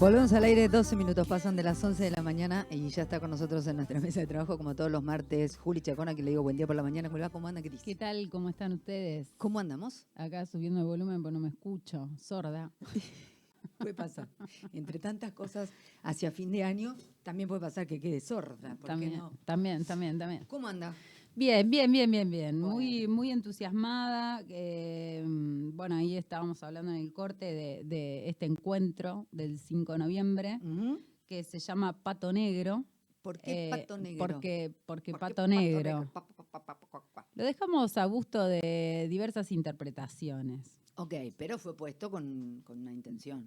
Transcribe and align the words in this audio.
Volvemos 0.00 0.32
al 0.32 0.44
aire, 0.44 0.68
12 0.68 0.94
minutos 0.94 1.26
pasan 1.26 1.56
de 1.56 1.64
las 1.64 1.82
11 1.82 2.04
de 2.04 2.10
la 2.12 2.22
mañana 2.22 2.68
y 2.70 2.88
ya 2.88 3.02
está 3.02 3.18
con 3.18 3.32
nosotros 3.32 3.66
en 3.66 3.76
nuestra 3.76 3.98
mesa 4.00 4.20
de 4.20 4.28
trabajo, 4.28 4.56
como 4.56 4.76
todos 4.76 4.92
los 4.92 5.02
martes, 5.02 5.56
Juli 5.58 5.80
Chacona, 5.80 6.14
que 6.14 6.22
le 6.22 6.30
digo 6.30 6.44
buen 6.44 6.56
día 6.56 6.68
por 6.68 6.76
la 6.76 6.84
mañana. 6.84 7.10
¿Cómo? 7.10 7.28
¿Cómo 7.30 7.48
anda? 7.48 7.62
¿Qué 7.62 7.68
dice? 7.68 7.84
¿Qué 7.84 7.96
tal? 7.96 8.28
¿Cómo 8.30 8.48
están 8.48 8.72
ustedes? 8.74 9.34
¿Cómo 9.38 9.58
andamos? 9.58 10.06
Acá 10.14 10.46
subiendo 10.46 10.80
el 10.80 10.86
volumen 10.86 11.20
porque 11.20 11.32
no 11.32 11.40
me 11.40 11.48
escucho, 11.48 12.08
sorda. 12.16 12.70
puede 13.78 13.94
pasar. 13.94 14.28
Entre 14.72 15.00
tantas 15.00 15.32
cosas, 15.32 15.70
hacia 16.04 16.30
fin 16.30 16.52
de 16.52 16.62
año, 16.62 16.94
también 17.24 17.48
puede 17.48 17.60
pasar 17.60 17.88
que 17.88 18.00
quede 18.00 18.20
sorda. 18.20 18.76
¿por 18.76 18.82
qué 18.82 18.86
También, 18.86 19.16
no? 19.18 19.32
también, 19.44 19.84
también, 19.84 20.16
también. 20.16 20.44
¿Cómo 20.44 20.68
anda? 20.68 20.94
Bien, 21.38 21.70
bien, 21.70 21.92
bien, 21.92 22.10
bien, 22.10 22.28
bien. 22.28 22.58
Muy, 22.58 23.06
muy 23.06 23.30
entusiasmada. 23.30 24.42
eh, 24.48 25.24
bueno, 25.24 25.94
ahí 25.94 26.16
estábamos 26.16 26.60
hablando 26.64 26.90
en 26.90 26.96
el 26.96 27.12
corte 27.12 27.44
de, 27.54 27.82
de 27.84 28.28
este 28.28 28.44
encuentro 28.44 29.28
del 29.30 29.60
5 29.60 29.92
de 29.92 29.98
noviembre 29.98 30.58
que 31.28 31.44
se 31.44 31.60
llama 31.60 31.92
Pato 32.02 32.32
Negro. 32.32 32.84
¿Por 33.22 33.38
qué 33.38 33.68
eh, 33.68 33.70
pato 33.70 33.98
negro? 33.98 34.18
Porque, 34.18 34.74
porque 34.84 35.12
¿Por 35.12 35.20
qué 35.20 35.26
Pato 35.26 35.46
Negro. 35.46 36.10
Pa, 36.12 36.26
pa, 36.50 36.76
pa. 37.14 37.28
Lo 37.34 37.44
dejamos 37.44 37.96
a 37.98 38.04
gusto 38.06 38.44
de 38.44 39.06
diversas 39.08 39.52
interpretaciones. 39.52 40.76
Ok, 40.96 41.14
pero 41.36 41.56
fue 41.58 41.76
puesto 41.76 42.10
con, 42.10 42.62
con 42.64 42.80
una 42.80 42.92
intención. 42.92 43.46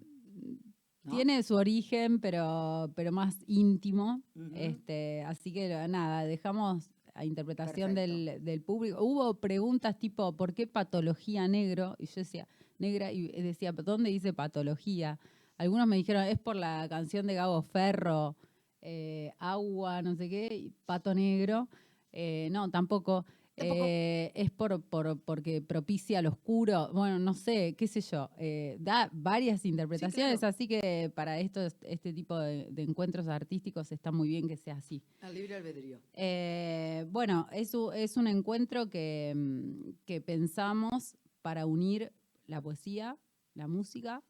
¿no? 1.04 1.14
Tiene 1.14 1.44
su 1.44 1.56
origen, 1.56 2.22
pero, 2.22 2.90
pero 2.96 3.12
más 3.12 3.44
íntimo. 3.48 4.22
Este, 4.54 5.24
así 5.24 5.52
que 5.52 5.68
nada, 5.90 6.24
dejamos 6.24 6.90
a 7.14 7.26
interpretación 7.26 7.94
del, 7.94 8.40
del 8.42 8.62
público. 8.62 9.04
Hubo 9.04 9.36
preguntas 9.36 9.98
tipo, 10.00 10.36
¿por 10.36 10.54
qué 10.54 10.68
patología 10.68 11.48
negro? 11.48 11.96
Y 12.00 12.06
yo 12.06 12.14
decía, 12.16 12.48
negra, 12.78 13.12
y 13.12 13.28
decía, 13.42 13.72
¿dónde 13.72 14.10
dice 14.10 14.34
patología? 14.34 15.20
Algunos 15.58 15.88
me 15.88 15.96
dijeron, 15.96 16.24
es 16.24 16.40
por 16.40 16.56
la 16.56 16.88
canción 16.90 17.28
de 17.28 17.36
Gabo 17.36 17.62
Ferro, 17.62 18.36
eh, 18.82 19.32
agua, 19.38 20.02
no 20.02 20.16
sé 20.16 20.28
qué, 20.28 20.48
y 20.56 20.72
pato 20.86 21.14
negro. 21.14 21.70
Eh, 22.12 22.50
no, 22.52 22.70
tampoco. 22.70 23.26
Tampoco. 23.62 23.86
Eh, 23.88 24.32
es 24.36 24.52
por, 24.52 24.82
por- 24.84 25.20
porque 25.22 25.62
propicia 25.62 26.22
lo 26.22 26.30
oscuro. 26.30 26.90
Bueno, 26.94 27.20
no 27.20 27.34
sé, 27.34 27.76
qué 27.78 27.88
sé 27.88 28.02
yo. 28.02 28.30
Eh, 28.38 28.78
da 28.80 29.10
varias 29.14 29.66
interpretaciones, 29.66 30.40
claro. 30.40 30.50
así 30.56 30.68
que 30.68 31.12
para 31.16 31.40
estos, 31.40 31.76
este 31.82 32.14
tipo 32.14 32.38
de, 32.38 32.68
de 32.72 32.82
encuentros 32.84 33.28
artísticos 33.28 33.92
está 33.92 34.12
muy 34.12 34.30
bien 34.30 34.48
que 34.48 34.58
sea 34.58 34.76
así. 34.76 35.02
Al 35.22 35.34
libre 35.34 35.56
albedrío. 35.56 36.00
Eh, 36.14 37.06
bueno, 37.10 37.48
es, 37.52 37.74
es 37.96 38.18
un 38.18 38.28
encuentro 38.28 38.90
que, 38.90 39.34
mm, 39.36 39.90
que 40.06 40.22
pensamos 40.22 41.16
para 41.42 41.66
unir 41.66 42.12
la 42.48 42.62
poesía, 42.62 43.18
la 43.54 43.68
música 43.68 44.22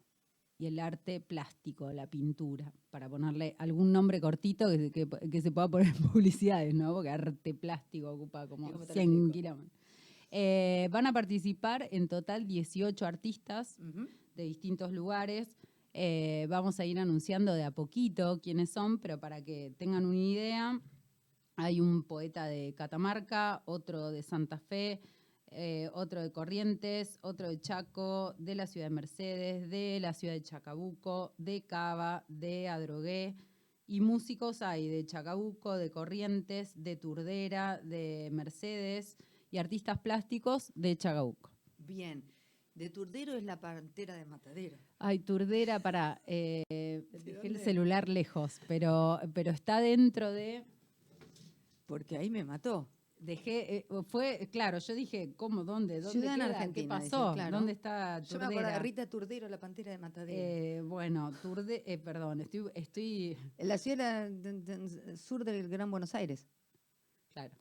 y 0.61 0.67
el 0.67 0.77
arte 0.79 1.19
plástico, 1.19 1.91
la 1.91 2.05
pintura, 2.05 2.71
para 2.91 3.09
ponerle 3.09 3.55
algún 3.57 3.91
nombre 3.91 4.21
cortito 4.21 4.69
que, 4.69 4.91
que- 4.91 5.07
que 5.31 5.41
se 5.41 5.51
pueda 5.51 5.67
poner 5.67 5.87
en 5.95 6.03
publicidades, 6.11 6.75
¿no? 6.75 6.93
Porque 6.93 7.09
arte 7.09 7.53
plástico 7.55 8.11
ocupa 8.11 8.47
como 8.47 8.69
¿Y 8.69 8.71
cómo 8.73 8.85
te 8.85 8.89
lo 8.89 8.93
100 8.93 9.09
explico? 9.11 9.33
kilómetros. 9.33 9.81
Eh, 10.29 10.87
van 10.91 11.07
a 11.07 11.13
participar 11.13 11.89
en 11.91 12.07
total 12.07 12.45
18 12.45 13.05
artistas 13.07 13.75
de 14.35 14.43
distintos 14.43 14.91
lugares. 14.91 15.57
Eh, 15.93 16.45
vamos 16.47 16.79
a 16.79 16.85
ir 16.85 16.99
anunciando 16.99 17.53
de 17.55 17.63
a 17.63 17.71
poquito 17.71 18.39
quiénes 18.41 18.69
son, 18.69 18.99
pero 18.99 19.19
para 19.19 19.43
que 19.43 19.73
tengan 19.77 20.05
una 20.05 20.19
idea, 20.21 20.79
hay 21.55 21.81
un 21.81 22.03
poeta 22.03 22.45
de 22.45 22.73
Catamarca, 22.75 23.63
otro 23.65 24.11
de 24.11 24.21
Santa 24.23 24.57
Fe, 24.59 25.01
eh, 25.51 25.89
otro 25.93 26.21
de 26.21 26.31
Corrientes, 26.31 27.19
otro 27.21 27.49
de 27.49 27.59
Chaco, 27.59 28.33
de 28.37 28.55
la 28.55 28.67
ciudad 28.67 28.87
de 28.87 28.95
Mercedes, 28.95 29.69
de 29.69 29.99
la 29.99 30.13
ciudad 30.13 30.33
de 30.33 30.41
Chacabuco, 30.41 31.33
de 31.37 31.63
Cava, 31.63 32.23
de 32.29 32.69
Adrogué. 32.69 33.35
Y 33.85 33.99
músicos 33.99 34.61
hay 34.61 34.87
de 34.87 35.05
Chacabuco, 35.05 35.75
de 35.75 35.91
Corrientes, 35.91 36.71
de 36.81 36.95
Turdera, 36.95 37.81
de 37.83 38.29
Mercedes 38.31 39.17
y 39.51 39.57
artistas 39.57 39.99
plásticos 39.99 40.71
de 40.75 40.95
Chacabuco. 40.95 41.51
Bien. 41.77 42.23
De 42.73 42.89
Turdero 42.89 43.35
es 43.35 43.43
la 43.43 43.59
pantera 43.59 44.15
de 44.15 44.25
Matadero. 44.25 44.79
Ay, 44.97 45.19
Turdera, 45.19 45.79
para. 45.79 46.21
Eh, 46.25 46.63
dejé 47.25 47.47
el 47.47 47.59
celular 47.59 48.07
lejos, 48.07 48.61
pero, 48.69 49.19
pero 49.33 49.51
está 49.51 49.81
dentro 49.81 50.31
de. 50.31 50.63
Porque 51.85 52.15
ahí 52.15 52.29
me 52.29 52.45
mató. 52.45 52.87
Dejé, 53.23 53.77
eh, 53.77 53.85
fue, 54.07 54.49
claro, 54.51 54.79
yo 54.79 54.95
dije, 54.95 55.35
¿cómo? 55.37 55.63
¿Dónde? 55.63 56.01
¿Dónde 56.01 56.19
Ciudad 56.21 56.35
queda? 56.35 56.45
Argentina, 56.47 56.95
¿Qué 56.99 57.03
pasó? 57.09 57.33
claro. 57.35 57.57
¿Dónde 57.57 57.73
está 57.73 58.19
Yo 58.19 58.39
me 58.39 58.45
acuerdo 58.45 58.59
de 58.61 58.63
Turdera? 58.65 58.79
Rita 58.79 59.05
Turdero, 59.07 59.47
la 59.47 59.59
pantera 59.59 59.91
de 59.91 59.97
Matadero. 59.99 60.37
Eh, 60.41 60.81
bueno, 60.83 61.31
Turde, 61.39 61.83
eh, 61.85 61.99
perdón, 61.99 62.41
estoy, 62.41 62.71
estoy, 62.73 63.37
En 63.59 63.67
la 63.67 63.77
ciudad 63.77 64.27
de- 64.27 64.61
de- 64.61 64.77
de- 64.77 65.17
sur 65.17 65.45
del 65.45 65.69
Gran 65.69 65.91
Buenos 65.91 66.15
Aires. 66.15 66.47
claro, 67.31 67.53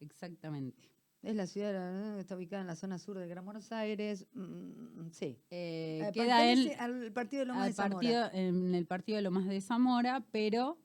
exactamente. 0.00 0.88
Es 1.22 1.34
la 1.36 1.46
ciudad, 1.46 2.18
está 2.18 2.34
ubicada 2.36 2.62
en 2.62 2.66
la 2.68 2.76
zona 2.76 2.98
sur 2.98 3.18
del 3.18 3.28
Gran 3.28 3.44
Buenos 3.44 3.72
Aires. 3.72 4.26
mm, 4.32 5.10
sí. 5.10 5.38
Eh, 5.50 6.00
Eh, 6.06 6.10
queda 6.14 6.38
pertenece 6.38 6.74
al 6.76 7.12
partido 7.12 7.40
de 7.40 7.46
Lomas 7.46 7.66
de 7.66 7.72
Zamora. 7.74 7.94
partido, 7.94 8.30
en 8.32 8.74
el 8.74 8.86
partido 8.86 9.16
de 9.16 9.22
Lomas 9.22 9.46
de 9.46 9.60
Zamora, 9.60 10.24
pero 10.32 10.78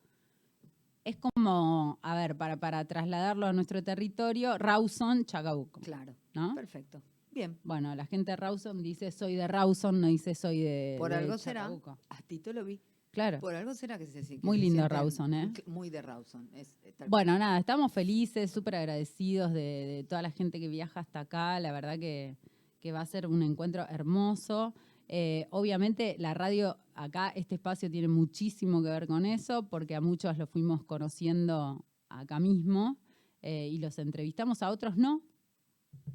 es 1.06 1.16
como, 1.18 1.98
a 2.02 2.16
ver, 2.16 2.36
para, 2.36 2.58
para 2.58 2.84
trasladarlo 2.84 3.46
a 3.46 3.54
nuestro 3.54 3.82
territorio, 3.84 4.58
Rawson, 4.58 5.24
Chacabuco, 5.26 5.80
Claro. 5.80 6.16
¿no? 6.34 6.54
Perfecto. 6.56 7.02
Bien. 7.32 7.58
Bueno, 7.64 7.94
la 7.96 8.06
gente 8.06 8.32
de 8.32 8.36
Rawson 8.38 8.82
dice 8.82 9.12
soy 9.12 9.36
de 9.36 9.48
Rawson, 9.48 10.02
no 10.02 10.08
dice 10.08 10.36
soy 10.36 10.62
de 10.62 10.96
Por 10.98 11.12
de 11.12 11.18
algo 11.18 11.38
será. 11.38 11.62
Chacabuco. 11.62 11.98
A 12.10 12.22
Tito 12.22 12.52
lo 12.54 12.66
vi. 12.66 12.82
Claro. 13.12 13.40
Por 13.40 13.56
algo 13.56 13.74
será 13.74 13.98
que 13.98 14.08
se 14.08 14.22
que 14.24 14.40
Muy 14.44 14.58
se 14.58 14.64
lindo 14.64 14.88
Rawson, 14.90 15.34
¿eh? 15.34 15.54
Muy 15.68 15.90
de 15.90 16.02
Rawson. 16.02 16.50
es- 16.54 16.76
es 16.84 16.96
tal 16.96 17.08
Bueno, 17.10 17.38
nada, 17.40 17.58
estamos 17.60 17.92
felices, 17.94 18.52
súper 18.52 18.76
agradecidos 18.76 19.54
de, 19.54 19.62
de 19.62 20.06
toda 20.10 20.22
la 20.22 20.32
gente 20.32 20.60
que 20.60 20.68
viaja 20.68 21.00
hasta 21.02 21.22
acá. 21.22 21.60
La 21.62 21.72
verdad 21.72 21.98
que, 22.00 22.36
que 22.82 22.92
va 22.92 23.02
a 23.02 23.06
ser 23.06 23.26
un 23.28 23.42
encuentro 23.44 23.86
hermoso. 23.90 24.74
Eh, 25.08 25.48
obviamente 25.52 26.16
la 26.20 26.34
radio 26.34 26.78
acá, 26.96 27.30
este 27.30 27.56
espacio 27.56 27.90
tiene 27.92 28.08
muchísimo 28.08 28.82
que 28.82 28.90
ver 28.90 29.08
con 29.08 29.26
eso, 29.26 29.68
porque 29.68 29.96
a 29.96 30.02
muchos 30.02 30.38
los 30.38 30.50
fuimos 30.50 30.84
conociendo 30.84 31.86
acá 32.10 32.40
mismo 32.40 32.98
eh, 33.42 33.70
y 33.72 33.78
los 33.80 34.00
entrevistamos, 34.00 34.64
a 34.64 34.72
otros 34.72 34.98
no. 34.98 35.22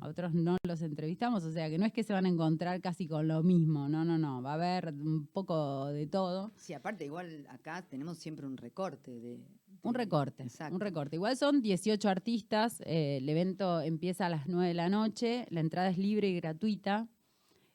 A 0.00 0.08
otros 0.08 0.34
no 0.34 0.56
los 0.62 0.82
entrevistamos, 0.82 1.44
o 1.44 1.52
sea 1.52 1.68
que 1.68 1.78
no 1.78 1.86
es 1.86 1.92
que 1.92 2.02
se 2.02 2.12
van 2.12 2.26
a 2.26 2.28
encontrar 2.28 2.80
casi 2.80 3.06
con 3.06 3.26
lo 3.26 3.42
mismo, 3.42 3.88
no, 3.88 4.04
no, 4.04 4.18
no, 4.18 4.42
va 4.42 4.52
a 4.52 4.54
haber 4.54 4.92
un 4.92 5.26
poco 5.26 5.86
de 5.86 6.06
todo. 6.06 6.52
Sí, 6.56 6.74
aparte, 6.74 7.06
igual 7.06 7.46
acá 7.48 7.82
tenemos 7.88 8.18
siempre 8.18 8.46
un 8.46 8.56
recorte 8.56 9.18
de. 9.18 9.40
Un 9.82 9.94
recorte, 9.94 10.42
Exacto. 10.42 10.74
un 10.74 10.80
recorte. 10.80 11.16
Igual 11.16 11.36
son 11.36 11.62
18 11.62 12.08
artistas, 12.08 12.82
eh, 12.82 13.18
el 13.18 13.28
evento 13.28 13.80
empieza 13.80 14.26
a 14.26 14.28
las 14.28 14.46
9 14.46 14.68
de 14.68 14.74
la 14.74 14.90
noche, 14.90 15.46
la 15.48 15.60
entrada 15.60 15.88
es 15.88 15.96
libre 15.96 16.28
y 16.28 16.36
gratuita, 16.36 17.08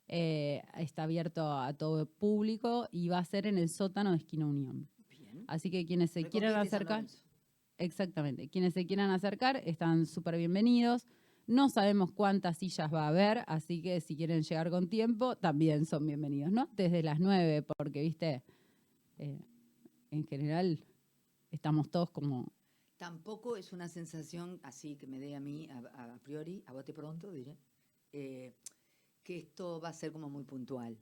eh, 0.08 0.62
está 0.78 1.04
abierto 1.04 1.52
a 1.52 1.74
todo 1.74 2.02
el 2.02 2.08
público 2.08 2.88
y 2.92 3.10
va 3.10 3.20
a 3.20 3.26
ser 3.26 3.48
en 3.48 3.58
el 3.58 3.70
sótano 3.70 4.12
de 4.12 4.18
Esquina 4.18 4.46
Unión. 4.46 4.88
Bien. 5.10 5.44
Así 5.48 5.72
que 5.72 5.86
quienes 5.86 6.12
se 6.12 6.26
quieran 6.26 6.56
acercar, 6.56 7.06
exactamente, 7.78 8.50
quienes 8.50 8.74
se 8.74 8.86
quieran 8.86 9.10
acercar 9.10 9.58
están 9.66 10.06
súper 10.06 10.38
bienvenidos. 10.38 11.08
No 11.48 11.70
sabemos 11.70 12.12
cuántas 12.12 12.58
sillas 12.58 12.92
va 12.92 13.06
a 13.06 13.10
haber, 13.10 13.44
así 13.48 13.82
que 13.82 14.02
si 14.02 14.16
quieren 14.16 14.42
llegar 14.42 14.70
con 14.70 14.90
tiempo, 14.90 15.36
también 15.36 15.86
son 15.86 16.06
bienvenidos, 16.06 16.52
¿no? 16.52 16.70
Desde 16.74 17.04
las 17.04 17.20
9, 17.20 17.64
porque, 17.78 18.02
viste, 18.02 18.44
eh, 19.18 19.40
en 20.10 20.26
general 20.26 20.80
estamos 21.52 21.90
todos 21.90 22.10
como 22.12 22.52
Tampoco 22.98 23.58
es 23.58 23.74
una 23.74 23.90
sensación 23.90 24.60
así 24.64 24.96
que 24.96 25.06
me 25.06 25.20
dé 25.20 25.36
a 25.36 25.40
mí, 25.40 25.68
a, 25.70 26.14
a 26.14 26.18
priori, 26.20 26.64
a 26.66 26.74
bote 26.74 26.94
pronto, 26.94 27.30
diré, 27.30 27.58
eh, 28.14 28.56
que 29.26 29.40
esto 29.40 29.82
va 29.82 29.90
a 29.90 29.94
ser 29.94 30.14
como 30.14 30.30
muy 30.30 30.44
puntual. 30.46 30.98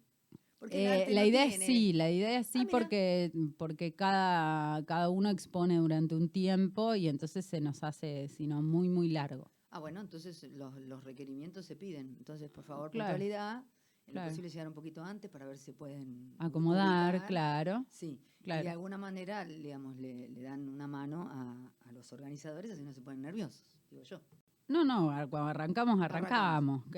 Eh, 0.72 1.08
la 1.10 1.26
idea 1.26 1.46
tiene- 1.46 1.56
es 1.66 1.66
sí, 1.68 1.92
la 1.92 2.10
idea 2.10 2.40
es 2.40 2.48
Ah, 2.48 2.50
sí 2.54 2.60
mira. 2.60 2.72
porque, 2.72 3.32
porque 3.58 3.94
cada, 3.94 4.84
cada 4.86 5.10
uno 5.10 5.30
expone 5.30 5.76
durante 5.78 6.16
un 6.16 6.30
tiempo 6.30 6.96
y 6.96 7.10
entonces 7.10 7.46
se 7.46 7.60
nos 7.60 7.84
hace, 7.84 8.30
sino 8.30 8.62
muy, 8.62 8.88
muy 8.88 9.10
largo. 9.10 9.52
Ah, 9.72 9.80
bueno, 9.80 10.00
entonces 10.00 10.42
los, 10.54 10.74
los 10.78 11.04
requerimientos 11.04 11.66
se 11.66 11.76
piden. 11.76 12.16
Entonces, 12.18 12.50
por 12.50 12.64
favor, 12.64 12.90
Claro. 12.92 13.10
puntualidad. 13.12 13.66
En 14.06 14.14
Claro. 14.14 14.26
lo 14.28 14.32
posible 14.32 14.50
llegar 14.50 14.68
un 14.68 14.74
poquito 14.74 15.04
antes 15.04 15.30
para 15.32 15.46
ver 15.46 15.58
si 15.58 15.72
pueden 15.74 16.36
Acomodar, 16.38 17.12
ubicar. 17.14 17.28
claro. 17.28 17.86
Sí, 17.90 18.20
y 18.40 18.44
Claro. 18.46 18.64
de 18.64 18.70
alguna 18.70 18.98
manera, 18.98 19.44
digamos, 19.46 19.98
le, 19.98 20.30
le 20.30 20.42
dan 20.44 20.68
una 20.70 20.88
mano 20.88 21.28
a, 21.30 21.74
a 21.88 21.92
los 21.92 22.12
organizadores, 22.14 22.72
así 22.72 22.84
no 22.86 22.94
se 22.94 23.02
ponen 23.02 23.22
nerviosos, 23.22 23.78
digo 23.90 24.04
yo. 24.04 24.22
No, 24.68 24.84
no, 24.86 25.08
cuando 25.30 25.50
arrancamos, 25.50 26.00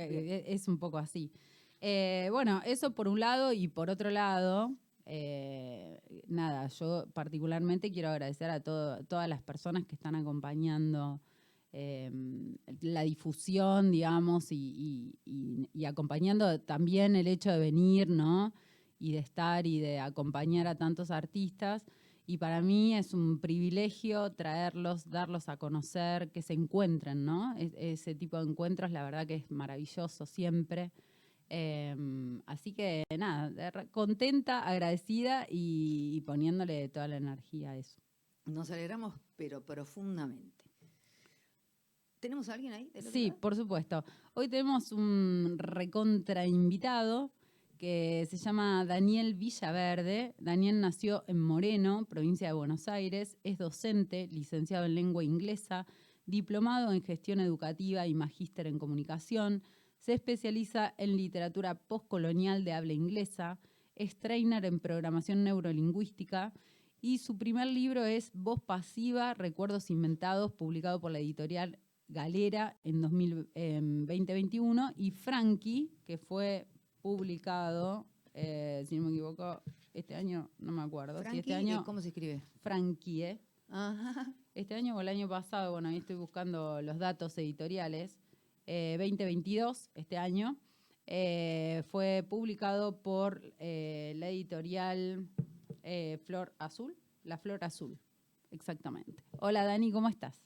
Bien. 0.10 0.28
e- 0.30 0.54
Es 0.54 0.68
un 0.68 0.78
poco 0.78 0.98
así. 0.98 1.32
Eh, 1.82 2.30
bueno, 2.32 2.62
eso 2.66 2.92
por 2.94 3.08
un 3.08 3.20
lado 3.20 3.52
y 3.54 3.68
por 3.68 3.90
otro 3.90 4.10
lado, 4.12 4.72
eh, 5.06 6.00
nada, 6.28 6.68
yo 6.68 7.06
particularmente 7.14 7.92
quiero 7.92 8.10
agradecer 8.10 8.50
a 8.50 8.62
todo- 8.62 9.04
todas 9.06 9.28
las 9.28 9.42
personas 9.42 9.86
que 9.86 9.96
están 9.96 10.16
acompañando 10.16 11.22
eh, 11.78 12.10
la 12.80 13.02
difusión, 13.02 13.92
digamos, 13.92 14.50
y, 14.54 14.56
y- 14.56 15.20
y- 15.26 15.70
y 15.74 15.84
acompañando 15.86 16.62
también 16.62 17.18
el 17.18 17.28
hecho 17.28 17.52
de 17.52 17.60
venir, 17.60 18.10
¿no? 18.10 18.54
y 18.98 19.12
de 19.12 19.20
estar 19.20 19.68
y 19.68 19.82
de 19.82 20.00
acompañar 20.00 20.68
a 20.68 20.76
tantos 20.76 21.12
artistas. 21.12 21.84
Y 22.27 22.38
para 22.38 22.62
mí 22.62 22.95
es 22.95 23.13
un 23.13 23.39
privilegio 23.39 24.31
traerlos, 24.31 25.10
darlos 25.10 25.48
a 25.48 25.57
conocer, 25.57 26.31
que 26.31 26.42
se 26.42 26.54
encuentren, 26.54 27.24
¿no? 27.24 27.56
ese 27.57 28.16
tipo 28.16 28.38
de 28.38 28.50
encuentros, 28.50 28.92
la 28.92 29.04
verdad 29.04 29.27
que 29.27 29.36
es 29.36 29.51
maravilloso 29.51 30.25
siempre. 30.25 30.92
Em, 31.48 32.42
así 32.48 32.74
que 32.74 33.04
nada, 33.18 33.72
contenta, 33.92 34.68
agradecida 34.68 35.45
y, 35.50 36.22
poniéndole 36.22 36.89
toda 36.89 37.07
la 37.07 37.18
energía 37.18 37.72
a 37.72 37.77
eso. 37.77 38.01
Nos 38.45 38.71
alegramos, 38.71 39.13
pero 39.36 39.63
profundamente. 39.63 40.66
¿Tenemos 42.19 42.50
a 42.50 42.54
alguien 42.54 42.74
ahí? 42.74 42.92
Sí, 43.12 43.31
por 43.39 43.56
supuesto. 43.56 44.04
Hoy 44.33 44.48
tenemos 44.48 44.92
un 44.92 45.57
recontra 45.60 46.48
invitado 46.48 47.31
que 47.77 48.27
se 48.30 48.38
llama 48.38 48.86
Daniel 48.86 49.33
Villaverde. 49.33 50.36
Daniel 50.39 50.80
nació 50.80 51.24
en 51.27 51.39
Moreno, 51.39 52.06
provincia 52.06 52.48
de 52.48 52.54
Buenos 52.54 52.88
Aires, 52.88 53.38
es 53.44 53.57
docente, 53.57 54.27
licenciado 54.31 54.86
en 54.86 54.95
lengua 54.95 55.24
inglesa, 55.24 55.86
diplomado 56.25 56.92
en 56.92 57.04
gestión 57.04 57.39
educativa 57.39 58.07
y 58.07 58.13
magíster 58.13 58.68
en 58.68 58.80
comunicación, 58.80 59.63
se 60.06 60.13
especializa 60.13 60.94
en 60.98 61.18
literatura 61.18 61.74
postcolonial 61.74 62.63
de 62.63 62.74
habla 62.74 62.94
inglesa, 62.94 63.57
es 63.95 64.16
trainer 64.19 64.63
en 64.66 64.80
programación 64.80 65.44
neurolingüística. 65.44 66.54
Y 67.01 67.18
su 67.18 67.38
primer 67.38 67.68
libro 67.68 68.06
es 68.06 68.30
Voz 68.33 68.62
Pasiva, 68.62 69.33
Recuerdos 69.33 69.89
Inventados, 69.89 70.51
publicado 70.51 71.00
por 71.00 71.12
la 71.12 71.18
editorial 71.18 71.80
Galera 72.07 72.78
en, 72.83 73.01
2021, 73.01 74.94
y 74.95 75.10
Frankie, 75.10 75.92
que 76.06 76.19
fue 76.19 76.68
publicado, 77.06 78.07
eh, 78.34 78.84
si 78.90 78.98
no 78.98 79.04
me 79.04 79.12
equivoco, 79.12 79.62
este 79.94 80.16
año, 80.16 80.50
no 80.57 80.72
me 80.72 80.81
acuerdo. 80.81 81.22
Si 81.30 81.38
este 81.38 81.54
año, 81.54 81.84
¿Cómo 81.86 82.02
se 82.02 82.07
escribe? 82.07 82.42
Frankie. 82.62 83.40
Este 84.56 84.74
año 84.74 84.96
o 84.96 85.02
el 85.02 85.07
año 85.10 85.30
pasado, 85.30 85.74
bueno, 85.74 85.90
ahí 85.90 85.98
estoy 85.98 86.16
buscando 86.16 86.81
los 86.81 86.98
datos 86.98 87.38
editoriales. 87.38 88.18
2022, 88.66 89.86
eh, 89.86 89.90
este 89.94 90.18
año, 90.18 90.57
eh, 91.06 91.84
fue 91.92 92.25
publicado 92.28 93.00
por 93.04 93.40
eh, 93.60 94.13
la 94.16 94.30
editorial 94.30 95.28
Flor 96.25 96.56
Azul, 96.57 96.98
La 97.22 97.38
Flor 97.38 97.63
Azul, 97.63 98.00
exactamente. 98.50 99.24
Hola 99.40 99.63
Dani, 99.63 99.92
¿cómo 99.92 100.10
estás? 100.10 100.42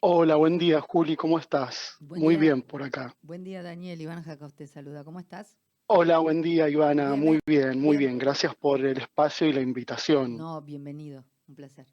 Hola, 0.00 0.36
buen 0.36 0.58
día 0.58 0.80
Juli, 0.80 1.16
¿cómo 1.16 1.38
estás? 1.38 1.96
Muy 2.00 2.36
bien 2.36 2.62
por 2.62 2.82
acá. 2.82 3.14
Buen 3.22 3.44
día 3.44 3.62
Daniel, 3.62 4.00
Iván 4.00 4.22
Jacob 4.22 4.52
te 4.52 4.66
saluda, 4.66 5.04
¿cómo 5.04 5.20
estás? 5.20 5.56
Hola, 5.86 6.18
buen 6.18 6.42
día 6.42 6.68
Ivana, 6.68 7.14
muy 7.14 7.38
bien, 7.46 7.80
muy 7.80 7.96
bien. 7.96 8.18
Gracias 8.18 8.54
por 8.54 8.84
el 8.84 8.98
espacio 8.98 9.46
y 9.46 9.52
la 9.52 9.60
invitación. 9.60 10.36
No, 10.36 10.60
bienvenido, 10.62 11.24
un 11.46 11.54
placer. 11.54 11.86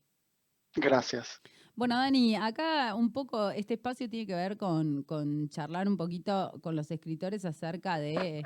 Gracias. 0.76 1.42
Bueno, 1.76 1.96
Dani, 1.96 2.36
acá 2.36 2.94
un 2.94 3.12
poco 3.12 3.50
este 3.50 3.74
espacio 3.74 4.08
tiene 4.08 4.28
que 4.28 4.36
ver 4.36 4.58
con, 4.58 5.06
charlar 5.50 5.88
un 5.88 5.98
poquito 5.98 6.54
con 6.62 6.76
los 6.76 6.92
escritores 6.92 7.46
acerca 7.46 7.98
de, 7.98 8.44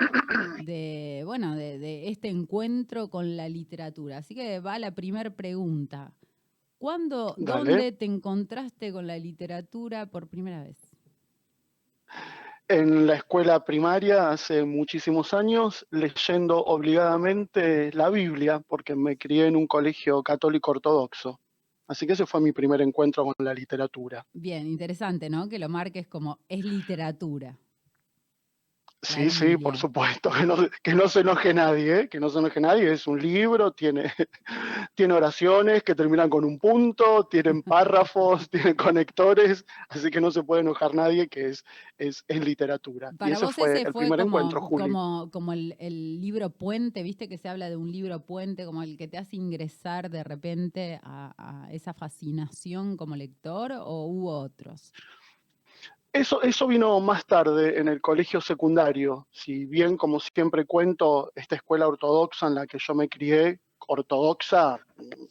bueno, 1.26 1.54
de, 1.54 2.08
este 2.08 2.28
encuentro 2.28 3.10
con 3.10 3.36
la 3.36 3.48
literatura. 3.48 4.18
Así 4.18 4.34
que 4.34 4.60
va 4.60 4.78
la 4.78 4.94
primera 4.94 5.34
pregunta. 5.34 6.14
¿Cuándo, 6.78 7.34
dónde 7.36 7.92
te 7.92 8.04
encontraste 8.04 8.92
con 8.92 9.06
la 9.06 9.18
literatura 9.18 10.06
por 10.06 10.28
primera 10.28 10.62
vez? 10.62 10.78
En 12.68 13.06
la 13.06 13.16
escuela 13.16 13.64
primaria 13.64 14.30
hace 14.30 14.64
muchísimos 14.64 15.34
años, 15.34 15.86
leyendo 15.90 16.58
obligadamente 16.58 17.90
la 17.92 18.10
Biblia, 18.10 18.60
porque 18.60 18.94
me 18.94 19.16
crié 19.16 19.46
en 19.46 19.56
un 19.56 19.66
colegio 19.66 20.22
católico 20.22 20.70
ortodoxo. 20.70 21.40
Así 21.88 22.06
que 22.06 22.12
ese 22.12 22.26
fue 22.26 22.40
mi 22.42 22.52
primer 22.52 22.82
encuentro 22.82 23.24
con 23.24 23.34
la 23.44 23.54
literatura. 23.54 24.24
Bien, 24.32 24.66
interesante, 24.66 25.30
¿no? 25.30 25.48
Que 25.48 25.58
lo 25.58 25.70
marques 25.70 26.06
como 26.06 26.38
es 26.46 26.64
literatura. 26.64 27.58
Sí, 29.00 29.30
sí, 29.30 29.56
por 29.56 29.76
supuesto, 29.76 30.28
que 30.30 30.44
no, 30.44 30.56
que 30.82 30.92
no 30.92 31.08
se 31.08 31.20
enoje 31.20 31.54
nadie, 31.54 32.00
¿eh? 32.00 32.08
que 32.08 32.18
no 32.18 32.30
se 32.30 32.40
enoje 32.40 32.60
nadie, 32.60 32.92
es 32.92 33.06
un 33.06 33.22
libro, 33.22 33.70
tiene, 33.70 34.12
tiene 34.96 35.14
oraciones 35.14 35.84
que 35.84 35.94
terminan 35.94 36.28
con 36.28 36.44
un 36.44 36.58
punto, 36.58 37.24
tienen 37.30 37.62
párrafos, 38.08 38.50
tienen 38.50 38.74
conectores, 38.74 39.64
así 39.88 40.10
que 40.10 40.20
no 40.20 40.32
se 40.32 40.42
puede 40.42 40.62
enojar 40.62 40.96
nadie, 40.96 41.28
que 41.28 41.50
es, 41.50 41.64
es, 41.96 42.24
literatura. 42.28 43.12
y 43.24 43.30
ese 43.30 43.46
fue 43.52 43.82
el 43.82 43.92
primer 43.92 44.20
encuentro, 44.20 44.62
Juli. 44.62 44.82
Como, 44.82 45.30
como 45.30 45.52
el, 45.52 45.76
el, 45.78 46.20
libro 46.20 46.50
puente, 46.50 47.04
viste 47.04 47.28
que 47.28 47.38
se 47.38 47.48
habla 47.48 47.70
de 47.70 47.76
un 47.76 47.92
libro 47.92 48.24
puente, 48.24 48.64
como 48.64 48.82
el 48.82 48.96
que 48.96 49.06
te 49.06 49.16
hace 49.16 49.36
ingresar 49.36 50.10
de 50.10 50.24
repente 50.24 50.98
a, 51.04 51.34
a 51.38 51.72
esa 51.72 51.94
fascinación 51.94 52.96
como 52.96 53.14
lector, 53.14 53.70
o 53.72 54.06
hubo 54.06 54.40
otros? 54.40 54.92
Eso, 56.12 56.42
eso 56.42 56.66
vino 56.66 56.98
más 57.00 57.26
tarde 57.26 57.78
en 57.78 57.88
el 57.88 58.00
colegio 58.00 58.40
secundario. 58.40 59.28
Si 59.30 59.66
bien, 59.66 59.96
como 59.96 60.20
siempre 60.20 60.64
cuento, 60.64 61.32
esta 61.34 61.56
escuela 61.56 61.86
ortodoxa 61.86 62.46
en 62.46 62.54
la 62.54 62.66
que 62.66 62.78
yo 62.80 62.94
me 62.94 63.08
crié, 63.08 63.60
ortodoxa, 63.86 64.78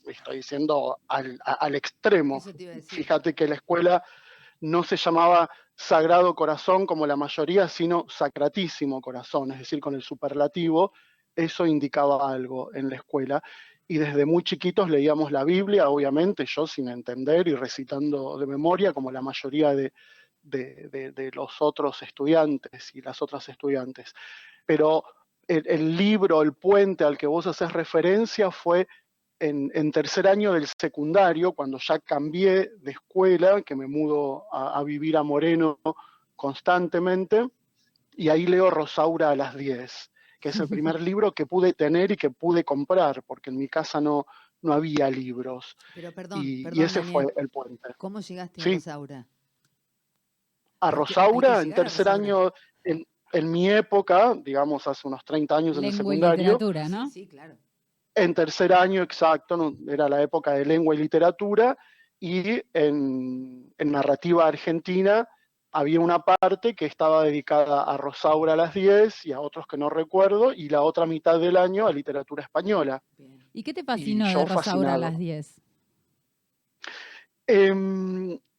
estoy 0.05 0.37
diciendo 0.37 0.99
al, 1.07 1.75
extremo. 1.75 2.41
Fíjate 2.85 3.33
que 3.33 3.47
la 3.47 3.55
escuela 3.55 4.03
no 4.61 4.83
se 4.83 4.97
llamaba 4.97 5.49
Sagrado 5.75 6.35
Corazón 6.35 6.85
como 6.85 7.05
la 7.05 7.15
mayoría, 7.15 7.67
sino 7.67 8.05
Sacratísimo 8.09 9.01
Corazón, 9.01 9.51
es 9.51 9.59
decir, 9.59 9.79
con 9.79 9.95
el 9.95 10.01
superlativo, 10.01 10.93
eso 11.35 11.65
indicaba 11.67 12.31
algo 12.31 12.73
en 12.73 12.89
la 12.89 12.95
escuela. 12.95 13.43
Y 13.87 13.99
desde 13.99 14.25
muy 14.25 14.43
chiquitos 14.43 14.89
leíamos 14.89 15.31
la 15.31 15.43
Biblia, 15.43 15.89
obviamente, 15.89 16.45
yo 16.47 16.67
sin 16.67 16.89
entender 16.89 17.47
y 17.47 17.55
recitando 17.55 18.37
de 18.37 18.47
memoria, 18.47 18.91
como 18.91 19.11
la 19.11 19.21
mayoría 19.21 19.73
de, 19.75 19.93
de, 20.49 21.31
los 21.33 21.61
otros 21.61 22.01
estudiantes 22.01 22.91
y 22.93 23.01
las 23.01 23.21
otras 23.21 23.47
estudiantes. 23.49 24.13
Pero 24.65 25.03
el, 25.47 25.95
libro, 25.95 26.41
el 26.41 26.53
puente 26.53 27.03
al 27.03 27.17
que 27.17 27.27
vos 27.27 27.47
haces 27.47 27.71
referencia 27.71 28.51
fue 28.51 28.87
en, 29.39 29.91
tercer 29.91 30.27
año 30.27 30.53
del 30.53 30.67
secundario, 30.79 31.53
cuando 31.53 31.77
ya 31.79 31.99
cambié 31.99 32.71
de 32.79 32.91
escuela, 32.91 33.61
que 33.61 33.75
me 33.75 33.87
mudo 33.87 34.45
a, 34.51 34.83
vivir 34.83 35.17
a 35.17 35.23
Moreno 35.23 35.79
constantemente, 36.35 37.47
y 38.15 38.29
ahí 38.29 38.47
leo 38.47 38.69
Rosaura 38.71 39.29
a 39.29 39.35
las 39.35 39.55
10, 39.55 40.11
que 40.39 40.49
es 40.49 40.59
el 40.59 40.67
primer 40.69 40.99
libro 41.01 41.33
que 41.33 41.45
pude 41.45 41.73
tener 41.73 42.11
y 42.11 42.17
que 42.17 42.31
pude 42.31 42.63
comprar, 42.63 43.21
porque 43.23 43.51
en 43.51 43.57
mi 43.57 43.67
casa 43.67 44.01
no, 44.01 44.25
no 44.61 44.73
había 44.73 45.09
libros. 45.09 45.77
Pero 45.93 46.11
perdón, 46.11 46.41
y, 46.43 46.63
ese 46.81 47.03
fue 47.03 47.27
el 47.37 47.49
puente. 47.49 47.93
¿Cómo 47.97 48.21
llegaste 48.21 48.61
a 48.61 48.73
Rosaura? 48.73 49.27
A 50.79 50.91
Rosaura 50.91 51.61
en 51.61 51.73
tercer 51.73 52.07
año, 52.07 52.51
en, 52.83 53.51
mi 53.51 53.69
época, 53.69 54.35
digamos 54.35 54.87
hace 54.87 55.07
unos 55.07 55.23
30 55.25 55.57
años 55.57 55.77
en 55.77 55.85
el 55.85 55.93
secundario. 55.93 56.35
Y 56.35 56.47
literatura, 56.47 56.89
¿no? 56.89 57.09
Sí, 57.09 57.27
claro. 57.27 57.57
En 58.15 58.33
tercer 58.33 58.73
año, 58.73 59.03
exacto, 59.03 59.75
era 59.87 60.09
la 60.09 60.21
época 60.21 60.53
de 60.53 60.65
lengua 60.65 60.95
y 60.95 60.97
literatura, 60.97 61.77
y 62.19 62.61
en, 62.73 63.73
narrativa 63.77 64.47
argentina 64.47 65.27
había 65.71 65.99
una 65.99 66.19
parte 66.19 66.73
que 66.75 66.85
estaba 66.85 67.23
dedicada 67.23 67.83
a 67.83 67.97
Rosaura 67.97 68.53
a 68.53 68.55
las 68.55 68.73
10 68.73 69.25
y 69.25 69.33
a 69.33 69.39
otros 69.39 69.67
que 69.67 69.77
no 69.77 69.89
recuerdo, 69.89 70.51
y 70.51 70.69
la 70.69 70.81
otra 70.81 71.05
mitad 71.05 71.39
del 71.39 71.57
año 71.57 71.85
a 71.85 71.93
literatura 71.93 72.43
española. 72.43 73.03
¿Y 73.53 73.61
qué 73.61 73.73
te 73.73 73.83
fascinó 73.83 74.25
de 74.27 74.45
Rosaura 74.45 74.95
a 74.95 74.97
las 74.97 75.17
10? 75.17 75.61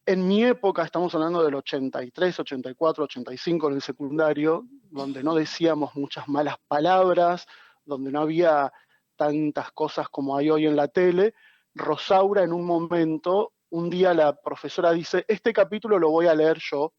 En 0.08 0.26
mi 0.26 0.42
época, 0.42 0.84
estamos 0.84 1.14
hablando 1.14 1.44
del 1.44 1.54
83, 1.54 2.40
84, 2.40 3.04
85 3.04 3.68
en 3.68 3.74
el 3.74 3.82
secundario, 3.82 4.64
donde 4.90 5.22
no 5.22 5.34
decíamos 5.34 5.94
muchas 5.96 6.26
malas 6.28 6.56
palabras, 6.66 7.46
donde 7.84 8.10
no 8.10 8.22
había 8.22 8.72
tantas 9.16 9.70
cosas 9.72 10.08
como 10.08 10.34
hay 10.38 10.48
hoy 10.48 10.64
en 10.64 10.76
la 10.76 10.88
tele, 10.88 11.34
Rosaura 11.74 12.42
en 12.42 12.54
un 12.54 12.64
momento, 12.64 13.52
un 13.68 13.90
día 13.90 14.14
la 14.14 14.34
profesora 14.34 14.92
dice, 14.92 15.26
este 15.28 15.52
capítulo 15.52 15.98
lo 15.98 16.08
voy 16.08 16.26
a 16.26 16.34
leer 16.34 16.56
yo, 16.58 16.94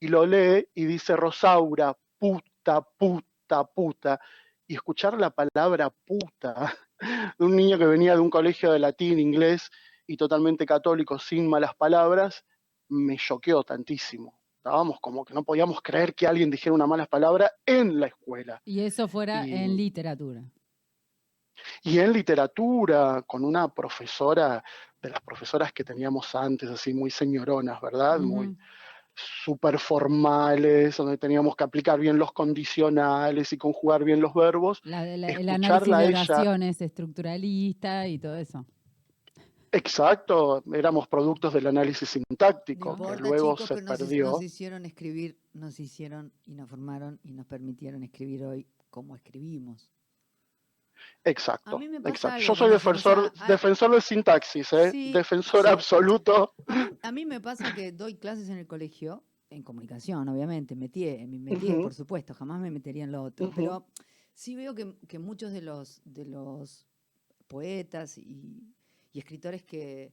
y 0.00 0.08
lo 0.08 0.24
lee 0.24 0.66
y 0.74 0.86
dice 0.86 1.16
Rosaura, 1.16 1.94
puta, 2.18 2.80
puta, 2.96 3.64
puta, 3.74 4.18
y 4.66 4.76
escuchar 4.76 5.20
la 5.20 5.28
palabra 5.28 5.90
puta 6.06 6.74
de 7.38 7.44
un 7.44 7.54
niño 7.54 7.76
que 7.76 7.84
venía 7.84 8.14
de 8.14 8.20
un 8.20 8.30
colegio 8.30 8.72
de 8.72 8.78
latín, 8.78 9.18
inglés 9.18 9.70
y 10.06 10.16
totalmente 10.16 10.64
católico, 10.64 11.18
sin 11.18 11.46
malas 11.46 11.74
palabras, 11.74 12.42
me 12.88 13.16
choqueó 13.16 13.62
tantísimo. 13.62 14.38
Estábamos 14.56 14.98
como 15.00 15.24
que 15.24 15.34
no 15.34 15.44
podíamos 15.44 15.82
creer 15.82 16.14
que 16.14 16.26
alguien 16.26 16.50
dijera 16.50 16.74
una 16.74 16.86
mala 16.86 17.06
palabra 17.06 17.50
en 17.66 18.00
la 18.00 18.06
escuela. 18.06 18.62
Y 18.64 18.80
eso 18.80 19.06
fuera 19.08 19.46
en 19.46 19.76
literatura. 19.76 20.42
Y 21.82 21.98
en 21.98 22.12
literatura, 22.12 23.22
con 23.26 23.44
una 23.44 23.68
profesora, 23.68 24.62
de 25.02 25.10
las 25.10 25.20
profesoras 25.20 25.72
que 25.72 25.84
teníamos 25.84 26.34
antes, 26.34 26.70
así 26.70 26.94
muy 26.94 27.10
señoronas, 27.10 27.80
¿verdad? 27.80 28.18
Muy 28.18 28.56
súper 29.14 29.78
formales, 29.78 30.96
donde 30.96 31.18
teníamos 31.18 31.54
que 31.54 31.64
aplicar 31.64 32.00
bien 32.00 32.18
los 32.18 32.32
condicionales 32.32 33.52
y 33.52 33.58
conjugar 33.58 34.02
bien 34.02 34.20
los 34.20 34.34
verbos. 34.34 34.80
La, 34.82 35.06
el 35.06 35.48
análisis 35.48 35.86
de 35.86 36.08
oraciones 36.08 36.80
estructuralista 36.80 38.08
y 38.08 38.18
todo 38.18 38.36
eso. 38.36 38.64
Exacto, 39.74 40.62
éramos 40.72 41.08
productos 41.08 41.52
del 41.52 41.66
análisis 41.66 42.08
sintáctico, 42.08 42.96
que 42.96 43.20
luego 43.20 43.56
se 43.56 43.82
perdió. 43.82 44.30
Nos 44.30 44.42
hicieron 44.42 44.84
escribir, 44.84 45.36
nos 45.52 45.80
hicieron 45.80 46.32
y 46.46 46.54
nos 46.54 46.70
formaron 46.70 47.18
y 47.24 47.32
nos 47.32 47.44
permitieron 47.46 48.04
escribir 48.04 48.44
hoy 48.44 48.68
como 48.88 49.16
escribimos. 49.16 49.90
Exacto, 51.24 51.80
exacto. 52.06 52.38
Yo 52.38 52.54
soy 52.54 52.70
defensor, 52.70 53.32
defensor 53.48 53.90
de 53.90 54.00
sintaxis, 54.00 54.72
¿eh? 54.74 54.92
defensor 55.12 55.66
absoluto. 55.66 56.54
A 57.02 57.10
mí, 57.10 57.26
me 57.26 57.40
pasa 57.40 57.74
que 57.74 57.90
doy 57.90 58.14
clases 58.14 58.48
en 58.50 58.58
el 58.58 58.68
colegio, 58.68 59.24
en 59.50 59.64
comunicación, 59.64 60.28
obviamente, 60.28 60.76
metí, 60.76 61.04
metí 61.26 61.72
por 61.72 61.94
supuesto, 61.94 62.32
jamás 62.32 62.60
me 62.60 62.70
metería 62.70 63.02
en 63.02 63.10
lo 63.10 63.24
otro, 63.24 63.50
pero 63.56 63.86
sí 64.34 64.54
veo 64.54 64.72
que, 64.72 64.94
que, 65.08 65.18
muchos 65.18 65.52
de 65.52 65.62
los, 65.62 66.00
de 66.04 66.26
los 66.26 66.86
poetas 67.48 68.18
y 68.18 68.73
y 69.14 69.20
escritores 69.20 69.62
que, 69.62 70.12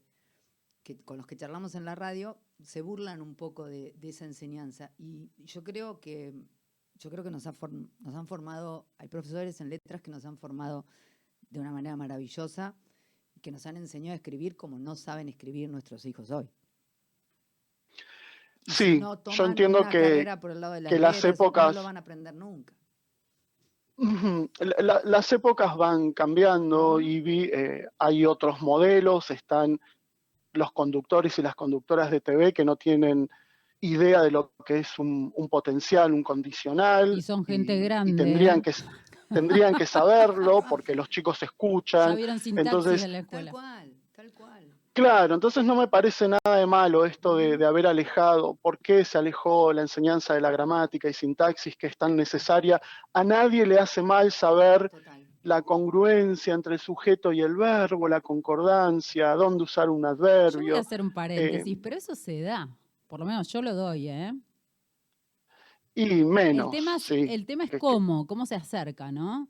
con 1.05 1.17
los 1.17 1.25
que 1.25 1.35
charlamos 1.35 1.73
en 1.75 1.85
la 1.85 1.95
radio 1.95 2.37
se 2.63 2.81
burlan 2.81 3.21
un 3.21 3.35
poco 3.35 3.65
de, 3.65 3.95
esa 4.03 4.25
enseñanza. 4.25 4.91
Y 4.99 5.31
yo 5.39 5.63
creo 5.63 5.99
que, 5.99 6.33
yo 6.99 7.09
creo 7.09 7.23
que 7.23 7.31
nos, 7.31 7.43
nos 7.45 8.15
han 8.15 8.27
formado, 8.27 8.87
hay 8.99 9.07
profesores 9.07 9.59
en 9.59 9.69
letras 9.69 10.01
que 10.01 10.11
nos 10.11 10.23
han 10.23 10.37
formado 10.37 10.85
de 11.49 11.59
una 11.59 11.71
manera 11.71 11.97
maravillosa, 11.97 12.75
que 13.41 13.51
nos 13.51 13.65
han 13.65 13.75
enseñado 13.77 14.13
a 14.13 14.17
escribir 14.17 14.55
como 14.55 14.77
no 14.77 14.95
saben 14.95 15.27
escribir 15.27 15.67
nuestros 15.67 16.05
hijos 16.05 16.29
hoy. 16.29 16.47
sí, 18.67 19.01
yo 19.35 19.45
entiendo 19.45 19.89
que, 19.89 20.23
que 20.87 20.99
las 20.99 21.25
épocas... 21.25 21.73
No 21.73 21.81
lo 21.81 21.85
van 21.85 21.97
a 21.97 22.01
aprender 22.01 22.35
nunca. 22.35 22.75
Las 24.79 25.31
épocas 25.31 25.75
van 25.77 26.11
cambiando 26.13 26.99
y 26.99 27.19
vi, 27.21 27.43
eh, 27.43 27.85
hay 27.99 28.25
otros 28.25 28.61
modelos, 28.61 29.29
están 29.29 29.79
los 30.53 30.71
conductores 30.71 31.37
y 31.37 31.41
las 31.41 31.55
conductoras 31.55 32.09
de 32.09 32.21
TV 32.21 32.51
que 32.51 32.65
no 32.65 32.75
tienen 32.75 33.29
idea 33.79 34.21
de 34.21 34.31
lo 34.31 34.53
que 34.65 34.79
es 34.79 34.99
un, 34.99 35.31
potencial, 35.49 36.13
un 36.13 36.23
condicional. 36.23 37.17
Y 37.17 37.21
son 37.21 37.45
gente 37.45 37.79
grande. 37.79 38.13
tendrían, 38.13 38.59
¿eh? 38.59 38.61
que, 38.61 38.73
tendrían 39.29 39.75
que 39.75 39.85
saberlo 39.85 40.63
porque 40.67 40.95
los 40.95 41.09
chicos 41.09 41.41
escuchan. 41.43 42.17
Entonces, 42.45 43.03
en 43.03 43.11
la 43.11 43.19
escuela. 43.19 43.51
Tal 43.51 43.61
cual, 43.61 43.93
tal 44.15 44.33
cual. 44.33 44.65
Claro, 45.01 45.33
entonces 45.33 45.65
no 45.65 45.75
me 45.75 45.87
parece 45.87 46.27
nada 46.27 46.57
de 46.57 46.67
malo 46.67 47.05
esto 47.05 47.35
de, 47.35 47.65
haber 47.65 47.87
alejado, 47.87 48.53
por 48.61 48.77
qué 48.77 49.03
se 49.03 49.17
alejó 49.17 49.73
la 49.73 49.81
enseñanza 49.81 50.35
de 50.35 50.41
la 50.41 50.51
gramática 50.51 51.09
y 51.09 51.13
sintaxis 51.13 51.75
que 51.75 51.87
es 51.87 51.97
tan 51.97 52.15
necesaria. 52.15 52.79
A 53.11 53.23
nadie 53.23 53.65
le 53.65 53.79
hace 53.79 54.03
mal 54.03 54.31
saber 54.31 54.91
la 55.41 55.63
congruencia 55.63 56.53
entre 56.53 56.75
el 56.75 56.79
sujeto 56.79 57.33
y 57.33 57.41
el 57.41 57.55
verbo, 57.55 58.07
la 58.07 58.21
concordancia, 58.21 59.33
dónde 59.33 59.63
usar 59.63 59.89
un 59.89 60.05
adverbio. 60.05 60.61
Yo 60.61 60.73
voy 60.73 60.77
a 60.77 60.81
hacer 60.81 61.01
un 61.01 61.11
paréntesis, 61.11 61.73
eh, 61.77 61.79
pero 61.81 61.95
eso 61.95 62.13
se 62.13 62.41
da, 62.41 62.69
por 63.07 63.21
lo 63.21 63.25
menos 63.25 63.47
yo 63.47 63.63
lo 63.63 63.73
doy, 63.73 64.07
¿eh? 64.07 64.31
Y 65.95 66.23
menos. 66.23 66.71
El 66.71 66.79
tema, 66.79 66.97
el 67.09 67.45
tema 67.47 67.63
es 67.63 67.71
cómo, 67.79 68.27
cómo 68.27 68.45
se 68.45 68.53
acerca, 68.53 69.11
¿no? 69.11 69.49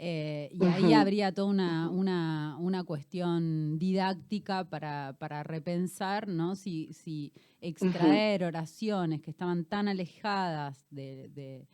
Eh, 0.00 0.50
y 0.52 0.64
ahí 0.64 0.92
habría 0.92 1.32
toda 1.34 1.48
una, 1.48 2.56
una, 2.60 2.84
cuestión 2.84 3.80
didáctica 3.80 4.62
para, 4.70 5.16
para, 5.18 5.42
repensar, 5.42 6.28
¿no? 6.28 6.54
Si, 6.54 6.92
si 6.92 7.32
extraer 7.60 8.44
oraciones 8.44 9.20
que 9.20 9.32
estaban 9.32 9.64
tan 9.64 9.88
alejadas 9.88 10.86
del 10.88 11.66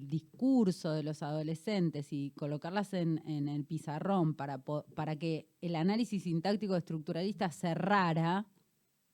discurso 0.00 0.90
de 0.90 1.04
los 1.04 1.22
adolescentes 1.22 2.12
y 2.12 2.32
colocarlas 2.32 2.92
en, 2.92 3.20
el 3.48 3.64
pizarrón 3.64 4.34
para, 4.34 4.58
para 4.58 5.14
que 5.14 5.48
el 5.60 5.76
análisis 5.76 6.24
sintáctico 6.24 6.74
estructuralista 6.74 7.52
cerrara, 7.52 8.48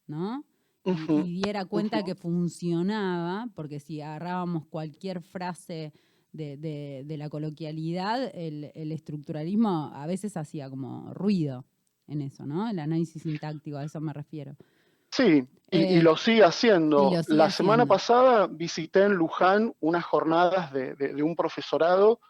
¿no? 0.07 0.47
y, 0.85 1.43
diera 1.43 1.65
cuenta 1.67 2.03
que 2.05 2.15
funcionaba, 2.15 3.49
porque 3.55 3.81
si 3.81 4.01
agarrábamos 4.01 4.67
cualquier 4.67 5.21
frase 5.21 5.93
de, 6.35 7.17
la 7.17 7.29
coloquialidad, 7.29 8.31
el, 8.35 8.93
estructuralismo 8.93 9.93
a 9.95 10.07
veces 10.07 10.37
hacía 10.37 10.69
como 10.69 11.13
ruido 11.15 11.65
en 12.07 12.23
eso, 12.23 12.45
¿no? 12.45 12.69
El 12.69 12.79
análisis 12.79 13.23
sintáctico, 13.23 13.79
a 13.79 13.85
eso 13.85 14.01
me 14.01 14.13
refiero. 14.13 14.57
Sí, 15.11 15.47
y, 15.71 15.99
eh, 15.99 16.03
lo 16.03 16.17
sigue 16.17 16.45
haciendo. 16.45 17.11
la 17.29 17.51
semana 17.51 17.87
pasada 17.87 18.47
visité 18.49 19.05
en 19.05 19.15
Luján 19.15 19.73
unas 19.81 20.05
jornadas 20.05 20.73
de, 20.73 21.23
un 21.23 21.37
profesorado 21.37 22.21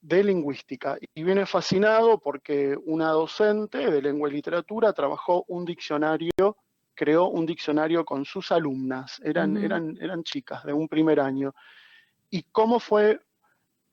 de 0.00 0.24
lingüística 0.24 0.96
y 1.14 1.22
vine 1.22 1.46
fascinado 1.46 2.18
porque 2.18 2.76
una 2.86 3.10
docente 3.10 3.90
de 3.90 4.02
lengua 4.02 4.28
y 4.28 4.32
literatura 4.32 4.92
trabajó 4.92 5.44
un 5.46 5.64
diccionario, 5.64 6.56
creó 6.94 7.28
un 7.28 7.46
diccionario 7.46 8.04
con 8.04 8.24
sus 8.24 8.50
alumnas, 8.50 9.20
eran, 9.22 9.56
eran, 9.58 9.96
eran 10.00 10.24
chicas 10.24 10.64
de 10.64 10.72
un 10.72 10.88
primer 10.88 11.20
año. 11.20 11.54
Y 12.30 12.44
cómo 12.50 12.80
fue 12.80 13.20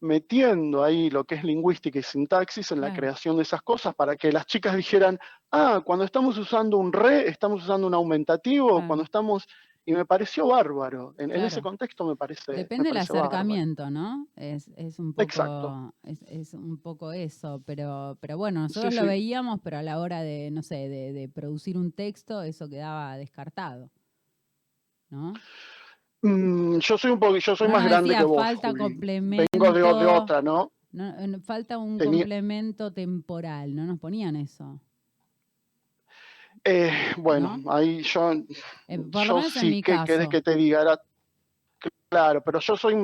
metiendo 0.02 0.84
ahí 0.84 1.10
lo 1.10 1.24
que 1.24 1.36
es 1.36 1.44
lingüística 1.44 2.00
y 2.00 2.04
sintaxis 2.04 2.72
en 2.72 2.82
la 2.82 2.94
creación 2.94 3.36
de 3.36 3.44
esas 3.44 3.62
cosas 3.62 3.94
para 3.96 4.16
que 4.16 4.32
las 4.32 4.46
chicas 4.46 4.76
dijeran, 4.76 5.20
ah, 5.52 5.82
cuando 5.84 6.06
estamos 6.06 6.38
usando 6.38 6.78
un 6.78 6.94
re, 6.94 7.28
estamos 7.28 7.64
usando 7.64 7.88
un 7.88 7.94
aumentativo, 7.94 8.86
cuando 8.88 9.04
estamos... 9.04 9.48
Y 9.86 9.94
me 9.94 10.06
pareció 10.06 10.46
bárbaro. 10.46 11.16
En, 11.18 11.32
ese 11.32 11.64
contexto 11.64 12.06
me 12.06 12.16
parece. 12.16 12.52
Depende 12.52 12.90
del 12.90 12.98
acercamiento, 12.98 13.90
¿no? 13.90 14.28
Es, 14.36 14.68
un 15.00 15.14
poco, 15.14 15.24
Exacto. 15.24 15.96
Es, 16.04 16.54
un 16.54 16.78
poco 16.78 17.12
eso. 17.12 17.64
Pero, 17.66 18.16
pero 18.20 18.38
bueno, 18.38 18.62
nosotros 18.62 18.94
lo 18.94 19.06
veíamos, 19.06 19.62
pero 19.64 19.80
a 19.80 19.82
la 19.82 20.00
hora 20.00 20.22
de, 20.22 20.52
no 20.52 20.62
sé, 20.62 20.90
de, 20.90 21.12
de 21.12 21.28
producir 21.28 21.76
un 21.76 21.92
texto, 21.92 22.44
eso 22.44 22.70
quedaba 22.70 23.18
descartado. 23.18 23.90
¿No? 25.10 25.34
Mm, 26.22 26.80
yo 26.80 26.98
soy 26.98 27.12
un 27.12 27.20
poco, 27.20 27.38
yo 27.38 27.56
soy 27.56 27.68
más 27.70 27.86
grande 27.86 28.16
que 28.16 28.24
vos. 28.24 28.44
Falta 28.44 28.74
complemento. 28.74 29.46
Vengo 29.52 29.72
de, 29.72 29.84
otra, 29.84 30.42
¿no? 30.42 30.72
falta 31.44 31.78
un 31.78 31.98
complemento 31.98 32.92
temporal, 32.92 33.76
¿no 33.76 33.86
nos 33.86 34.00
ponían 34.00 34.36
eso? 34.36 34.80
Eh, 36.64 36.92
bueno, 37.18 37.62
ahí 37.70 38.02
yo, 38.04 38.34
eh, 38.34 39.00
yo 39.26 39.42
sí, 39.44 39.82
que 39.82 39.98
querés 40.06 40.28
que 40.28 40.42
te 40.42 40.56
diga? 40.56 41.00
claro, 42.10 42.42
pero 42.42 42.60
yo 42.60 42.76
soy 42.76 42.96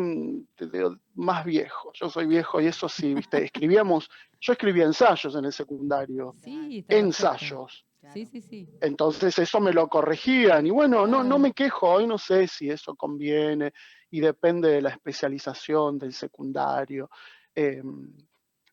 más 1.13 1.45
viejo, 1.45 1.91
yo 1.93 2.09
soy 2.09 2.25
viejo 2.25 2.59
y 2.59 2.67
eso 2.67 2.89
sí, 2.89 3.13
viste, 3.13 3.43
escribíamos, 3.45 4.09
yo 4.41 4.53
escribía 4.53 4.85
ensayos 4.85 5.35
en 5.35 5.45
el 5.45 5.53
secundario, 5.53 6.35
sí, 6.43 6.83
ensayos. 6.89 7.84
Sí, 8.13 8.25
sí, 8.25 8.41
sí. 8.41 8.69
Entonces 8.81 9.37
eso 9.39 9.59
me 9.59 9.73
lo 9.73 9.87
corregían 9.87 10.65
y 10.67 10.69
bueno, 10.69 11.07
no, 11.07 11.23
no 11.23 11.39
me 11.39 11.53
quejo, 11.53 11.89
hoy 11.89 12.07
no 12.07 12.17
sé 12.17 12.47
si 12.47 12.69
eso 12.69 12.95
conviene 12.95 13.73
y 14.09 14.19
depende 14.19 14.69
de 14.69 14.81
la 14.81 14.89
especialización 14.89 15.97
del 15.97 16.13
secundario. 16.13 17.09
Em, 17.53 18.13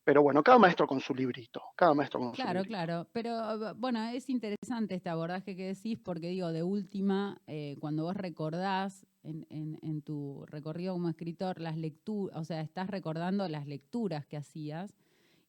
pero 0.04 0.22
bueno, 0.22 0.42
cada 0.42 0.58
maestro 0.58 0.86
con 0.86 1.00
su 1.00 1.14
librito, 1.14 1.62
cada 1.76 1.94
maestro 1.94 2.18
con 2.18 2.32
claro, 2.32 2.62
su 2.62 2.68
Claro, 2.68 3.04
claro. 3.04 3.08
Pero 3.12 3.74
bueno, 3.76 4.02
es 4.08 4.28
interesante 4.28 4.96
este 4.96 5.08
abordaje 5.08 5.54
que 5.54 5.74
decís 5.74 5.98
porque 6.02 6.28
digo, 6.28 6.52
de 6.52 6.62
última, 6.62 7.40
eh, 7.46 7.76
cuando 7.78 8.02
vos 8.04 8.16
recordás 8.16 9.06
en, 9.22 9.46
en, 9.50 10.02
tu 10.02 10.44
recorrido 10.46 10.94
como 10.94 11.08
escritor 11.08 11.60
las 11.60 11.76
lecturas, 11.76 12.36
o 12.36 12.44
sea, 12.44 12.60
estás 12.60 12.90
recordando 12.90 13.46
las 13.48 13.68
lecturas 13.68 14.26
que 14.26 14.36
hacías 14.36 14.96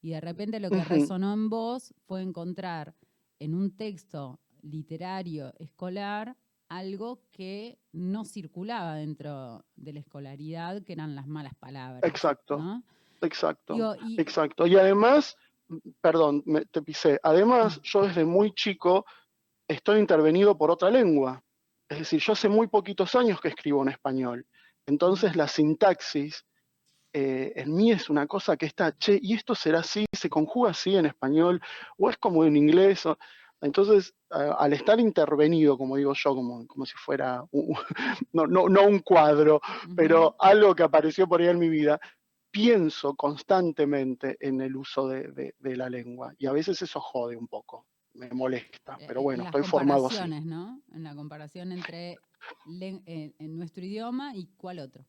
y 0.03 0.11
de 0.11 0.21
repente 0.21 0.59
lo 0.59 0.69
que 0.69 0.83
resonó 0.83 1.33
en 1.33 1.49
vos 1.49 1.95
fue 2.05 2.21
encontrar 2.21 2.93
en 3.39 3.55
un 3.55 3.75
texto 3.75 4.39
literario 4.61 5.53
escolar 5.59 6.35
algo 6.69 7.21
que 7.31 7.77
no 7.91 8.25
circulaba 8.25 8.95
dentro 8.95 9.63
de 9.75 9.93
la 9.93 9.99
escolaridad, 9.99 10.81
que 10.83 10.93
eran 10.93 11.15
las 11.15 11.27
malas 11.27 11.53
palabras. 11.55 12.01
Exacto. 12.03 12.81
Exacto. 13.21 13.75
y... 14.07 14.19
Exacto. 14.19 14.65
Y 14.65 14.75
además, 14.75 15.37
perdón, 16.01 16.43
te 16.71 16.81
pisé. 16.81 17.19
Además, 17.21 17.79
yo 17.83 18.03
desde 18.07 18.25
muy 18.25 18.53
chico 18.53 19.05
estoy 19.67 19.99
intervenido 19.99 20.57
por 20.57 20.71
otra 20.71 20.89
lengua. 20.89 21.43
Es 21.87 21.99
decir, 21.99 22.19
yo 22.19 22.33
hace 22.33 22.49
muy 22.49 22.67
poquitos 22.67 23.13
años 23.15 23.39
que 23.39 23.49
escribo 23.49 23.83
en 23.83 23.89
español. 23.89 24.47
Entonces 24.85 25.35
la 25.35 25.47
sintaxis 25.47 26.43
eh, 27.13 27.53
en 27.55 27.73
mí 27.73 27.91
es 27.91 28.09
una 28.09 28.27
cosa 28.27 28.57
que 28.57 28.65
está, 28.65 28.97
che, 28.97 29.19
y 29.21 29.33
esto 29.33 29.55
será 29.55 29.79
así, 29.79 30.05
se 30.11 30.29
conjuga 30.29 30.71
así 30.71 30.95
en 30.95 31.05
español, 31.05 31.61
o 31.97 32.09
es 32.09 32.17
como 32.17 32.43
en 32.43 32.57
inglés. 32.57 33.03
entonces, 33.61 34.13
al 34.29 34.73
estar 34.73 34.99
intervenido, 34.99 35.77
como 35.77 35.95
digo 35.95 36.13
yo, 36.15 36.35
como, 36.35 36.65
como 36.67 36.85
si 36.85 36.95
fuera, 36.97 37.43
no, 38.33 38.47
no, 38.47 38.67
no, 38.67 38.83
un 38.87 38.99
cuadro, 38.99 39.61
pero 39.95 40.35
algo 40.39 40.75
que 40.75 40.83
apareció 40.83 41.27
por 41.27 41.41
ahí 41.41 41.47
en 41.47 41.59
mi 41.59 41.69
vida, 41.69 41.99
pienso 42.51 43.15
constantemente 43.15 44.37
en 44.39 44.61
el 44.61 44.75
uso 44.75 45.07
de, 45.07 45.53
de, 45.57 45.75
la 45.75 45.89
lengua, 45.89 46.33
y 46.37 46.47
a 46.47 46.51
veces 46.51 46.81
eso 46.81 46.99
jode 46.99 47.35
un 47.35 47.47
poco. 47.47 47.87
me 48.13 48.29
molesta. 48.29 48.97
Eh, 48.99 49.05
Pero 49.07 49.21
bueno, 49.21 49.45
estoy 49.45 49.63
formado 49.63 50.07
así. 50.07 50.29
¿no? 50.45 50.81
En 50.91 51.03
la 51.03 51.15
comparación 51.15 51.71
entre 51.71 52.17
en, 52.79 53.57
nuestro 53.57 53.83
idioma 53.83 54.35
y 54.35 54.47
cuál 54.57 54.79
otro. 54.79 55.05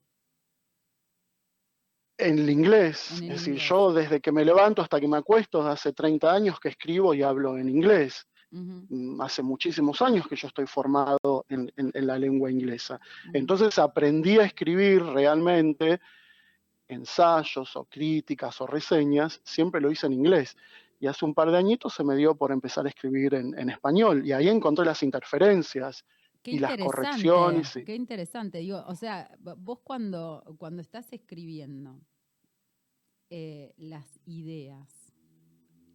En 2.17 2.39
el 2.39 2.51
inglés. 2.51 3.21
es 3.23 3.29
decir, 3.29 3.57
yo 3.57 3.93
desde 3.93 4.21
que 4.21 4.31
me 4.31 4.45
levanto 4.45 4.83
hasta 4.83 5.01
que 5.01 5.09
me 5.09 5.17
acuesto, 5.17 5.67
hace 5.67 5.93
30 5.93 6.33
años 6.33 6.61
que 6.61 6.69
escribo 6.69 7.13
y 7.15 7.23
hablo 7.23 7.59
en 7.59 7.69
inglés. 7.69 8.27
Mm, 8.57 9.21
hace 9.21 9.43
muchísimos 9.43 10.01
años 10.01 10.29
que 10.29 10.37
yo 10.37 10.47
estoy 10.47 10.67
formado 10.67 11.45
en, 11.49 11.73
la 11.77 12.17
lengua 12.17 12.53
inglesa. 12.53 13.01
Entonces 13.33 13.77
aprendí 13.81 14.39
a 14.39 14.45
escribir 14.45 15.03
realmente 15.03 16.01
ensayos 16.87 17.75
o 17.75 17.85
críticas 17.85 18.61
o 18.61 18.67
reseñas, 18.69 19.41
siempre 19.43 19.81
lo 19.81 19.91
hice 19.91 20.07
en 20.07 20.13
inglés. 20.13 20.57
Y 21.01 21.09
hace 21.09 21.25
un 21.25 21.35
par 21.35 21.51
de 21.51 21.59
añitos 21.59 21.95
se 21.95 22.05
me 22.05 22.15
dio 22.15 22.37
por 22.37 22.53
empezar 22.53 22.87
a 22.87 22.91
escribir 22.91 23.35
en, 23.35 23.69
español. 23.69 24.25
Y 24.25 24.31
ahí 24.31 24.49
encontré 24.49 24.85
las 24.85 25.03
interferencias 25.03 26.05
y 26.45 26.59
las 26.59 26.77
correcciones. 26.77 27.73
Qué 27.85 27.95
interesante. 27.95 28.59
Digo, 28.59 28.85
o 28.87 28.95
sea, 28.95 29.31
vos 29.41 29.81
cuando, 29.83 30.57
cuando 30.59 30.83
estás 30.83 31.13
escribiendo 31.13 32.01
eh, 33.31 33.73
las 33.77 34.07
ideas, 34.27 34.89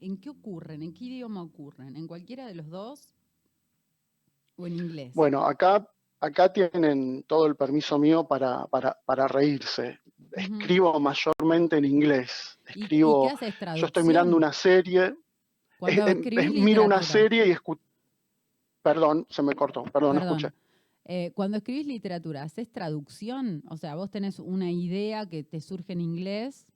¿en 0.02 0.18
qué 0.18 0.30
ocurren? 0.30 0.84
¿En 0.84 0.94
qué 0.94 1.06
idioma 1.06 1.42
ocurren? 1.42 1.96
¿En 1.96 2.08
cualquiera 2.08 2.46
de 2.48 2.56
los 2.56 2.70
dos 2.70 3.14
o 4.56 4.68
en 4.68 4.76
inglés? 4.76 5.14
Bueno, 5.14 5.46
acá, 5.46 5.88
acá 6.20 6.52
tienen 6.52 7.24
todo 7.24 7.46
el 7.46 7.56
permiso 7.56 7.98
mío 8.00 8.28
para, 8.28 8.66
para, 8.68 9.28
reírse. 9.28 10.00
Escribo 10.32 11.00
mayormente 11.00 11.78
en 11.78 11.86
inglés. 11.86 12.60
Escribo, 12.66 13.30
yo 13.76 13.86
estoy 13.86 14.04
mirando 14.04 14.36
una 14.36 14.54
serie, 14.54 15.16
miro 16.54 16.84
una 16.84 17.02
serie 17.02 17.48
y 17.48 17.52
escucho. 17.52 17.89
Perdón, 18.82 19.28
se 19.30 19.42
me 19.42 19.56
cortó, 19.56 19.84
perdón, 19.84 20.18
no 20.18 20.24
escuché. 20.24 20.54
Eh, 21.06 21.32
cuando 21.34 21.58
escribís 21.58 21.88
literatura, 21.88 22.44
¿haces 22.44 22.72
traducción? 22.72 23.64
O 23.68 23.78
sea, 23.78 23.96
vos 23.96 24.12
tenés 24.12 24.40
una 24.40 24.72
idea 24.72 25.28
que 25.28 25.44
te 25.44 25.60
surge 25.60 25.94
en 25.94 26.02
inglés 26.02 26.68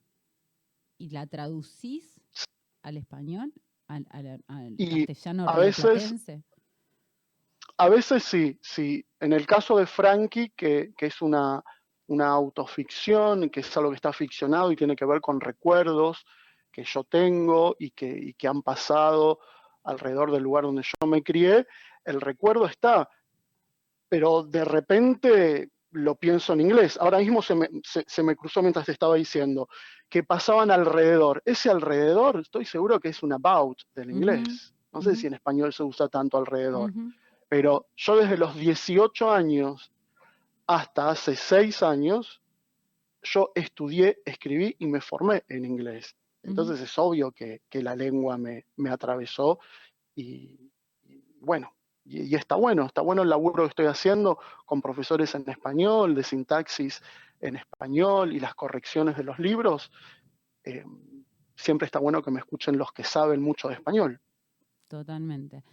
y 0.98 1.10
la 1.10 1.28
traducís 1.28 2.20
al 2.82 2.98
español, 2.98 3.54
al, 3.88 4.04
castellano 5.06 5.48
a 5.48 5.58
veces, 5.58 6.14
a 7.78 7.90
veces 7.90 8.24
sí, 8.24 8.58
sí. 8.62 9.06
En 9.20 9.34
el 9.34 9.46
caso 9.46 9.78
de 9.78 9.86
Frankie, 9.86 10.50
que, 10.56 10.94
es 10.98 11.22
una, 11.22 11.64
una 12.08 12.30
autoficción, 12.30 13.50
que 13.50 13.62
es 13.62 13.78
algo 13.78 13.92
que 13.92 13.98
está 13.98 14.14
ficcionado 14.14 14.72
y 14.72 14.76
tiene 14.76 14.96
que 14.96 15.06
ver 15.06 15.22
con 15.22 15.42
recuerdos 15.42 16.26
que 16.72 16.84
yo 16.84 17.04
tengo 17.04 17.76
y 17.78 17.92
que, 17.92 18.08
y 18.08 18.34
que 18.34 18.48
han 18.48 18.62
pasado 18.64 19.40
alrededor 19.84 20.32
del 20.32 20.44
lugar 20.44 20.64
donde 20.64 20.82
yo 20.82 21.08
me 21.08 21.22
crié, 21.22 21.68
el 22.06 22.22
recuerdo 22.22 22.66
está, 22.66 23.10
pero 24.10 24.44
de 24.44 24.66
repente 24.66 25.70
lo 25.92 26.16
pienso 26.16 26.54
en 26.54 26.62
inglés. 26.62 26.98
Ahora 27.00 27.20
mismo 27.20 27.42
se 27.42 27.56
me, 27.56 27.70
se, 27.84 28.24
me, 28.24 28.36
cruzó 28.36 28.62
mientras 28.62 28.86
te 28.86 28.92
estaba 28.92 29.16
diciendo 29.16 29.70
que 30.10 30.24
pasaban 30.24 30.72
alrededor. 30.72 31.42
Ese 31.46 31.70
alrededor, 31.70 32.40
estoy 32.40 32.66
seguro 32.66 33.00
que 33.00 33.10
es 33.10 33.24
un 33.24 33.34
about 33.34 33.80
del 33.96 34.12
inglés. 34.12 34.74
No 34.92 35.02
sé 35.02 35.16
si 35.16 35.28
en 35.28 35.36
español 35.36 35.74
se 35.74 35.84
usa 35.84 36.08
tanto 36.08 36.38
alrededor. 36.38 36.92
Pero 37.48 37.88
yo 37.96 38.18
desde 38.18 38.38
los 38.38 38.56
18 38.56 39.32
años 39.32 39.92
hasta 40.68 41.10
hace 41.10 41.36
6 41.36 41.84
años, 41.84 42.42
yo 43.22 43.52
estudié, 43.56 44.20
escribí 44.26 44.76
y 44.80 44.88
me 44.88 45.02
formé 45.02 45.44
en 45.48 45.66
inglés. 45.66 46.16
Entonces 46.42 46.82
es 46.82 46.98
obvio 46.98 47.32
que, 47.32 47.62
la 47.72 47.96
lengua 47.96 48.38
me, 48.38 48.66
me 48.76 48.90
atravesó 48.90 49.60
y, 50.16 50.72
bueno, 51.40 51.74
y, 52.06 52.36
está 52.36 52.56
bueno, 52.56 52.86
está 52.86 53.02
bueno 53.02 53.22
el 53.22 53.30
laburo 53.30 53.64
que 53.64 53.70
estoy 53.70 53.86
haciendo 53.86 54.40
con 54.66 54.82
profesores 54.82 55.34
en 55.36 55.50
español, 55.50 56.16
de 56.16 56.24
sintaxis 56.24 57.02
en 57.40 57.56
español 57.56 58.34
y 58.34 58.40
las 58.40 58.56
correcciones 58.56 59.18
de 59.18 59.24
los 59.24 59.40
libros. 59.40 59.92
Eh, 60.64 60.84
siempre 61.56 61.86
está 61.86 62.00
bueno 62.00 62.22
que 62.22 62.32
me 62.32 62.40
escuchen 62.40 62.78
los 62.78 62.92
que 62.92 63.04
saben 63.04 63.42
mucho 63.42 63.68
de 63.68 63.76
español. 63.76 64.20
Totalmente. 64.88 65.64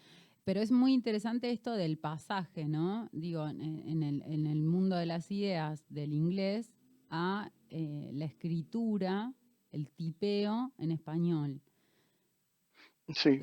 Pero 0.45 0.61
es 0.61 0.73
muy 0.73 0.95
interesante 0.95 1.51
esto 1.51 1.73
del 1.73 1.99
pasaje, 1.99 2.67
¿no? 2.67 3.09
Digo, 3.13 3.47
en, 3.47 4.03
el, 4.03 4.63
mundo 4.63 4.97
de 4.97 5.07
las 5.07 5.31
ideas 5.31 5.85
del 5.89 6.13
inglés 6.13 6.73
a 7.11 7.51
eh, 7.69 8.11
la 8.15 8.25
escritura, 8.25 9.33
el 9.71 9.91
tipeo 9.91 10.73
en 10.79 10.91
español. 10.91 11.61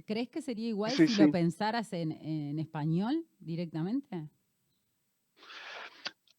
¿Crees 0.06 0.30
que 0.30 0.42
sería 0.42 0.68
igual 0.68 0.92
si 0.92 1.08
lo 1.08 1.32
pensaras 1.32 1.92
en, 1.94 2.60
español 2.60 3.26
directamente? 3.40 4.30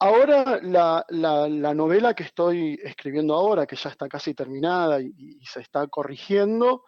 Ahora, 0.00 0.60
la, 0.62 1.74
novela 1.74 2.14
que 2.14 2.22
estoy 2.22 2.78
escribiendo 2.82 3.34
ahora, 3.34 3.66
que 3.66 3.76
ya 3.76 3.90
está 3.90 4.08
casi 4.08 4.34
terminada 4.34 5.00
y, 5.00 5.40
se 5.44 5.60
está 5.60 5.86
corrigiendo, 5.88 6.84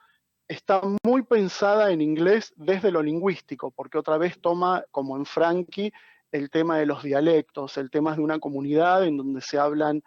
está 0.46 0.80
muy 1.04 1.22
pensada 1.22 1.90
en 1.90 2.00
inglés 2.00 2.52
desde 2.56 2.90
lo 2.90 3.02
lingüístico, 3.02 3.70
porque 3.70 3.98
otra 3.98 4.16
vez 4.16 4.40
toma, 4.40 4.84
como 4.90 5.16
en 5.16 5.26
Frankie, 5.26 5.92
el 6.32 6.50
tema 6.50 6.78
de 6.78 6.86
los 6.86 7.02
dialectos, 7.02 7.76
el 7.76 7.90
tema 7.90 8.14
de 8.14 8.22
una 8.22 8.38
comunidad 8.38 9.04
en 9.04 9.16
donde 9.16 9.40
se 9.40 9.58
hablan 9.58 10.02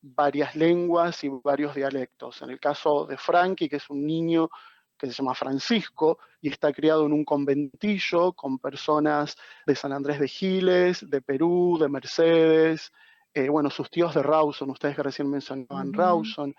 varias 0.00 0.56
lenguas 0.56 1.22
y 1.24 1.28
varios 1.28 1.74
dialectos. 1.74 2.42
En 2.42 2.50
el 2.50 2.60
caso 2.60 3.06
de 3.06 3.16
Frankie, 3.16 3.68
que 3.68 3.76
es 3.76 3.90
un 3.90 4.06
niño 4.06 4.48
que 4.98 5.06
se 5.06 5.12
llama 5.12 5.34
Francisco 5.34 6.18
y 6.40 6.48
está 6.50 6.72
criado 6.72 7.06
en 7.06 7.12
un 7.12 7.24
conventillo 7.24 8.32
con 8.32 8.58
personas 8.58 9.36
de 9.66 9.74
San 9.74 9.92
Andrés 9.92 10.20
de 10.20 10.28
Giles, 10.28 11.08
de 11.08 11.22
Perú, 11.22 11.78
de 11.80 11.88
Mercedes, 11.88 12.92
eh, 13.32 13.48
bueno, 13.48 13.70
sus 13.70 13.90
tíos 13.90 14.14
de 14.14 14.22
Rawson, 14.22 14.70
ustedes 14.70 14.96
que 14.96 15.02
recién 15.02 15.30
mencionaban 15.30 15.92
Rawson, 15.92 16.54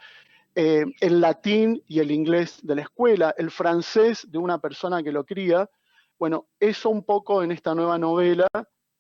eh, 0.56 0.86
el 1.02 1.22
latín 1.22 1.84
y 1.88 2.00
el 2.00 2.12
inglés 2.12 2.60
de 2.64 2.76
la 2.76 2.82
escuela, 2.84 3.36
el 3.38 3.52
francés 3.52 4.26
de 4.30 4.38
una 4.38 4.60
persona 4.60 5.04
que 5.04 5.12
lo 5.12 5.26
cría. 5.26 5.70
Bueno, 6.18 6.48
eso 6.60 6.90
un 6.90 7.04
poco 7.04 7.44
en 7.44 7.52
esta 7.52 7.76
nueva 7.76 7.98
novela 7.98 8.48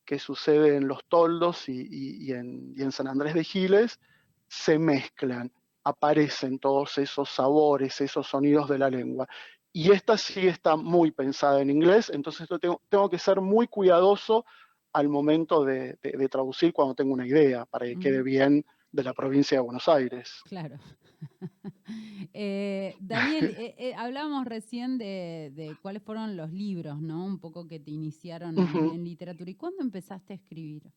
que 0.06 0.20
sucede 0.20 0.76
en 0.76 0.88
Los 0.88 1.06
Toldos 1.06 1.70
y 1.70 2.32
en 2.32 2.92
San 2.92 3.08
Andrés 3.08 3.36
de 3.36 3.44
Giles, 3.44 4.00
se 4.48 4.80
mezclan 4.80 5.52
aparecen 5.84 6.60
todos 6.60 6.98
esos 6.98 7.30
sabores, 7.30 8.00
esos 8.02 8.28
sonidos 8.28 8.70
de 8.70 8.78
la 8.78 8.90
lengua. 8.90 9.28
Y 9.72 9.92
esta 9.92 10.18
sí 10.18 10.48
está 10.48 10.76
muy 10.76 11.12
pensada 11.12 11.62
en 11.62 11.70
inglés, 11.70 12.12
entonces 12.14 12.48
tengo, 12.60 12.82
tengo 12.90 13.10
que 13.10 13.20
ser 13.20 13.40
muy 13.40 13.68
cuidadoso 13.68 14.46
al 14.94 15.10
momento 15.10 15.64
de, 15.64 15.98
traducir 16.30 16.74
cuando 16.74 16.96
tengo 16.96 17.14
una 17.14 17.28
idea, 17.28 17.66
para 17.66 17.86
que 17.86 18.00
quede 18.00 18.24
bien 18.24 18.66
de 18.92 19.04
la 19.04 19.14
provincia 19.14 19.58
de 19.58 19.64
Buenos 19.64 19.88
Aires. 19.88 20.42
Claro. 20.46 20.78
eh, 22.34 22.96
Daniel, 23.00 23.56
eh, 23.60 23.76
eh, 23.78 23.94
hablábamos 23.96 24.46
recién 24.46 24.98
de, 24.98 25.76
cuáles 25.82 26.02
fueron 26.02 26.36
los 26.36 26.52
libros, 26.52 27.00
¿no? 27.00 27.26
Un 27.26 27.40
poco 27.40 27.68
que 27.68 27.80
te 27.80 27.92
iniciaron 27.92 28.58
en 28.58 29.04
literatura. 29.04 29.50
¿Y 29.52 29.56
cuándo 29.56 29.84
empezaste 29.84 30.34
a 30.34 30.36
escribir? 30.38 30.92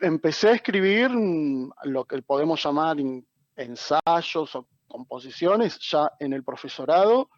Empecé 0.00 0.48
a 0.48 0.54
escribir 0.54 1.10
mm, 1.10 1.70
lo 1.84 2.04
que 2.04 2.20
podemos 2.22 2.62
llamar 2.62 2.96
ensayos 3.56 4.54
o 4.54 4.66
composiciones 4.86 5.78
ya 5.80 6.12
en 6.20 6.32
el 6.32 6.44
profesorado, 6.44 7.28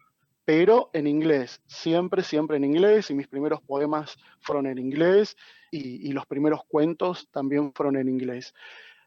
pero 0.45 0.89
en 0.93 1.07
inglés, 1.07 1.61
siempre, 1.67 2.23
siempre 2.23 2.57
en 2.57 2.63
inglés, 2.63 3.09
y 3.11 3.13
mis 3.13 3.27
primeros 3.27 3.61
poemas 3.61 4.17
fueron 4.41 4.65
en 4.65 4.77
inglés, 4.77 5.35
y, 5.71 6.11
los 6.11 6.25
primeros 6.25 6.61
cuentos 6.67 7.29
también 7.31 7.71
fueron 7.73 7.95
en 7.97 8.09
inglés. 8.09 8.55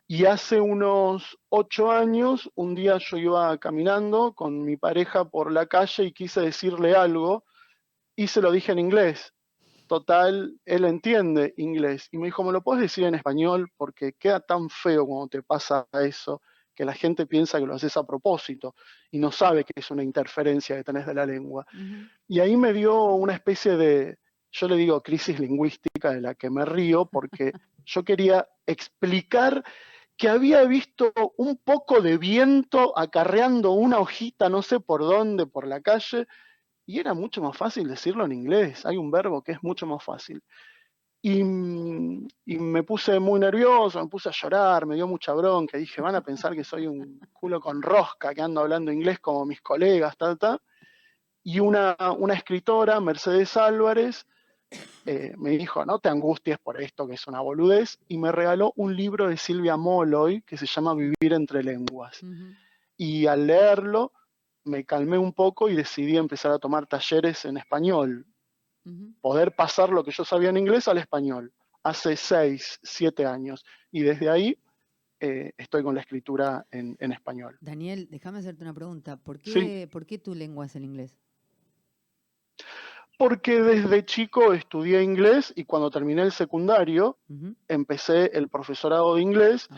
Y 0.07 0.27
hace 0.27 0.61
unos 0.61 1.39
ocho 1.49 1.91
años, 1.91 2.51
un 2.55 2.75
día 2.75 2.99
yo 2.99 3.17
iba 3.17 3.59
caminando 3.59 4.35
con 4.35 4.65
mi 4.65 4.77
pareja 4.77 5.25
por 5.25 5.51
la 5.51 5.67
calle 5.67 6.05
y 6.05 6.13
quise 6.13 6.41
decirle 6.41 6.95
algo, 6.95 7.45
y 8.15 8.29
se 8.29 8.41
lo 8.41 8.53
dije 8.53 8.73
en 8.73 8.79
inglés, 8.79 9.33
total, 9.93 10.59
él 10.65 10.87
entiende 10.87 11.53
inglés. 11.59 12.09
Y 12.13 12.17
me 12.17 12.25
dijo, 12.25 12.43
¿me 12.43 12.51
lo 12.51 12.63
puedes 12.63 12.81
decir 12.81 13.05
en 13.05 13.15
español? 13.15 13.71
Porque 13.77 14.15
queda 14.15 14.41
tan 14.41 14.71
feo 14.71 15.07
cuando 15.07 15.29
te 15.29 15.43
pasa 15.43 15.87
eso, 15.93 16.41
que 16.75 16.87
la 16.87 16.95
gente 16.95 17.27
piensa 17.27 17.59
que 17.59 17.67
lo 17.67 17.75
haces 17.75 17.95
a 17.99 18.07
propósito 18.07 18.75
y 19.11 19.19
no 19.19 19.31
sabe 19.31 19.65
que 19.65 19.75
es 19.77 19.91
una 19.91 20.03
interferencia 20.03 20.77
que 20.77 20.83
tenés 20.83 21.05
de 21.05 21.13
la 21.13 21.27
lengua. 21.27 21.67
Y 22.27 22.41
ahí 22.41 22.57
me 22.57 22.73
dio 22.73 23.05
una 23.13 23.35
especie 23.35 23.77
de, 23.77 24.17
yo 24.51 24.67
le 24.67 24.77
digo 24.77 25.03
crisis 25.03 25.39
lingüística 25.39 26.11
de 26.11 26.23
la 26.23 26.35
que 26.37 26.49
me 26.49 26.65
río, 26.65 27.05
porque 27.05 27.53
yo 27.85 28.03
quería 28.03 28.49
explicar 28.65 29.63
que 30.17 30.31
había 30.31 30.65
visto 30.65 31.13
un 31.37 31.59
poco 31.59 32.01
de 32.01 32.17
viento 32.17 32.99
acarreando 32.99 33.73
una 33.73 33.99
hojita, 33.99 34.49
no 34.49 34.63
sé 34.63 34.81
por 34.81 35.03
dónde, 35.03 35.45
por 35.45 35.67
la 35.67 35.83
calle, 35.83 36.27
y 36.87 36.99
era 36.99 37.15
mucho 37.15 37.43
más 37.43 37.57
fácil 37.57 37.89
decirlo 37.89 38.25
en 38.25 38.33
inglés. 38.33 38.85
Hay 38.87 38.97
un 38.97 39.11
verbo 39.11 39.43
que 39.43 39.53
es 39.53 39.63
mucho 39.63 39.87
más 39.87 40.03
fácil. 40.03 40.43
Y, 41.25 41.45
me 41.45 42.83
puse 42.83 43.21
muy 43.21 43.39
nervioso, 43.39 44.01
me 44.01 44.09
puse 44.09 44.29
a 44.29 44.33
llorar, 44.33 44.87
me 44.87 44.97
dio 44.97 45.07
mucha 45.07 45.33
bronca. 45.33 45.79
Dije, 45.79 46.01
van 46.03 46.17
a 46.17 46.21
pensar 46.25 46.55
que 46.55 46.65
soy 46.65 46.87
un 46.87 47.21
culo 47.33 47.61
con 47.61 47.81
rosca, 47.81 48.35
que 48.35 48.43
ando 48.43 48.61
hablando 48.61 48.91
inglés 48.91 49.21
como 49.21 49.47
mis 49.47 49.61
colegas, 49.61 50.17
tal, 50.17 50.39
tal. 50.39 50.61
Y 51.45 51.61
una, 51.61 51.97
una 52.19 52.35
escritora, 52.35 53.01
Mercedes 53.01 53.57
Álvarez, 53.57 54.27
eh, 55.07 55.35
me 55.37 55.51
dijo, 55.51 55.85
no 55.85 55.99
te 55.99 56.09
angusties 56.09 56.59
por 56.59 56.81
esto, 56.81 57.07
que 57.07 57.15
es 57.15 57.27
una 57.27 57.41
boludez, 57.41 57.99
y 58.09 58.19
me 58.19 58.33
regaló 58.33 58.73
un 58.77 58.97
libro 58.97 59.29
de 59.29 59.37
Silvia 59.37 59.77
Molloy 59.77 60.43
que 60.43 60.57
se 60.57 60.67
llama 60.67 60.95
Vivir 60.95 61.33
entre 61.33 61.63
lenguas. 61.63 62.21
Y 62.97 63.27
al 63.27 63.47
leerlo, 63.47 64.13
me 64.65 64.85
calmé 64.85 65.19
un 65.19 65.33
poco 65.33 65.69
y 65.69 65.75
decidí 65.75 66.17
empezar 66.17 66.53
a 66.53 66.59
tomar 66.59 66.87
talleres 66.87 67.45
en 67.45 67.57
español, 67.57 68.27
poder 69.21 69.55
pasar 69.55 69.91
lo 69.91 70.03
que 70.05 70.11
yo 70.11 70.25
sabía 70.25 70.51
en 70.51 70.57
inglés 70.57 70.89
al 70.89 70.99
español, 70.99 71.53
hace 71.83 72.17
seis, 72.17 72.79
siete 72.83 73.27
años. 73.27 73.65
Y 73.91 74.03
desde 74.03 74.29
ahí 74.29 74.59
eh, 75.21 75.53
estoy 75.57 75.83
con 75.83 75.95
la 75.95 76.01
escritura 76.01 76.67
en, 76.71 76.97
español. 77.13 77.57
Daniel, 77.61 78.09
déjame 78.11 78.41
hacerte 78.41 78.63
una 78.65 78.75
pregunta. 78.75 79.17
¿Por 79.17 79.39
qué, 79.39 79.89
¿Por 79.91 80.07
qué 80.07 80.19
tu 80.19 80.35
lengua 80.35 80.67
es 80.67 80.75
el 80.75 80.85
inglés? 80.85 81.17
Porque 83.19 83.63
desde 83.63 84.05
chico 84.05 84.53
estudié 84.53 85.03
inglés 85.03 85.53
y 85.55 85.65
cuando 85.65 85.91
terminé 85.91 86.23
el 86.23 86.33
secundario 86.33 87.19
empecé 87.69 88.37
el 88.37 88.49
profesorado 88.49 89.15
de 89.15 89.23
inglés 89.23 89.69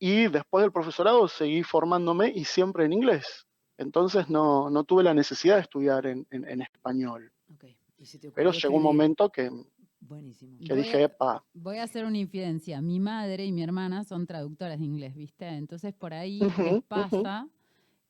y 0.00 0.26
después 0.26 0.62
del 0.62 0.72
profesorado 0.72 1.28
seguí 1.28 1.62
formándome 1.62 2.32
y 2.34 2.44
siempre 2.44 2.84
en 2.84 2.92
inglés. 2.92 3.46
Entonces 3.80 4.28
no, 4.28 4.84
tuve 4.84 5.02
la 5.02 5.14
necesidad 5.14 5.56
de 5.56 5.62
estudiar 5.62 6.06
en, 6.06 6.26
español. 6.60 7.32
Pero 8.34 8.52
llegó 8.52 8.76
un 8.76 8.82
momento 8.82 9.30
que, 9.30 9.50
Buenísimo. 10.00 10.58
que 10.66 10.74
dije, 10.74 11.04
epa. 11.04 11.42
Voy 11.54 11.78
a 11.78 11.84
hacer 11.84 12.04
una 12.04 12.18
infidencia. 12.18 12.80
Mi 12.82 13.00
madre 13.00 13.46
y 13.46 13.52
mi 13.52 13.62
hermana 13.62 14.04
son 14.04 14.26
traductoras 14.26 14.78
de 14.78 14.84
inglés, 14.84 15.14
¿viste? 15.14 15.46
Entonces 15.48 15.94
por 15.94 16.12
ahí 16.12 16.40
les 16.40 16.82
pasa 16.84 17.48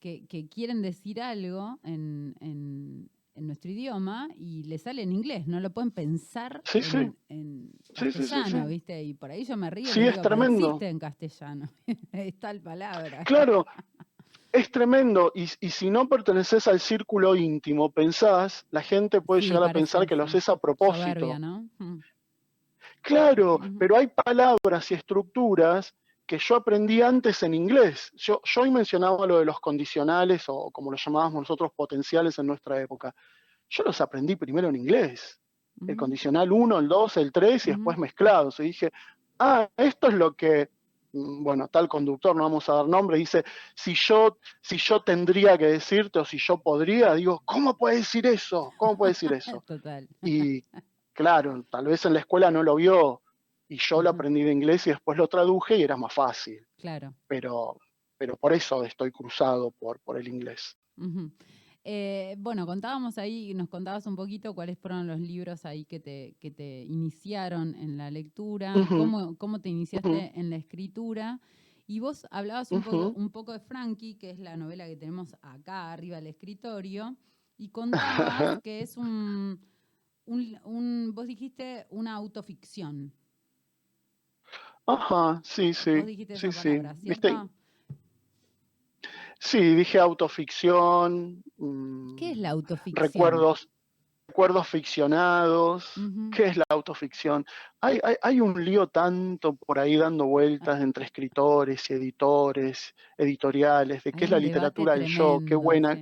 que, 0.00 0.48
quieren 0.50 0.82
decir 0.82 1.22
algo 1.22 1.78
en 1.84 3.08
en 3.40 3.46
nuestro 3.46 3.70
idioma 3.70 4.28
y 4.36 4.64
le 4.64 4.78
sale 4.78 5.02
en 5.02 5.12
inglés, 5.12 5.46
no 5.46 5.60
lo 5.60 5.70
pueden 5.70 5.90
pensar 5.90 6.62
en, 7.28 7.72
castellano, 7.94 8.66
¿viste? 8.66 9.02
Y 9.02 9.14
por 9.14 9.30
ahí 9.30 9.44
yo 9.44 9.56
me 9.56 9.70
río. 9.70 9.86
Sí, 9.86 10.00
es 10.00 10.20
tremendo. 10.20 10.66
existe 10.66 10.88
en 10.88 10.98
castellano, 10.98 11.68
es 12.12 12.38
tal 12.38 12.60
palabra. 12.60 13.24
Claro, 13.24 13.66
es 14.52 14.70
tremendo. 14.70 15.32
Y, 15.34 15.46
si 15.46 15.90
no 15.90 16.08
perteneces 16.08 16.66
al 16.66 16.80
círculo 16.80 17.34
íntimo, 17.36 17.90
pensás, 17.90 18.66
la 18.70 18.82
gente 18.82 19.20
puede 19.20 19.42
llegar 19.42 19.64
a 19.64 19.72
pensar 19.72 20.06
que 20.06 20.16
lo 20.16 20.24
haces 20.24 20.48
a 20.48 20.56
propósito. 20.56 21.34
Mm. 21.78 22.00
Claro, 23.02 23.58
pero 23.78 23.96
hay 23.96 24.08
palabras 24.08 24.90
y 24.90 24.94
estructuras 24.94 25.94
que 26.26 26.38
yo 26.38 26.56
aprendí 26.56 27.02
antes 27.02 27.42
en 27.42 27.54
inglés. 27.54 28.12
Yo, 28.14 28.40
yo 28.44 28.60
hoy 28.60 28.70
mencionaba 28.70 29.26
lo 29.26 29.38
de 29.38 29.44
los 29.44 29.58
condicionales 29.58 30.44
o 30.48 30.70
como 30.70 30.90
lo 30.90 30.96
llamábamos 30.96 31.40
nosotros 31.40 31.72
potenciales 31.74 32.38
en 32.38 32.46
nuestra 32.46 32.80
época. 32.80 33.14
Yo 33.68 33.82
los 33.84 34.00
aprendí 34.00 34.36
primero 34.36 34.68
en 34.68 34.76
inglés. 34.76 35.40
El 35.86 35.96
condicional 35.96 36.52
1, 36.52 36.78
el 36.78 36.88
2, 36.88 37.16
el 37.16 37.32
3 37.32 37.66
y 37.66 37.70
después 37.70 37.96
mezclados. 37.96 38.60
Y 38.60 38.64
dije, 38.64 38.92
ah, 39.38 39.68
esto 39.76 40.08
es 40.08 40.14
lo 40.14 40.34
que, 40.34 40.68
bueno, 41.12 41.68
tal 41.68 41.88
conductor, 41.88 42.34
no 42.36 42.44
vamos 42.44 42.68
a 42.68 42.74
dar 42.74 42.86
nombre, 42.86 43.18
dice, 43.18 43.44
si 43.74 43.94
yo, 43.94 44.38
si 44.60 44.76
yo 44.78 45.02
tendría 45.02 45.58
que 45.58 45.66
decirte 45.66 46.18
o 46.18 46.24
si 46.24 46.38
yo 46.38 46.58
podría, 46.58 47.14
digo, 47.14 47.42
¿cómo 47.44 47.76
puede 47.76 47.96
decir 47.96 48.26
eso? 48.26 48.72
¿Cómo 48.76 48.96
puede 48.96 49.12
decir 49.12 49.32
eso? 49.32 49.62
Total. 49.66 50.08
Y 50.22 50.64
claro, 51.12 51.64
tal 51.70 51.86
vez 51.86 52.04
en 52.06 52.14
la 52.14 52.20
escuela 52.20 52.50
no 52.50 52.62
lo 52.62 52.76
vio 52.76 53.22
y 53.68 53.78
yo 53.78 54.02
lo 54.02 54.10
aprendí 54.10 54.42
de 54.42 54.52
inglés 54.52 54.86
y 54.86 54.90
después 54.90 55.16
lo 55.16 55.28
traduje 55.28 55.76
y 55.76 55.82
era 55.82 55.96
más 55.96 56.12
fácil. 56.12 56.66
Claro. 56.76 57.14
Pero, 57.26 57.78
pero 58.16 58.36
por 58.36 58.52
eso 58.52 58.84
estoy 58.84 59.12
cruzado 59.12 59.70
por, 59.70 60.00
por 60.00 60.18
el 60.18 60.26
inglés. 60.28 60.76
Eh, 61.82 62.36
bueno, 62.38 62.66
contábamos 62.66 63.16
ahí, 63.16 63.54
nos 63.54 63.68
contabas 63.68 64.06
un 64.06 64.14
poquito 64.14 64.54
cuáles 64.54 64.78
fueron 64.78 65.06
los 65.06 65.18
libros 65.18 65.64
ahí 65.64 65.84
que 65.84 65.98
te, 65.98 66.36
que 66.38 66.50
te 66.50 66.82
iniciaron 66.82 67.74
en 67.74 67.96
la 67.96 68.10
lectura, 68.10 68.74
cómo, 68.88 69.60
te 69.60 69.70
iniciaste 69.70 70.38
en 70.38 70.50
la 70.50 70.56
escritura. 70.56 71.40
Y 71.86 71.98
vos 71.98 72.26
hablabas 72.30 72.70
un, 72.70 72.82
poco, 72.82 73.08
un 73.08 73.30
poco 73.30 73.52
de 73.52 73.60
Frankie, 73.60 74.14
que 74.14 74.30
es 74.30 74.38
la 74.38 74.56
novela 74.56 74.86
que 74.86 74.96
tenemos 74.96 75.34
acá 75.42 75.92
arriba 75.92 76.16
del 76.16 76.28
escritorio, 76.28 77.16
y 77.56 77.70
contabas 77.70 78.60
que 78.62 78.80
es 78.80 78.96
un, 78.96 79.60
un, 80.26 81.12
vos 81.14 81.26
dijiste 81.26 81.86
una 81.90 82.14
autoficción. 82.14 83.12
Ajá, 84.86 85.40
sí, 85.44 85.72
sí. 85.72 86.02
sí, 86.34 86.52
sí. 86.52 86.80
Sí, 89.40 89.74
dije 89.74 89.98
autoficción. 89.98 91.42
Mm, 91.56 92.14
¿Qué 92.16 92.32
es 92.32 92.36
la 92.36 92.50
autoficción? 92.50 93.06
Recuerdos, 93.06 93.70
recuerdos 94.28 94.68
ficcionados. 94.68 95.94
¿Qué 96.36 96.44
es 96.44 96.58
la 96.58 96.66
autoficción? 96.68 97.46
Hay, 97.80 97.98
hay, 98.22 98.40
un 98.42 98.62
lío 98.62 98.88
tanto 98.88 99.56
por 99.56 99.78
ahí 99.78 99.96
dando 99.96 100.26
vueltas 100.26 100.82
entre 100.82 101.06
escritores 101.06 101.88
y 101.88 101.94
editores, 101.94 102.94
editoriales, 103.16 104.04
de 104.04 104.12
qué 104.12 104.26
es 104.26 104.30
la 104.30 104.38
literatura 104.38 104.92
del 104.92 105.06
yo, 105.06 105.40
qué 105.46 105.54
buena. 105.54 105.98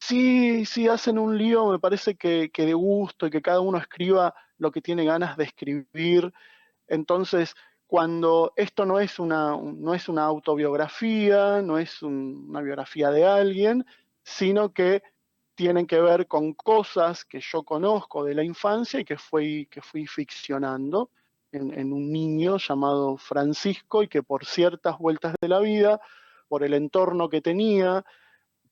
Sí. 0.00 0.64
sí, 0.64 0.88
hacen 0.88 1.18
un 1.18 1.36
lío, 1.36 1.66
me 1.66 1.78
parece 1.78 2.16
que, 2.16 2.50
que 2.50 2.64
de 2.64 2.72
gusto 2.72 3.26
y 3.26 3.30
que 3.30 3.42
cada 3.42 3.60
uno 3.60 3.76
escriba 3.76 4.34
lo 4.56 4.70
que 4.72 4.80
tiene 4.80 5.04
ganas 5.04 5.36
de 5.36 5.44
escribir. 5.44 6.32
Entonces, 6.86 7.54
cuando 7.88 8.52
esto 8.54 8.84
no 8.84 9.00
es 9.00 9.18
una, 9.18 9.56
no 9.56 9.94
es 9.94 10.10
una 10.10 10.24
autobiografía, 10.24 11.62
no 11.62 11.78
es 11.78 12.02
una 12.02 12.60
biografía 12.60 13.10
de 13.10 13.24
alguien, 13.24 13.86
sino 14.22 14.74
que 14.74 15.02
tienen 15.54 15.86
que 15.86 15.98
ver 15.98 16.28
con 16.28 16.52
cosas 16.52 17.24
que 17.24 17.40
yo 17.40 17.62
conozco 17.62 18.24
de 18.24 18.34
la 18.34 18.44
infancia 18.44 19.00
y 19.00 19.06
que 19.06 19.16
fui, 19.16 19.66
que 19.70 19.80
fui 19.80 20.06
ficcionando 20.06 21.10
en, 21.50 21.72
en, 21.72 21.94
un 21.94 22.12
niño 22.12 22.58
llamado 22.58 23.16
Francisco 23.16 24.02
y 24.02 24.08
que 24.08 24.22
por 24.22 24.44
ciertas 24.44 24.98
vueltas 24.98 25.34
de 25.40 25.48
la 25.48 25.58
vida, 25.58 25.98
por 26.46 26.64
el 26.64 26.74
entorno 26.74 27.30
que 27.30 27.40
tenía, 27.40 28.04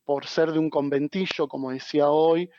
por 0.04 0.26
ser 0.26 0.52
de 0.52 0.58
un 0.58 0.68
conventillo, 0.68 1.48
como 1.48 1.70
decía 1.70 2.10
hoy, 2.10 2.50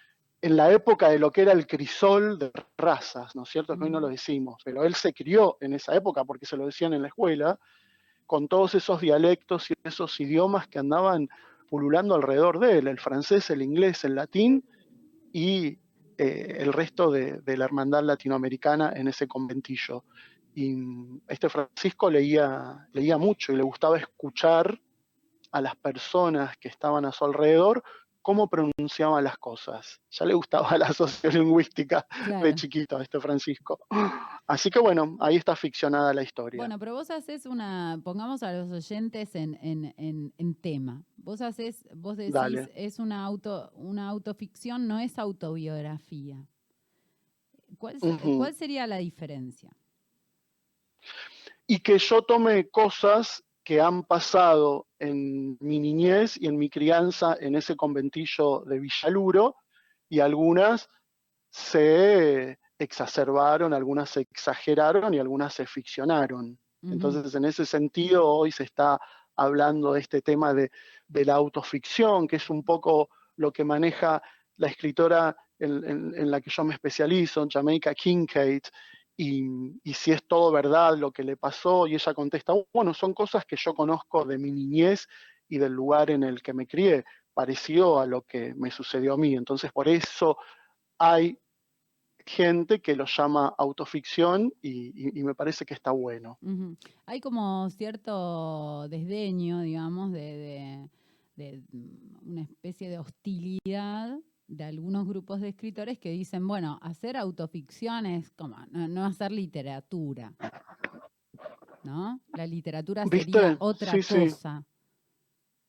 en 0.41 0.55
la 0.55 0.71
época 0.71 1.09
de 1.09 1.19
lo 1.19 1.31
que 1.31 1.41
era 1.41 1.51
el 1.51 1.65
crisol 1.65 2.37
de 2.37 2.51
razas, 2.77 3.35
¿no 3.35 3.43
es 3.43 3.49
cierto? 3.49 3.77
Que 3.77 3.85
hoy 3.85 3.89
no 3.89 3.99
lo 3.99 4.07
decimos, 4.07 4.61
pero 4.63 4.83
él 4.83 4.95
se 4.95 5.13
crió 5.13 5.57
en 5.61 5.73
esa 5.73 5.95
época 5.95 6.23
porque 6.25 6.45
se 6.45 6.57
lo 6.57 6.65
decían 6.65 6.93
en 6.93 7.01
la 7.01 7.07
escuela, 7.07 7.59
con 8.25 8.47
todos 8.47 8.75
esos 8.75 9.01
dialectos 9.01 9.71
y 9.71 9.73
esos 9.83 10.19
idiomas 10.19 10.67
que 10.67 10.79
andaban 10.79 11.29
pululando 11.69 12.13
alrededor 12.13 12.59
de 12.59 12.79
él, 12.79 12.87
el 12.87 12.99
francés, 12.99 13.49
el 13.49 13.61
inglés, 13.61 14.03
el 14.03 14.15
latín 14.15 14.63
y 15.33 15.79
eh, 16.17 16.57
el 16.59 16.73
resto 16.73 17.11
de, 17.11 17.41
la 17.45 17.65
hermandad 17.65 18.03
latinoamericana 18.03 18.93
en 18.95 19.07
ese 19.07 19.27
conventillo. 19.27 20.03
Y 20.53 20.75
este 21.27 21.49
Francisco 21.49 22.09
leía, 22.09 22.87
leía 22.93 23.17
mucho 23.17 23.51
y 23.51 23.55
le 23.55 23.63
gustaba 23.63 23.97
escuchar 23.97 24.79
a 25.51 25.61
las 25.61 25.75
personas 25.75 26.57
que 26.57 26.67
estaban 26.67 27.05
a 27.05 27.11
su 27.11 27.25
alrededor 27.25 27.83
cómo 28.27 28.49
pronunciaba 28.49 29.21
las 29.21 29.37
cosas. 29.37 30.01
Ya 30.11 30.25
le 30.25 30.33
gustaba 30.33 30.77
la 30.77 30.91
sociolingüística 30.91 32.05
de 32.43 32.53
chiquito 32.55 32.97
a 32.97 33.03
este 33.03 33.21
Francisco. 33.21 33.79
Así 34.45 34.69
que 34.69 34.79
bueno, 34.79 35.15
ahí 35.21 35.37
está 35.37 35.55
ficcionada 35.55 36.13
la 36.13 36.23
historia. 36.23 36.57
Bueno, 36.57 36.77
pero 36.77 36.93
vos 36.93 37.09
haces 37.09 37.45
una, 37.45 37.97
pongamos 38.03 38.43
a 38.43 38.51
los 38.51 38.69
oyentes 38.69 39.33
en, 39.33 40.57
tema. 40.61 41.05
Vos 41.15 41.39
haces, 41.39 41.87
vos 41.95 42.17
decís, 42.17 42.35
es 42.75 42.99
una 42.99 43.23
auto, 43.23 43.71
una 43.75 44.09
autoficción, 44.09 44.89
no 44.89 44.99
es 44.99 45.17
autobiografía. 45.17 46.45
¿Cuál, 47.77 47.97
¿Cuál 47.99 48.53
sería 48.55 48.87
la 48.87 48.97
diferencia? 48.97 49.71
Y 51.65 51.79
que 51.79 51.97
yo 51.97 52.23
tome 52.23 52.67
cosas 52.67 53.41
que 53.63 53.79
han 53.79 54.03
pasado 54.03 54.86
en 54.99 55.57
mi 55.59 55.79
niñez 55.79 56.37
y 56.37 56.47
en 56.47 56.57
mi 56.57 56.69
crianza 56.69 57.37
en 57.39 57.55
ese 57.55 57.75
conventillo 57.75 58.63
de 58.65 58.79
Villaluro, 58.79 59.55
y 60.09 60.19
algunas 60.19 60.89
se 61.49 62.59
exacerbaron, 62.79 63.73
algunas 63.73 64.09
se 64.09 64.21
exageraron 64.21 65.13
y 65.13 65.19
algunas 65.19 65.53
se 65.53 65.65
ficcionaron. 65.65 66.57
Entonces, 66.83 67.33
en 67.33 67.45
ese 67.45 67.65
sentido, 67.65 68.25
hoy 68.25 68.51
se 68.51 68.63
está 68.63 68.99
hablando 69.35 69.93
de 69.93 70.01
este 70.01 70.21
tema 70.21 70.53
de, 70.53 70.69
la 71.09 71.33
autoficción, 71.33 72.27
que 72.27 72.37
es 72.37 72.49
un 72.49 72.63
poco 72.63 73.09
lo 73.35 73.51
que 73.51 73.63
maneja 73.63 74.21
la 74.57 74.67
escritora 74.67 75.35
en, 75.59 76.13
en 76.15 76.31
la 76.31 76.39
que 76.39 76.51
yo 76.51 76.63
me 76.63 76.75
especializo, 76.75 77.47
Jamaica 77.49 77.93
Kincaid, 77.93 78.61
y, 79.17 79.81
si 79.93 80.11
es 80.11 80.23
todo 80.27 80.51
verdad 80.51 80.95
lo 80.95 81.11
que 81.11 81.23
le 81.23 81.37
pasó, 81.37 81.87
y 81.87 81.95
ella 81.95 82.13
contesta, 82.13 82.53
bueno, 82.71 82.93
son 82.93 83.15
cosas 83.15 83.45
que 83.45 83.55
yo 83.57 83.73
conozco 83.73 84.23
de 84.23 84.37
mi 84.37 84.51
niñez 84.51 85.07
y 85.49 85.57
del 85.57 85.73
lugar 85.73 86.11
en 86.11 86.23
el 86.23 86.43
que 86.43 86.53
me 86.53 86.67
crié, 86.67 87.03
parecido 87.33 87.99
a 87.99 88.05
lo 88.05 88.21
que 88.21 88.53
me 88.53 88.69
sucedió 88.69 89.15
a 89.15 89.17
mí. 89.17 89.33
Entonces, 89.33 89.71
por 89.71 89.87
eso 89.87 90.37
hay 90.99 91.39
gente 92.27 92.79
que 92.79 92.95
lo 92.95 93.05
llama 93.05 93.55
autoficción 93.57 94.53
y, 94.61 95.23
me 95.23 95.33
parece 95.33 95.65
que 95.65 95.73
está 95.73 95.91
bueno. 95.91 96.37
Hay 97.07 97.19
como 97.19 97.69
cierto 97.71 98.87
desdeño, 98.87 99.61
digamos, 99.61 100.11
de, 100.11 100.89
de, 101.35 101.63
una 102.23 102.43
especie 102.43 102.89
de 102.89 102.99
hostilidad 102.99 104.19
de 104.47 104.63
algunos 104.63 105.07
grupos 105.07 105.41
de 105.41 105.49
escritores 105.49 105.99
que 105.99 106.11
dicen, 106.11 106.47
bueno, 106.47 106.79
hacer 106.81 107.17
autoficción 107.17 108.05
es 108.05 108.31
como 108.31 108.57
no, 108.71 109.05
hacer 109.05 109.31
literatura. 109.31 110.33
¿No? 111.83 112.21
La 112.33 112.47
literatura 112.47 113.05
sería 113.05 113.55
otra 113.59 113.91
cosa. 113.91 114.65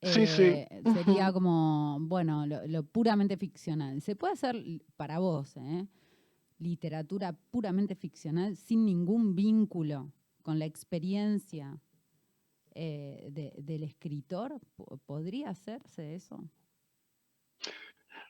Sí, 0.00 0.26
sí. 0.26 0.42
Eh, 0.42 0.82
sería 0.94 1.32
como, 1.32 1.98
bueno, 2.00 2.46
lo, 2.46 2.84
puramente 2.84 3.36
ficcional. 3.36 4.00
Se 4.00 4.14
puede 4.14 4.34
hacer 4.34 4.56
para 4.96 5.18
vos, 5.18 5.56
¿eh? 5.56 5.86
literatura 6.58 7.32
puramente 7.50 7.94
ficcional 7.94 8.56
sin 8.56 8.84
ningún 8.84 9.34
vínculo 9.34 10.12
con 10.42 10.58
la 10.58 10.66
experiencia 10.66 11.80
eh, 12.74 13.54
del 13.58 13.82
escritor. 13.82 14.60
¿Podría 15.06 15.50
hacerse 15.50 16.14
eso? 16.14 16.48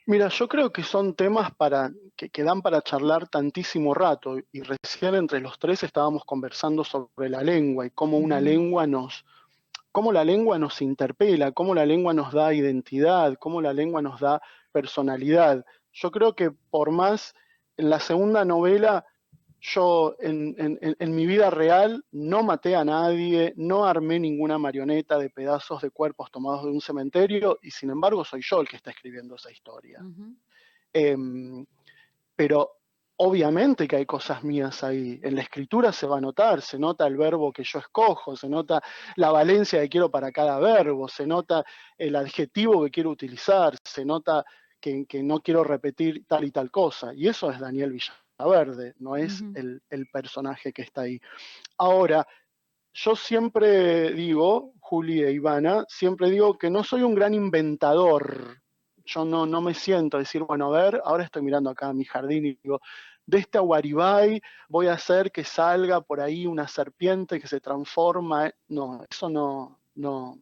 Mira, 0.09 0.29
yo 0.29 0.47
creo 0.47 0.73
que 0.73 0.81
son 0.81 1.13
temas 1.13 1.53
para, 1.53 1.91
que, 2.15 2.31
que, 2.31 2.43
dan 2.43 2.63
para 2.63 2.81
charlar 2.81 3.27
tantísimo 3.27 3.93
rato 3.93 4.39
y 4.51 4.61
recién 4.63 5.13
entre 5.13 5.39
los 5.39 5.59
tres 5.59 5.83
estábamos 5.83 6.25
conversando 6.25 6.83
sobre 6.83 7.29
la 7.29 7.43
lengua 7.43 7.85
y 7.85 7.91
cómo 7.91 8.17
una 8.17 8.41
lengua 8.41 8.87
nos, 8.87 9.23
cómo 9.91 10.11
la 10.11 10.23
lengua 10.23 10.57
nos 10.57 10.81
interpela, 10.81 11.51
cómo 11.51 11.75
la 11.75 11.85
lengua 11.85 12.15
nos 12.15 12.33
da 12.33 12.55
identidad, 12.55 13.35
cómo 13.37 13.61
la 13.61 13.71
lengua 13.71 14.01
nos 14.01 14.19
da 14.19 14.41
personalidad. 14.71 15.63
Yo 15.93 16.09
creo 16.09 16.33
que 16.33 16.49
por 16.49 16.89
más 16.89 17.35
en 17.77 17.91
la 17.91 17.99
segunda 17.99 18.45
novela 18.45 19.05
yo 19.61 20.15
en, 20.19 21.15
mi 21.15 21.25
vida 21.25 21.49
real 21.49 22.03
no 22.11 22.43
maté 22.43 22.75
a 22.75 22.85
nadie, 22.85 23.53
no 23.57 23.85
armé 23.85 24.19
ninguna 24.19 24.57
marioneta 24.57 25.17
de 25.17 25.29
pedazos 25.29 25.81
de 25.81 25.91
cuerpos 25.91 26.31
tomados 26.31 26.63
de 26.63 26.71
un 26.71 26.81
cementerio 26.81 27.59
y 27.61 27.71
sin 27.71 27.89
embargo 27.89 28.23
soy 28.23 28.41
yo 28.43 28.61
el 28.61 28.67
que 28.67 28.77
está 28.77 28.91
escribiendo 28.91 29.35
esa 29.35 29.51
historia. 29.51 30.01
Em, 30.93 31.65
pero 32.35 32.79
obviamente 33.21 33.87
que 33.87 33.97
hay 33.97 34.05
cosas 34.05 34.43
mías 34.43 34.83
ahí. 34.83 35.19
En 35.23 35.35
la 35.35 35.41
escritura 35.41 35.91
se 35.91 36.07
va 36.07 36.17
a 36.17 36.21
notar, 36.21 36.61
se 36.61 36.79
nota 36.79 37.05
el 37.05 37.17
verbo 37.17 37.51
que 37.51 37.63
yo 37.63 37.79
escojo, 37.79 38.35
se 38.37 38.47
nota 38.47 38.81
la 39.17 39.31
valencia 39.31 39.81
que 39.81 39.89
quiero 39.89 40.09
para 40.09 40.31
cada 40.31 40.57
verbo, 40.59 41.07
se 41.09 41.27
nota 41.27 41.65
el 41.97 42.15
adjetivo 42.15 42.83
que 42.83 42.91
quiero 42.91 43.09
utilizar, 43.09 43.75
se 43.83 44.05
nota 44.05 44.45
que, 44.79 45.05
no 45.21 45.41
quiero 45.41 45.63
repetir 45.65 46.25
tal 46.27 46.45
y 46.45 46.51
tal 46.51 46.71
cosa. 46.71 47.13
Y 47.13 47.27
eso 47.27 47.51
es 47.51 47.59
Daniel 47.59 47.91
Villaverde, 48.39 48.93
no 48.99 49.17
es 49.17 49.43
el, 49.55 50.07
personaje 50.11 50.71
que 50.71 50.81
está 50.81 51.01
ahí. 51.01 51.19
Ahora, 51.77 52.25
yo 52.93 53.15
siempre 53.15 54.13
digo, 54.13 54.73
Juli 54.79 55.21
e 55.21 55.31
Ivana, 55.31 55.85
siempre 55.89 56.29
digo 56.29 56.57
que 56.57 56.69
no 56.69 56.83
soy 56.83 57.03
un 57.03 57.15
gran 57.15 57.33
inventador. 57.33 58.61
Yo 59.05 59.25
no, 59.25 59.45
no 59.45 59.61
me 59.61 59.73
siento 59.73 60.17
a 60.17 60.21
decir, 60.21 60.43
bueno, 60.43 60.73
a 60.73 60.83
ver, 60.83 61.01
ahora 61.03 61.25
estoy 61.25 61.41
mirando 61.41 61.69
acá 61.69 61.87
a 61.87 61.93
mi 61.93 62.05
jardín 62.05 62.45
y 62.45 62.59
digo, 62.61 62.79
de 63.25 63.39
este 63.39 63.57
aguaribay 63.57 64.41
voy 64.69 64.87
a 64.87 64.93
hacer 64.93 65.31
que 65.31 65.43
salga 65.43 66.01
por 66.01 66.21
ahí 66.21 66.47
una 66.47 66.67
serpiente 66.67 67.39
que 67.39 67.47
se 67.47 67.59
transforma. 67.59 68.51
No, 68.69 69.03
eso 69.09 69.29
no, 69.29 69.79
no, 69.95 70.39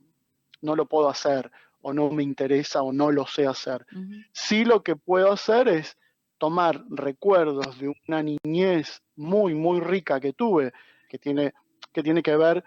no 0.62 0.76
lo 0.76 0.86
puedo 0.86 1.10
hacer 1.10 1.52
o 1.82 1.94
no 1.94 2.10
me 2.12 2.24
interesa 2.24 2.84
o 2.84 2.94
no 2.94 3.12
lo 3.12 3.26
sé 3.26 3.48
hacer. 3.48 3.86
Sí 4.32 4.66
lo 4.66 4.84
que 4.84 4.96
puedo 4.96 5.32
hacer 5.32 5.68
es 5.68 5.98
tomar 6.38 6.84
recuerdos 6.90 7.80
de 7.80 7.94
una 8.08 8.24
niñez 8.24 9.02
muy, 9.16 9.54
muy 9.54 9.80
rica 9.80 10.20
que 10.20 10.34
tuve, 10.34 10.74
que 11.10 11.18
tiene 11.18 11.54
que, 11.92 12.04
tiene 12.04 12.22
que 12.22 12.36
ver 12.36 12.64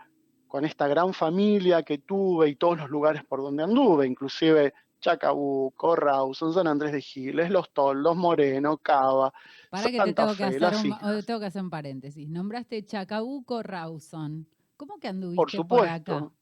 con 0.48 0.64
esta 0.64 0.88
gran 0.88 1.14
familia 1.14 1.82
que 1.82 1.98
tuve 1.98 2.48
y 2.48 2.56
todos 2.56 2.78
los 2.78 2.90
lugares 2.90 3.22
por 3.24 3.40
donde 3.40 3.62
anduve, 3.62 4.06
inclusive 4.06 4.74
Chacabuco, 5.00 5.96
Rawson, 5.96 6.52
San 6.52 6.66
Andrés 6.66 6.92
de 6.92 7.00
Giles, 7.00 7.50
Los 7.50 7.70
Toldos, 7.70 8.16
Moreno, 8.16 8.76
Cava. 8.78 9.32
Para 9.70 9.84
que 9.84 9.98
te 9.98 10.12
tengo, 10.12 10.34
que 10.34 10.44
hacer 10.44 10.62
un, 10.62 11.24
tengo 11.24 11.40
que 11.40 11.46
hacer 11.46 11.62
un 11.62 11.70
paréntesis. 11.70 12.28
Nombraste 12.28 12.84
Chacabuco, 12.84 13.62
Rawson. 13.62 14.46
¿Cómo 14.76 14.98
que 14.98 15.08
anduviste 15.08 15.36
por, 15.36 15.50
supuesto. 15.50 16.12
por 16.12 16.22
acá? 16.24 16.34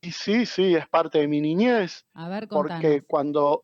Y 0.00 0.12
sí, 0.12 0.44
sí, 0.44 0.74
es 0.74 0.86
parte 0.88 1.18
de 1.18 1.28
mi 1.28 1.40
niñez. 1.40 2.04
A 2.14 2.28
ver, 2.28 2.46
contanos. 2.46 2.82
Porque 2.82 3.02
cuando, 3.02 3.62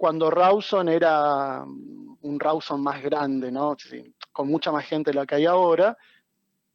cuando 0.00 0.30
Rawson 0.30 0.88
era 0.88 1.62
un 1.62 2.40
Rawson 2.40 2.82
más 2.82 3.02
grande, 3.02 3.52
¿no? 3.52 3.76
con 4.32 4.48
mucha 4.48 4.72
más 4.72 4.86
gente 4.86 5.10
de 5.10 5.14
la 5.14 5.26
que 5.26 5.34
hay 5.34 5.44
ahora, 5.44 5.94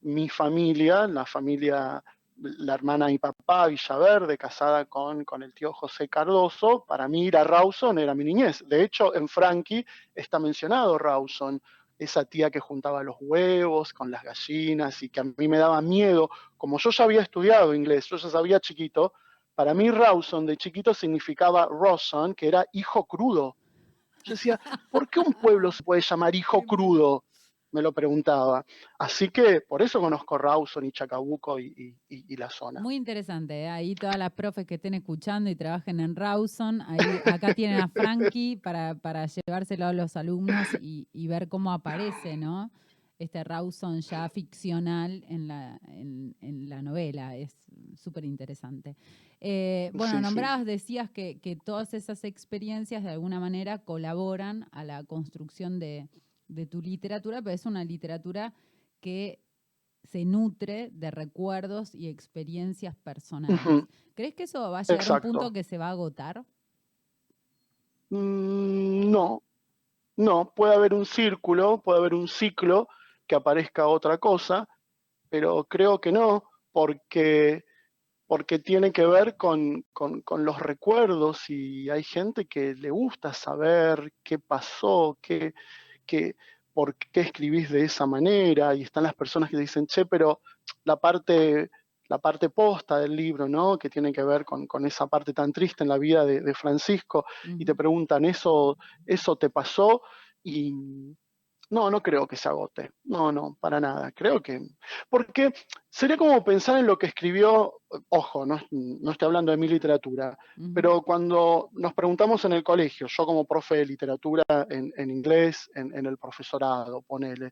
mi 0.02 0.30
familia, 0.30 1.08
la 1.08 1.26
familia, 1.26 2.04
la 2.38 2.74
hermana 2.76 3.08
mi 3.08 3.18
papá, 3.18 3.66
Villaverde, 3.66 4.38
casada 4.38 4.86
con, 4.86 5.26
con 5.26 5.42
el 5.42 5.56
tío 5.56 5.74
José 5.74 6.08
Cardoso, 6.08 6.86
para 6.88 7.08
mí 7.08 7.26
ir 7.26 7.36
a 7.36 7.44
Rawson 7.44 7.98
era 7.98 8.14
mi 8.14 8.26
niñez. 8.26 8.64
De 8.68 8.84
hecho, 8.84 9.16
en 9.16 9.28
Frankie 9.28 9.84
está 10.14 10.38
mencionado 10.38 11.00
Rawson 11.00 11.60
esa 11.98 12.26
tía 12.26 12.52
que 12.52 12.60
juntaba 12.60 13.02
los 13.02 13.16
huevos 13.22 13.92
con 13.92 14.12
las 14.12 14.22
gallinas 14.22 15.02
y 15.02 15.10
que 15.10 15.22
a 15.22 15.24
mí 15.24 15.48
me 15.48 15.58
daba 15.58 15.82
miedo, 15.82 16.30
como 16.58 16.78
yo 16.78 16.92
ya 16.92 17.06
había 17.06 17.22
estudiado 17.22 17.74
inglés, 17.74 18.06
yo 18.06 18.18
ya 18.18 18.30
sabía 18.30 18.60
chiquito, 18.60 19.14
para 19.56 19.74
mí 19.74 19.90
Rawson 19.90 20.46
de 20.46 20.58
chiquito 20.58 20.94
significaba 20.94 21.68
Rawson, 21.70 22.36
que 22.36 22.48
era 22.48 22.66
hijo 22.74 23.06
crudo. 23.06 23.56
Yo 24.24 24.34
decía, 24.34 24.60
¿por 24.92 25.10
qué 25.10 25.20
un 25.20 25.34
pueblo 25.34 25.72
se 25.72 25.84
puede 25.84 26.02
llamar 26.02 26.36
hijo 26.36 26.62
crudo? 26.64 27.24
me 27.76 27.82
lo 27.82 27.92
preguntaba. 27.92 28.66
Así 28.98 29.30
que 29.30 29.62
por 29.62 29.82
eso 29.82 30.00
conozco 30.00 30.38
Rawson 30.38 30.86
y 30.86 30.92
Chacabuco 30.92 31.60
y, 31.60 31.96
la 32.38 32.50
zona. 32.50 32.80
Muy 32.82 32.96
interesante, 32.96 33.64
¿eh? 33.64 33.70
ahí 33.70 33.96
todas 33.96 34.18
las 34.18 34.32
profes 34.32 34.66
que 34.66 34.76
estén 34.76 34.94
escuchando 34.94 35.50
y 35.50 35.56
trabajen 35.56 36.00
en 36.00 36.16
Rawson, 36.16 36.82
ahí, 36.82 37.00
acá 37.26 37.54
tienen 37.54 37.82
a 37.82 37.90
Frankie 37.90 38.56
para, 38.58 38.96
para 38.96 39.26
llevárselo 39.26 39.86
a 39.86 39.94
los 39.94 40.16
alumnos 40.16 40.68
y, 40.82 41.28
ver 41.28 41.50
cómo 41.50 41.72
aparece, 41.72 42.38
¿no? 42.38 42.72
Este 43.18 43.44
Rawson 43.44 44.02
ya 44.02 44.28
ficcional 44.28 45.24
en 45.30 45.48
la, 45.48 45.80
en, 45.88 46.70
la 46.70 46.82
novela, 46.82 47.36
es 47.38 47.56
súper 47.96 48.26
interesante. 48.26 48.98
Eh, 49.40 49.90
bueno, 49.94 50.20
nombrabas, 50.20 50.66
decías 50.66 51.10
que, 51.10 51.40
que 51.40 51.56
todas 51.56 51.94
esas 51.94 52.24
experiencias 52.26 53.04
de 53.04 53.12
alguna 53.12 53.40
manera 53.40 53.78
colaboran 53.80 54.68
a 54.72 54.84
la 54.84 55.04
construcción 55.04 55.80
de, 55.80 56.10
de 56.48 56.66
tu 56.66 56.82
literatura, 56.82 57.42
pero 57.42 57.54
es 57.54 57.66
una 57.66 57.84
literatura 57.84 58.54
que 59.00 59.40
se 60.04 60.26
nutre 60.26 60.90
de 60.94 61.12
recuerdos 61.12 61.96
y 61.96 62.08
experiencias 62.08 62.96
personales. 62.96 63.60
¿Crees 64.14 64.36
que 64.36 64.44
eso 64.44 64.72
va 64.72 64.80
a 64.80 64.84
llegar 64.84 65.12
a 65.12 65.14
un 65.16 65.22
punto 65.22 65.52
que 65.52 65.64
se 65.64 65.78
va 65.78 65.88
a 65.88 65.92
agotar? 65.92 66.44
Mm, 68.10 69.10
no, 69.10 69.42
no, 70.16 70.54
puede 70.56 70.76
haber 70.76 70.94
un 70.94 71.06
círculo, 71.06 71.82
puede 71.82 72.00
haber 72.00 72.14
un 72.14 72.28
ciclo 72.28 72.88
que 73.28 73.36
aparezca 73.36 73.88
otra 73.88 74.18
cosa, 74.18 74.68
pero 75.30 75.66
creo 75.66 76.00
que 76.00 76.12
no, 76.12 76.44
porque, 76.72 77.66
porque 78.28 78.60
tiene 78.60 78.92
que 78.92 79.06
ver 79.06 79.38
con, 79.38 79.86
los 80.38 80.60
recuerdos 80.60 81.50
y 81.50 81.90
hay 81.90 82.04
gente 82.04 82.46
que 82.46 82.76
le 82.76 82.90
gusta 82.90 83.34
saber 83.34 84.14
qué 84.24 84.40
pasó, 84.40 85.18
qué, 85.22 85.54
que, 86.06 86.36
por 86.74 86.96
qué 86.96 87.22
escribís 87.22 87.70
de 87.72 87.86
esa 87.86 88.06
manera, 88.06 88.76
y 88.76 88.84
están 88.84 89.04
las 89.04 89.14
personas 89.14 89.50
que 89.50 89.58
dicen, 89.58 89.88
che, 89.88 90.06
pero 90.06 90.42
la 90.84 90.98
parte, 90.98 91.70
la 92.10 92.18
parte 92.18 92.50
posta 92.50 93.00
del 93.00 93.16
libro, 93.16 93.48
¿no? 93.48 93.78
Que 93.78 93.90
tiene 93.90 94.12
que 94.12 94.24
ver 94.24 94.44
con, 94.44 94.68
esa 94.86 95.08
parte 95.08 95.34
tan 95.34 95.54
triste 95.54 95.84
en 95.84 95.90
la 95.90 95.98
vida 95.98 96.26
de, 96.26 96.54
Francisco, 96.54 97.26
y 97.46 97.64
te 97.64 97.76
preguntan, 97.76 98.26
¿eso, 98.26 98.78
¿eso 99.06 99.38
te 99.38 99.50
pasó? 99.50 100.02
Y, 100.44 100.74
no, 101.70 101.90
no 101.90 102.02
creo 102.02 102.28
que 102.28 102.36
se 102.36 102.48
agote. 102.48 102.92
No, 103.04 103.32
no, 103.32 103.58
para 103.60 103.80
nada. 103.80 104.12
Creo 104.12 104.42
que. 104.42 104.62
Porque 105.10 105.54
sería 105.90 106.18
como 106.18 106.44
pensar 106.44 106.78
en 106.78 106.88
lo 106.88 106.98
que 106.98 107.08
escribió, 107.08 107.82
ojo, 108.10 108.46
no, 108.46 108.56
estoy 109.12 109.26
hablando 109.26 109.52
de 109.52 109.58
mi 109.58 109.68
literatura, 109.68 110.38
pero 110.74 111.02
cuando 111.02 111.70
nos 111.74 111.94
preguntamos 111.94 112.44
en 112.46 112.54
el 112.54 112.64
colegio, 112.64 113.08
yo 113.08 113.26
como 113.26 113.46
profe 113.46 113.78
de 113.78 113.86
literatura 113.86 114.44
en, 114.70 115.10
inglés, 115.10 115.70
en, 115.76 116.06
el 116.06 116.18
profesorado, 116.18 117.02
ponele, 117.02 117.52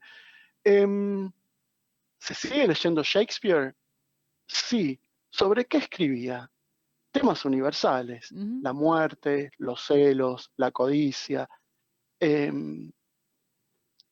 em, 0.63 1.32
¿se 2.19 2.34
sigue 2.34 2.67
leyendo 2.67 3.04
Shakespeare? 3.04 3.76
Sí. 4.47 4.99
¿Sobre 5.30 5.65
qué 5.65 5.78
escribía? 5.78 6.49
Temas 7.12 7.43
universales, 7.45 8.32
la 8.32 8.73
muerte, 8.73 9.52
los 9.58 9.84
celos, 9.84 10.52
la 10.58 10.71
codicia. 10.71 11.49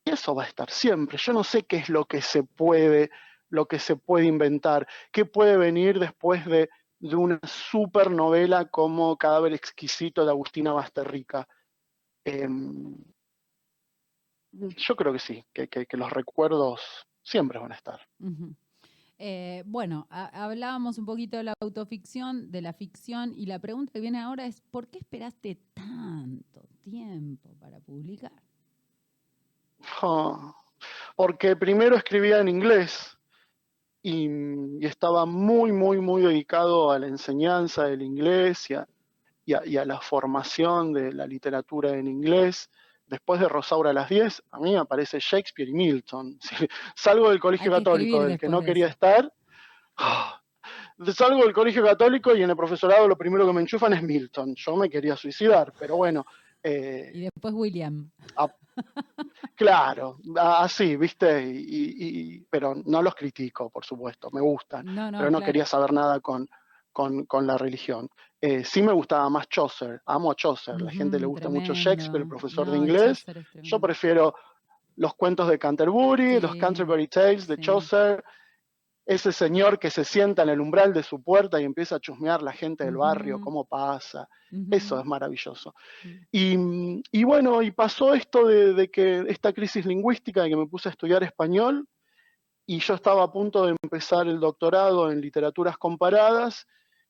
Em, 0.06 0.14
eso 0.14 0.36
va 0.36 0.44
a 0.44 0.48
estar 0.48 0.70
siempre. 0.70 1.18
Yo 1.18 1.34
no 1.34 1.44
sé 1.44 1.64
qué 1.64 1.78
es 1.78 1.90
lo 1.90 2.06
que 2.06 2.22
se 2.22 2.44
puede, 2.44 3.12
lo 3.50 3.68
que 3.68 3.80
se 3.80 3.96
puede 3.96 4.26
inventar, 4.26 4.88
qué 5.12 5.26
puede 5.26 5.58
venir 5.58 6.00
después 6.00 6.46
de, 6.46 6.70
una 7.02 7.40
super 7.44 8.12
novela 8.12 8.66
como 8.66 9.18
Cadáver 9.18 9.54
exquisito 9.54 10.24
de 10.24 10.32
Agustina 10.32 10.72
Basterrica. 10.72 11.48
Em, 12.24 12.96
yo 14.52 14.96
creo 14.96 15.12
que 15.12 15.20
sí, 15.20 15.44
que, 15.52 15.88
los 15.94 16.12
recuerdos 16.12 16.82
siempre 17.24 17.58
van 17.58 17.72
a 17.72 17.76
estar. 17.76 18.00
Eh, 19.18 19.64
bueno, 19.66 20.08
hablábamos 20.10 21.00
un 21.00 21.06
poquito 21.06 21.38
de 21.38 21.44
la 21.44 21.54
autoficción, 21.60 22.52
de 22.52 22.62
la 22.62 22.74
ficción, 22.74 23.34
y 23.36 23.48
la 23.48 23.58
pregunta 23.58 23.94
que 23.94 24.00
viene 24.00 24.20
ahora 24.20 24.46
es, 24.46 24.62
¿por 24.62 24.88
qué 24.90 25.00
esperaste 25.00 25.56
tanto, 25.74 26.68
tiempo 26.84 27.56
para 27.60 27.80
publicar? 27.80 28.44
Porque 31.16 31.56
primero 31.56 31.96
escribía 31.96 32.40
en 32.40 32.48
inglés 32.48 33.18
y, 34.02 34.86
estaba 34.86 35.26
muy, 35.26 35.72
muy, 35.72 36.00
muy 36.00 36.24
dedicado 36.24 36.92
a 36.92 37.00
la 37.00 37.08
enseñanza 37.08 37.86
del 37.86 38.02
inglés 38.02 38.70
y 38.70 39.54
a, 39.54 39.86
la 39.86 40.00
formación 40.02 40.94
de 40.94 41.14
la 41.14 41.28
literatura 41.28 41.92
en 41.92 42.08
inglés. 42.08 42.70
Después 43.06 43.42
de 43.42 43.50
Rosaura 43.50 43.90
a 43.90 43.94
las 43.94 44.10
10, 44.10 44.44
a 44.52 44.60
mí 44.60 44.72
me 44.72 44.78
aparece 44.78 45.20
Shakespeare 45.20 45.70
y 45.70 45.74
Milton. 45.74 46.40
salgo 46.96 47.30
del 47.30 47.40
colegio 47.40 47.72
católico 47.72 48.24
del 48.24 48.40
que 48.40 48.48
no 48.48 48.62
quería 48.62 48.88
estar, 48.88 49.32
salgo 51.14 51.44
del 51.44 51.54
colegio 51.54 51.84
católico 51.84 52.36
y 52.36 52.44
en 52.44 52.50
el 52.50 52.56
profesorado 52.56 53.08
lo 53.08 53.18
primero 53.18 53.46
que 53.46 53.54
me 53.54 53.62
enchufan 53.62 53.94
es 53.94 54.02
Milton. 54.02 54.56
Yo 54.56 54.76
me 54.78 54.90
quería 54.90 55.16
suicidar, 55.16 55.74
pero 55.78 55.98
bueno. 55.98 56.26
Eh, 56.64 57.12
y 57.14 57.22
después 57.22 57.54
William. 57.54 58.12
claro, 59.56 60.18
así, 60.38 60.96
viste, 60.96 61.44
y, 61.44 62.46
pero 62.50 62.76
no 62.86 63.02
los 63.02 63.16
critico, 63.16 63.70
por 63.70 63.86
supuesto, 63.86 64.30
me 64.32 64.42
gustan, 64.42 64.86
pero 65.12 65.32
no 65.32 65.42
quería 65.42 65.66
saber 65.66 65.92
nada 65.94 66.20
con, 66.20 66.48
con, 66.92 67.48
la 67.48 67.58
religión. 67.58 68.10
Eh, 68.40 68.64
sí 68.64 68.82
me 68.82 68.92
gustaba 68.92 69.30
más 69.30 69.48
Chaucer, 69.50 70.02
amo 70.06 70.32
a 70.32 70.36
Chaucer, 70.36 70.82
la 70.82 70.92
gente 70.92 71.20
le 71.20 71.26
gusta 71.26 71.50
mucho 71.50 71.74
Shakespeare, 71.74 72.24
el 72.24 72.30
profesor 72.30 72.70
de 72.70 72.78
inglés. 72.78 73.26
Yo 73.62 73.80
prefiero 73.80 74.36
los 74.96 75.14
cuentos 75.16 75.48
de 75.48 75.58
Canterbury, 75.58 76.40
los 76.40 76.56
Canterbury 76.56 77.08
Tales 77.08 77.48
de 77.48 77.58
Chaucer, 77.58 78.24
ese 79.12 79.34
señor 79.34 79.78
que 79.78 79.90
se 79.90 80.06
sienta 80.06 80.44
en 80.44 80.50
el 80.50 80.62
umbral 80.62 80.94
de 80.94 81.04
su 81.04 81.22
puerta 81.22 81.60
y 81.60 81.66
empieza 81.66 81.96
a 81.96 82.00
chusmear 82.00 82.42
la 82.42 82.54
gente 82.54 82.86
del 82.86 82.96
barrio, 82.96 83.42
cómo 83.42 83.66
pasa. 83.66 84.30
Eso 84.70 84.98
es 84.98 85.06
maravilloso. 85.06 85.76
Y, 86.32 86.56
y, 87.12 87.24
bueno, 87.26 87.62
y 87.62 87.72
pasó 87.72 88.14
esto 88.14 88.48
de, 88.48 88.90
que 88.90 89.26
esta 89.28 89.52
crisis 89.52 89.86
lingüística 89.86 90.44
de 90.44 90.50
que 90.50 90.56
me 90.56 90.68
puse 90.68 90.88
a 90.88 90.92
estudiar 90.94 91.24
español 91.24 91.88
y 92.66 92.80
yo 92.80 92.94
estaba 92.94 93.24
a 93.24 93.32
punto 93.32 93.66
de 93.66 93.76
empezar 93.84 94.28
el 94.28 94.40
doctorado 94.40 95.12
en 95.12 95.20
literaturas 95.20 95.78
comparadas 95.78 96.66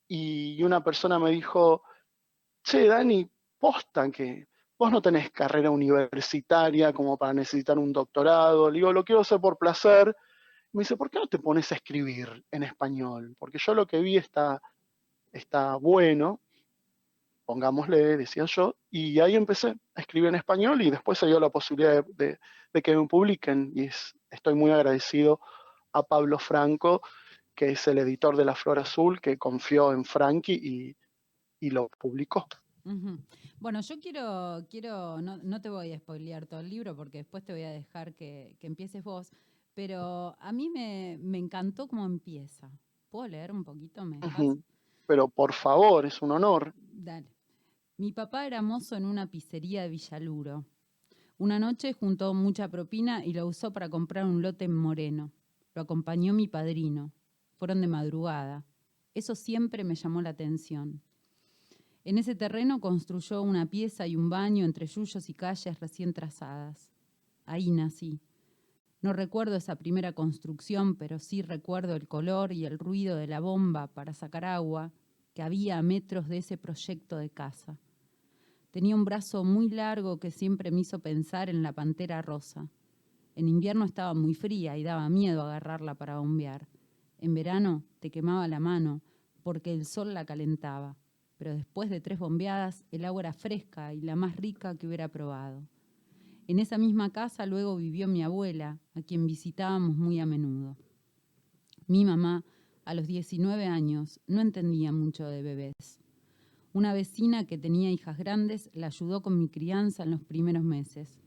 y 0.07 0.61
una 0.63 0.83
persona 0.83 1.19
me 1.19 1.29
dijo, 1.29 1.83
che, 2.63 2.87
Dani, 2.87 3.29
posta 3.59 4.09
que 4.09 4.47
vos 4.75 4.91
no 4.91 5.03
tenés 5.03 5.29
carrera 5.29 5.69
universitaria 5.69 6.91
como 6.93 7.15
para 7.15 7.33
necesitar 7.33 7.77
un 7.77 7.93
doctorado. 7.93 8.71
Le 8.71 8.79
digo, 8.79 8.91
lo 8.91 9.03
quiero 9.03 9.21
hacer 9.21 9.39
por 9.39 9.59
placer 9.59 10.15
me 10.73 10.81
dice, 10.81 10.97
¿por 10.97 11.09
qué 11.09 11.19
no 11.19 11.27
te 11.27 11.39
pones 11.39 11.71
a 11.71 11.75
escribir 11.75 12.45
en 12.51 12.63
español? 12.63 13.35
Porque 13.37 13.57
yo 13.57 13.73
lo 13.73 13.85
que 13.85 13.99
vi 13.99 14.17
está, 14.17 14.61
está 15.31 15.75
bueno, 15.75 16.41
pongámosle, 17.45 18.17
decía 18.17 18.45
yo, 18.45 18.75
y 18.89 19.19
ahí 19.19 19.35
empecé 19.35 19.75
a 19.95 20.01
escribir 20.01 20.29
en 20.29 20.35
español 20.35 20.81
y 20.81 20.89
después 20.89 21.17
se 21.17 21.27
dio 21.27 21.39
la 21.39 21.49
posibilidad 21.49 22.05
de, 22.05 22.39
que 22.81 22.95
me 22.95 23.07
publiquen 23.07 23.71
y 23.75 23.89
estoy 24.29 24.55
muy 24.55 24.71
agradecido 24.71 25.41
a 25.91 26.03
Pablo 26.03 26.39
Franco, 26.39 27.01
que 27.53 27.71
es 27.71 27.85
el 27.87 27.97
editor 27.97 28.37
de 28.37 28.45
La 28.45 28.55
Flor 28.55 28.79
Azul, 28.79 29.19
que 29.19 29.37
confió 29.37 29.91
en 29.91 30.05
Frankie 30.05 30.95
y, 31.59 31.69
lo 31.69 31.89
publicó. 31.89 32.47
Bueno, 33.59 33.81
yo 33.81 33.99
quiero, 33.99 34.65
quiero 34.67 35.21
no, 35.21 35.61
te 35.61 35.69
voy 35.69 35.93
a 35.93 35.99
spoilear 35.99 36.47
todo 36.47 36.61
el 36.61 36.69
libro 36.69 36.95
porque 36.95 37.19
después 37.19 37.43
te 37.43 37.51
voy 37.51 37.63
a 37.63 37.71
dejar 37.71 38.15
que, 38.15 38.55
que 38.59 38.65
empieces 38.65 39.03
vos, 39.03 39.35
pero 39.73 40.35
a 40.39 40.51
mí 40.51 40.69
me, 40.69 41.13
encantó 41.37 41.87
cómo 41.87 42.05
empieza. 42.05 42.69
¿Puedo 43.09 43.27
leer 43.27 43.51
un 43.51 43.63
poquito? 43.63 44.05
¿Me 44.05 44.19
Pero 45.05 45.27
por 45.27 45.53
favor, 45.53 46.05
es 46.05 46.21
un 46.21 46.31
honor. 46.31 46.73
Dale. 46.91 47.27
Mi 47.97 48.11
papá 48.11 48.47
era 48.47 48.61
mozo 48.61 48.95
en 48.95 49.05
una 49.05 49.27
pizzería 49.27 49.83
de 49.83 49.89
Villaluro. 49.89 50.65
Una 51.37 51.59
noche 51.59 51.93
juntó 51.93 52.33
mucha 52.33 52.67
propina 52.67 53.25
y 53.25 53.33
lo 53.33 53.47
usó 53.47 53.71
para 53.71 53.89
comprar 53.89 54.25
un 54.25 54.41
lote 54.41 54.65
en 54.65 54.75
Moreno. 54.75 55.31
Lo 55.73 55.83
acompañó 55.83 56.33
mi 56.33 56.47
padrino. 56.47 57.11
Fueron 57.57 57.81
de 57.81 57.87
madrugada. 57.87 58.65
Eso 59.13 59.35
siempre 59.35 59.83
me 59.83 59.95
llamó 59.95 60.21
la 60.21 60.29
atención. 60.29 61.01
En 62.03 62.17
ese 62.17 62.35
terreno 62.35 62.79
construyó 62.79 63.41
una 63.41 63.67
pieza 63.67 64.07
y 64.07 64.15
un 64.15 64.29
baño 64.29 64.65
entre 64.65 64.87
yuyos 64.87 65.29
y 65.29 65.33
calles 65.33 65.79
recién 65.79 66.13
trazadas. 66.13 66.89
Ahí 67.45 67.69
nací 67.69 68.21
no 69.01 69.13
recuerdo 69.13 69.55
esa 69.55 69.75
primera 69.75 70.13
construcción, 70.13 70.95
pero 70.95 71.17
sí 71.17 71.41
recuerdo 71.41 71.95
el 71.95 72.07
color 72.07 72.51
y 72.51 72.65
el 72.65 72.77
ruido 72.77 73.15
de 73.15 73.25
la 73.25 73.39
bomba 73.39 73.87
para 73.87 74.13
sacar 74.13 74.45
agua 74.45 74.91
que 75.33 75.41
había 75.41 75.79
a 75.79 75.81
metros 75.81 76.27
de 76.27 76.37
ese 76.37 76.57
proyecto 76.57 77.17
de 77.17 77.31
casa. 77.31 77.79
Tenía 78.69 78.95
un 78.95 79.03
brazo 79.03 79.43
muy 79.43 79.69
largo 79.69 80.19
que 80.19 80.29
siempre 80.29 80.69
me 80.69 80.81
hizo 80.81 80.99
pensar 80.99 81.49
en 81.49 81.63
la 81.63 81.73
pantera 81.73 82.21
rosa. 82.21 82.69
En 83.35 83.47
invierno 83.47 83.85
estaba 83.85 84.13
muy 84.13 84.35
fría 84.35 84.77
y 84.77 84.83
daba 84.83 85.09
miedo 85.09 85.41
agarrarla 85.41 85.95
para 85.95 86.19
bombear. 86.19 86.67
En 87.17 87.33
verano 87.33 87.83
te 87.99 88.11
quemaba 88.11 88.47
la 88.47 88.59
mano 88.59 89.01
porque 89.41 89.73
el 89.73 89.85
sol 89.85 90.13
la 90.13 90.25
calentaba, 90.25 90.95
pero 91.37 91.55
después 91.55 91.89
de 91.89 92.01
tres 92.01 92.19
bombeadas 92.19 92.83
el 92.91 93.05
agua 93.05 93.21
era 93.21 93.33
fresca 93.33 93.95
y 93.95 94.01
la 94.01 94.15
más 94.15 94.35
rica 94.35 94.75
que 94.75 94.85
hubiera 94.85 95.07
probado. 95.07 95.67
En 96.51 96.59
esa 96.59 96.77
misma 96.77 97.11
casa 97.11 97.45
luego 97.45 97.77
vivió 97.77 98.09
mi 98.09 98.23
abuela, 98.23 98.77
a 98.93 99.01
quien 99.01 99.25
visitábamos 99.25 99.95
muy 99.95 100.19
a 100.19 100.25
menudo. 100.25 100.75
Mi 101.87 102.03
mamá, 102.03 102.43
a 102.83 102.93
los 102.93 103.07
19 103.07 103.67
años, 103.67 104.19
no 104.27 104.41
entendía 104.41 104.91
mucho 104.91 105.27
de 105.27 105.43
bebés. 105.43 106.01
Una 106.73 106.93
vecina 106.93 107.45
que 107.45 107.57
tenía 107.57 107.89
hijas 107.89 108.17
grandes 108.17 108.69
la 108.73 108.87
ayudó 108.87 109.21
con 109.21 109.37
mi 109.37 109.47
crianza 109.47 110.03
en 110.03 110.11
los 110.11 110.25
primeros 110.25 110.65
meses. 110.65 111.21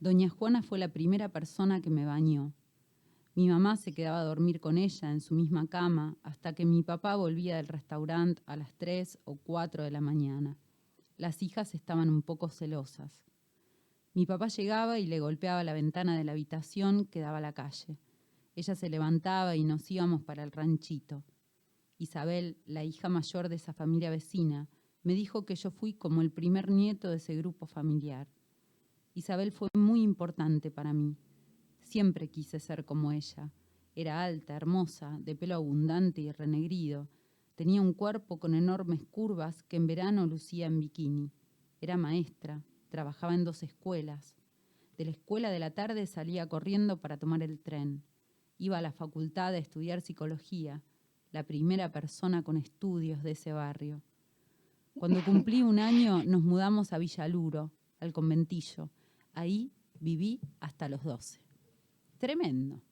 Doña 0.00 0.30
Juana 0.30 0.62
fue 0.62 0.78
la 0.78 0.88
primera 0.90 1.28
persona 1.28 1.82
que 1.82 1.90
me 1.90 2.06
bañó. 2.06 2.54
Mi 3.34 3.46
mamá 3.46 3.76
se 3.76 3.92
quedaba 3.92 4.20
a 4.20 4.24
dormir 4.24 4.58
con 4.58 4.78
ella 4.78 5.12
en 5.12 5.20
su 5.20 5.34
misma 5.34 5.66
cama 5.66 6.16
hasta 6.22 6.54
que 6.54 6.64
mi 6.64 6.82
papá 6.82 7.14
volvía 7.14 7.58
del 7.58 7.68
restaurante 7.68 8.40
a 8.46 8.56
las 8.56 8.72
3 8.78 9.18
o 9.24 9.36
4 9.36 9.84
de 9.84 9.90
la 9.90 10.00
mañana. 10.00 10.56
Las 11.18 11.42
hijas 11.42 11.74
estaban 11.74 12.08
un 12.08 12.22
poco 12.22 12.48
celosas. 12.48 13.29
Mi 14.12 14.26
papá 14.26 14.48
llegaba 14.48 14.98
y 14.98 15.06
le 15.06 15.20
golpeaba 15.20 15.62
la 15.62 15.72
ventana 15.72 16.18
de 16.18 16.24
la 16.24 16.32
habitación 16.32 17.06
que 17.06 17.20
daba 17.20 17.38
a 17.38 17.42
la 17.42 17.52
calle. 17.52 17.98
Ella 18.56 18.74
se 18.74 18.90
levantaba 18.90 19.54
y 19.54 19.62
nos 19.62 19.88
íbamos 19.90 20.22
para 20.22 20.42
el 20.42 20.50
ranchito. 20.50 21.22
Isabel, 21.96 22.56
la 22.66 22.82
hija 22.82 23.08
mayor 23.08 23.48
de 23.48 23.56
esa 23.56 23.72
familia 23.72 24.10
vecina, 24.10 24.68
me 25.02 25.14
dijo 25.14 25.46
que 25.46 25.54
yo 25.54 25.70
fui 25.70 25.94
como 25.94 26.22
el 26.22 26.32
primer 26.32 26.70
nieto 26.70 27.08
de 27.08 27.18
ese 27.18 27.36
grupo 27.36 27.66
familiar. 27.66 28.26
Isabel 29.14 29.52
fue 29.52 29.68
muy 29.74 30.02
importante 30.02 30.70
para 30.70 30.92
mí. 30.92 31.16
Siempre 31.80 32.28
quise 32.28 32.58
ser 32.58 32.84
como 32.84 33.12
ella. 33.12 33.52
Era 33.94 34.24
alta, 34.24 34.56
hermosa, 34.56 35.18
de 35.20 35.36
pelo 35.36 35.54
abundante 35.54 36.20
y 36.20 36.32
renegrido. 36.32 37.08
Tenía 37.54 37.80
un 37.80 37.92
cuerpo 37.92 38.38
con 38.38 38.54
enormes 38.54 39.04
curvas 39.10 39.62
que 39.62 39.76
en 39.76 39.86
verano 39.86 40.26
lucía 40.26 40.66
en 40.66 40.80
bikini. 40.80 41.30
Era 41.80 41.96
maestra, 41.96 42.62
Trabajaba 42.90 43.34
en 43.34 43.44
dos 43.44 43.62
escuelas. 43.62 44.36
De 44.98 45.04
la 45.06 45.12
escuela 45.12 45.50
de 45.50 45.58
la 45.58 45.70
tarde 45.70 46.06
salía 46.06 46.48
corriendo 46.48 46.98
para 46.98 47.16
tomar 47.16 47.42
el 47.42 47.58
tren. 47.58 48.02
Iba 48.58 48.78
a 48.78 48.82
la 48.82 48.92
facultad 48.92 49.54
a 49.54 49.58
estudiar 49.58 50.02
psicología, 50.02 50.82
la 51.32 51.44
primera 51.44 51.92
persona 51.92 52.42
con 52.42 52.56
estudios 52.56 53.22
de 53.22 53.30
ese 53.30 53.52
barrio. 53.52 54.02
Cuando 54.94 55.24
cumplí 55.24 55.62
un 55.62 55.78
año 55.78 56.22
nos 56.24 56.42
mudamos 56.42 56.92
a 56.92 56.98
Villaluro, 56.98 57.70
al 58.00 58.12
conventillo. 58.12 58.90
Ahí 59.32 59.72
viví 60.00 60.40
hasta 60.58 60.88
los 60.88 61.04
doce. 61.04 61.40
Tremendo. 62.18 62.82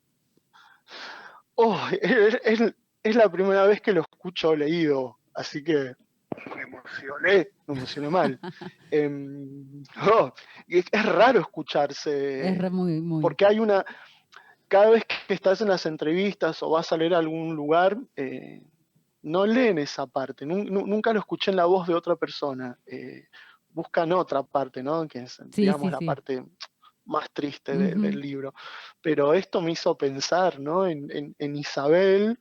Oh, 1.55 1.77
es, 1.91 3.17
la 3.17 3.31
primera 3.31 3.67
vez 3.67 3.81
que 3.81 3.93
lo 3.93 4.03
escucho 4.03 4.55
leído, 4.55 5.19
así 5.35 5.63
que 5.63 5.95
emocioné, 6.69 7.49
me 7.67 7.75
emocioné 7.75 8.11
mal. 8.11 8.41
Em, 8.91 9.85
oh, 10.11 10.33
es, 10.67 10.87
raro 10.93 11.41
escucharse. 11.41 12.49
Es 12.49 12.73
muy, 12.73 13.01
muy. 13.01 13.21
Porque 13.21 13.45
hay 13.45 13.59
una. 13.59 13.85
Cada 14.67 14.91
vez 14.91 15.05
que 15.27 15.35
estás 15.35 15.61
en 15.61 15.69
las 15.69 15.87
entrevistas 15.87 16.63
o 16.63 16.71
vas 16.71 16.93
a 16.93 16.97
leer 16.97 17.15
a 17.15 17.19
algún 17.19 17.55
lugar, 17.55 17.99
eh, 18.17 18.63
no 19.23 19.47
leen 19.47 19.79
esa 19.79 20.07
parte. 20.07 20.47
Nunca 20.47 21.13
lo 21.13 21.21
escuché 21.21 21.51
en 21.51 21.57
la 21.57 21.67
voz 21.67 21.87
de 21.87 21.95
otra 21.95 22.17
persona. 22.17 22.79
Eh, 22.87 23.29
buscan 23.71 24.13
otra 24.13 24.43
parte, 24.43 24.83
¿no? 24.83 25.07
Que 25.07 25.21
es, 25.21 25.41
digamos, 25.51 25.91
la 25.91 25.99
parte 25.99 26.45
más 27.05 27.31
triste 27.33 27.77
del 27.77 28.21
libro. 28.21 28.55
Pero 29.01 29.33
esto 29.33 29.61
me 29.61 29.73
hizo 29.73 29.97
pensar, 29.97 30.61
¿no? 30.61 30.87
en 30.87 31.57
Isabel. 31.57 32.39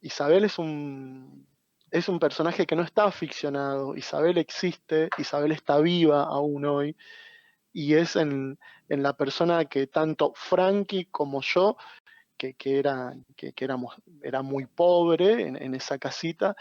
Isabel 0.00 0.44
es 0.44 0.58
un 0.58 1.46
es 1.94 2.08
un 2.08 2.18
personaje 2.18 2.66
que 2.66 2.74
no 2.74 2.82
está 2.82 3.08
ficcionado. 3.12 3.96
Isabel 3.96 4.36
existe, 4.38 5.08
Isabel 5.16 5.52
está 5.52 5.78
viva 5.78 6.24
aún 6.24 6.64
hoy, 6.64 6.96
y 7.72 7.94
es 7.94 8.16
en, 8.16 8.58
la 8.88 9.16
persona 9.16 9.64
que 9.66 9.86
tanto 9.86 10.32
Frankie 10.34 11.06
como 11.06 11.40
yo, 11.40 11.76
que, 12.36 12.56
era, 12.64 13.14
que, 13.36 13.54
éramos, 13.56 13.94
era 14.22 14.42
muy 14.42 14.66
pobre 14.66 15.46
en, 15.46 15.74
esa 15.76 15.96
casita, 15.98 16.56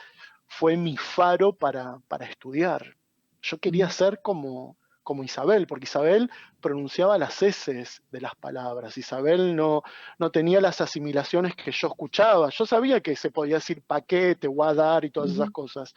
fue 0.45 0.77
mi 0.77 0.97
faro 0.97 1.51
para, 1.51 1.99
estudiar. 2.29 2.95
Yo 3.41 3.57
quería 3.57 3.89
ser 3.89 4.21
como, 4.21 4.77
como 5.03 5.23
Isabel, 5.23 5.67
porque 5.67 5.85
Isabel 5.85 6.31
pronunciaba 6.61 7.17
las 7.17 7.41
S 7.41 7.71
de 8.11 8.21
las 8.21 8.35
palabras. 8.35 8.97
Isabel 8.97 9.55
no, 9.55 9.83
no 10.17 10.31
tenía 10.31 10.61
las 10.61 10.81
asimilaciones 10.81 11.55
que 11.55 11.71
yo 11.71 11.89
escuchaba. 11.89 12.49
Yo 12.49 12.65
sabía 12.65 13.01
que 13.01 13.15
se 13.15 13.31
podía 13.31 13.55
decir 13.55 13.81
paquete, 13.81 14.47
guardar 14.47 15.05
y 15.05 15.11
todas 15.11 15.31
esas 15.31 15.51
cosas. 15.51 15.93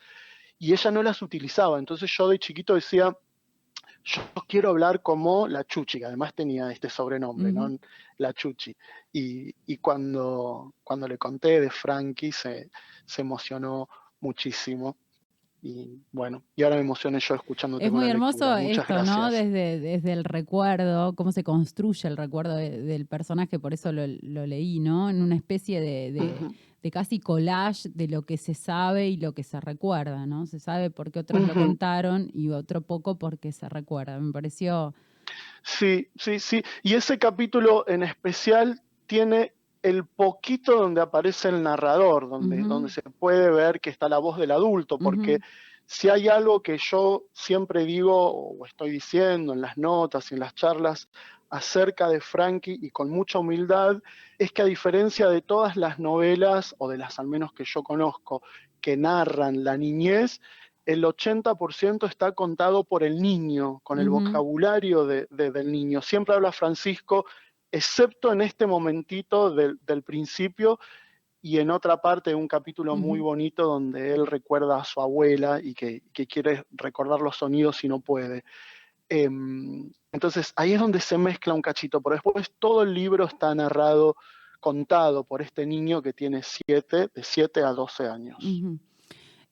Y 0.59 0.73
ella 0.73 0.91
no 0.91 1.03
las 1.03 1.23
utilizaba. 1.23 1.79
Entonces 1.79 2.11
yo 2.17 2.29
de 2.29 2.39
chiquito 2.39 2.75
decía, 2.75 3.17
yo 4.05 4.23
quiero 4.47 4.71
hablar 4.71 5.03
como 5.03 5.49
la 5.49 5.65
Chuchi, 5.65 5.99
que 5.99 6.05
además 6.05 6.35
tenía 6.35 6.71
este 6.71 6.89
sobrenombre, 6.89 7.53
¿no? 7.53 7.69
La 8.19 8.33
Chuchi. 8.33 8.77
Y, 9.13 9.77
cuando, 9.79 10.75
cuando 10.85 11.09
le 11.09 11.19
conté 11.19 11.61
de 11.61 11.71
Frankie 11.71 12.33
se, 12.33 12.71
se 13.05 13.23
emocionó 13.23 13.89
muchísimo 14.21 14.97
y 15.67 16.03
bueno, 16.13 16.45
y 16.55 16.63
ahora 16.63 16.77
me 16.77 16.83
emocioné 16.83 17.19
yo 17.21 17.35
escuchando. 17.35 17.81
Es 17.81 17.91
muy 17.91 18.09
hermoso 18.09 18.57
esto, 18.57 19.03
¿no? 19.03 19.31
Desde, 19.31 19.81
desde 19.81 20.13
el 20.13 20.25
recuerdo, 20.25 21.15
cómo 21.15 21.33
se 21.33 21.43
construye 21.43 22.09
el 22.09 22.17
recuerdo 22.17 22.57
del 22.57 23.07
personaje, 23.07 23.59
por 23.59 23.75
eso 23.75 23.91
lo, 23.93 24.07
leí, 24.07 24.79
¿no? 24.79 25.11
En 25.11 25.23
una 25.23 25.35
especie 25.35 25.81
de, 25.81 26.91
casi 26.93 27.19
collage 27.19 27.89
de 27.89 28.07
lo 28.07 28.23
que 28.23 28.37
se 28.37 28.55
sabe 28.55 29.09
y 29.09 29.17
lo 29.17 29.33
que 29.33 29.43
se 29.43 29.61
recuerda, 29.61 30.25
¿no? 30.25 30.47
Se 30.47 30.61
sabe 30.61 30.91
porque 30.91 31.19
otros 31.19 31.43
lo 31.43 31.53
contaron 31.53 32.31
y 32.33 32.51
otro 32.51 32.81
poco 32.81 33.19
porque 33.19 33.51
se 33.51 33.69
recuerda. 33.69 34.21
Me 34.21 34.33
pareció... 34.33 34.95
Sí, 35.65 36.07
sí, 36.15 36.39
sí. 36.39 36.63
Y 36.85 36.95
ese 36.95 37.19
capítulo 37.19 37.85
en 37.89 38.05
especial 38.05 38.83
tiene 39.09 39.56
el 39.87 40.05
poquito 40.05 40.77
donde 40.77 41.01
aparece 41.01 41.49
el 41.49 41.63
narrador, 41.63 42.29
donde, 42.29 42.61
donde 42.63 42.91
se 42.91 43.03
puede 43.03 43.53
ver 43.53 43.81
que 43.81 43.91
está 43.91 44.09
la 44.09 44.19
voz 44.19 44.37
del 44.37 44.51
adulto, 44.51 44.99
porque 44.99 45.39
si 45.85 46.09
hay 46.09 46.27
algo 46.27 46.61
que 46.61 46.77
yo 46.77 47.27
siempre 47.33 47.85
digo 47.85 48.33
o 48.33 48.67
estoy 48.67 48.91
diciendo 48.91 49.53
en 49.53 49.61
las 49.61 49.79
notas 49.79 50.33
y 50.33 50.35
en 50.35 50.41
las 50.41 50.57
charlas 50.57 51.09
acerca 51.51 52.09
de 52.09 52.21
Frankie 52.21 52.77
y 52.83 52.91
con 52.91 53.11
mucha 53.11 53.39
humildad, 53.39 54.03
es 54.39 54.51
que 54.51 54.63
a 54.63 54.65
diferencia 54.65 55.29
de 55.29 55.41
todas 55.41 55.77
las 55.77 56.01
novelas, 56.01 56.75
o 56.79 56.89
de 56.89 56.99
las 56.99 57.21
al 57.21 57.29
menos 57.29 57.53
que 57.53 57.65
yo 57.65 57.85
conozco, 57.85 58.43
que 58.81 58.97
narran 58.97 59.63
la 59.63 59.77
niñez, 59.77 60.41
el 60.85 61.05
80% 61.05 62.09
está 62.09 62.33
contado 62.33 62.83
por 62.83 63.05
el 63.05 63.23
niño, 63.23 63.81
con 63.85 64.01
el 64.01 64.09
vocabulario 64.09 65.05
del 65.07 65.71
niño. 65.71 66.03
Siempre 66.03 66.35
habla 66.35 66.51
Francisco 66.51 67.27
excepto 67.77 68.33
en 68.33 68.41
este 68.41 68.67
momentito 68.67 69.55
del, 69.55 70.03
principio 70.03 70.79
y 71.43 71.59
en 71.59 71.71
otra 71.71 72.01
parte 72.01 72.35
un 72.35 72.49
capítulo 72.49 72.97
muy 72.97 73.21
bonito 73.21 73.65
donde 73.65 74.15
él 74.15 74.27
recuerda 74.27 74.81
a 74.81 74.85
su 74.85 75.01
abuela 75.01 75.61
y 75.63 75.75
que, 75.75 76.03
quiere 76.27 76.65
recordar 76.71 77.21
los 77.21 77.37
sonidos 77.37 77.85
y 77.85 77.89
no 77.89 78.01
puede. 78.01 78.45
Em, 79.09 79.93
entonces 80.11 80.53
ahí 80.57 80.73
es 80.73 80.81
donde 80.81 81.01
se 81.01 81.19
mezcla 81.19 81.55
un 81.55 81.63
cachito, 81.63 82.01
pero 82.01 82.15
después 82.15 82.51
todo 82.59 82.83
el 82.83 82.95
libro 82.95 83.27
está 83.27 83.55
narrado, 83.55 84.17
contado 84.59 85.25
por 85.25 85.43
este 85.43 85.67
niño 85.67 86.01
que 86.01 86.15
tiene 86.15 86.43
siete, 86.43 87.09
de 87.15 87.23
7 87.23 87.63
a 87.63 87.73
12 87.73 88.09
años. 88.09 88.39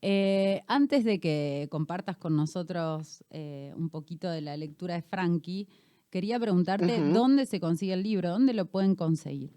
Eh, 0.00 0.62
antes 0.66 1.04
de 1.04 1.20
que 1.20 1.68
compartas 1.70 2.16
con 2.16 2.36
nosotros 2.36 3.22
eh, 3.30 3.72
un 3.76 3.90
poquito 3.90 4.28
de 4.28 4.40
la 4.40 4.56
lectura 4.56 4.94
de 4.94 5.02
Frankie, 5.02 5.68
Quería 6.14 6.38
preguntarte 6.38 7.00
dónde 7.12 7.44
se 7.44 7.58
consigue 7.58 7.92
el 7.92 8.04
libro, 8.04 8.30
dónde 8.30 8.54
lo 8.54 8.66
pueden 8.66 8.94
conseguir. 8.94 9.50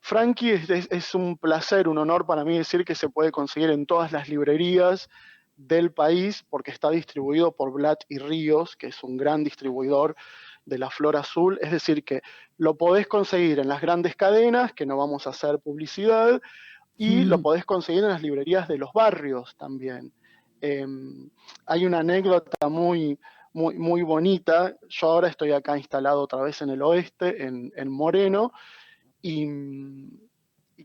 Frankie, 0.00 0.52
es, 0.52 1.12
un 1.12 1.36
placer, 1.36 1.88
un 1.88 1.98
honor 1.98 2.24
para 2.24 2.44
mí 2.44 2.56
decir 2.56 2.84
que 2.84 2.94
se 2.94 3.08
puede 3.08 3.32
conseguir 3.32 3.70
en 3.70 3.84
todas 3.84 4.12
las 4.12 4.28
librerías 4.28 5.08
del 5.56 5.90
país 5.90 6.44
porque 6.48 6.70
está 6.70 6.88
distribuido 6.88 7.50
por 7.50 7.72
Blatt 7.72 8.04
y 8.08 8.18
Ríos, 8.18 8.76
que 8.76 8.86
es 8.86 9.02
un 9.02 9.16
gran 9.16 9.42
distribuidor 9.42 10.14
de 10.66 10.78
la 10.78 10.88
flor 10.88 11.16
azul, 11.16 11.58
es 11.60 11.72
decir, 11.72 12.04
que 12.04 12.22
lo 12.56 12.76
podés 12.76 13.08
conseguir 13.08 13.58
en 13.58 13.66
las 13.66 13.80
grandes 13.80 14.14
cadenas, 14.14 14.72
que 14.72 14.86
no 14.86 14.96
vamos 14.96 15.26
a 15.26 15.30
hacer 15.30 15.58
publicidad, 15.58 16.40
y 16.96 17.24
lo 17.24 17.42
podés 17.42 17.64
conseguir 17.64 18.04
en 18.04 18.10
las 18.10 18.22
librerías 18.22 18.68
de 18.68 18.78
los 18.78 18.92
barrios 18.92 19.56
también. 19.56 20.12
Em, 20.60 21.28
hay 21.66 21.86
una 21.86 21.98
anécdota 21.98 22.68
muy, 22.68 23.18
muy, 23.54 23.76
muy 23.76 24.02
bonita. 24.02 24.76
Yo 24.88 25.08
ahora 25.08 25.28
estoy 25.28 25.52
acá 25.52 25.78
instalado 25.78 26.20
otra 26.20 26.42
vez 26.42 26.60
en 26.60 26.70
el 26.70 26.82
oeste, 26.82 27.46
en, 27.46 27.88
Moreno, 27.88 28.52
y, 29.22 29.46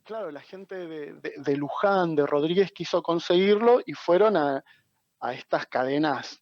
claro, 0.06 0.32
la 0.32 0.40
gente 0.40 0.76
de, 0.76 1.58
Luján, 1.58 2.16
de 2.16 2.26
Rodríguez 2.26 2.72
quiso 2.72 3.04
conseguirlo 3.04 3.82
y 3.86 3.94
fueron 3.94 4.38
a, 4.38 4.64
estas 5.34 5.66
cadenas 5.66 6.42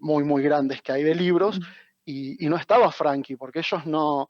muy, 0.00 0.22
muy 0.22 0.42
grandes 0.42 0.80
que 0.82 0.92
hay 0.92 1.02
de 1.02 1.14
libros, 1.14 1.58
y, 2.04 2.46
no 2.48 2.56
estaba 2.56 2.92
Frankie, 2.92 3.36
porque 3.36 3.58
ellos 3.60 3.84
no, 3.86 4.28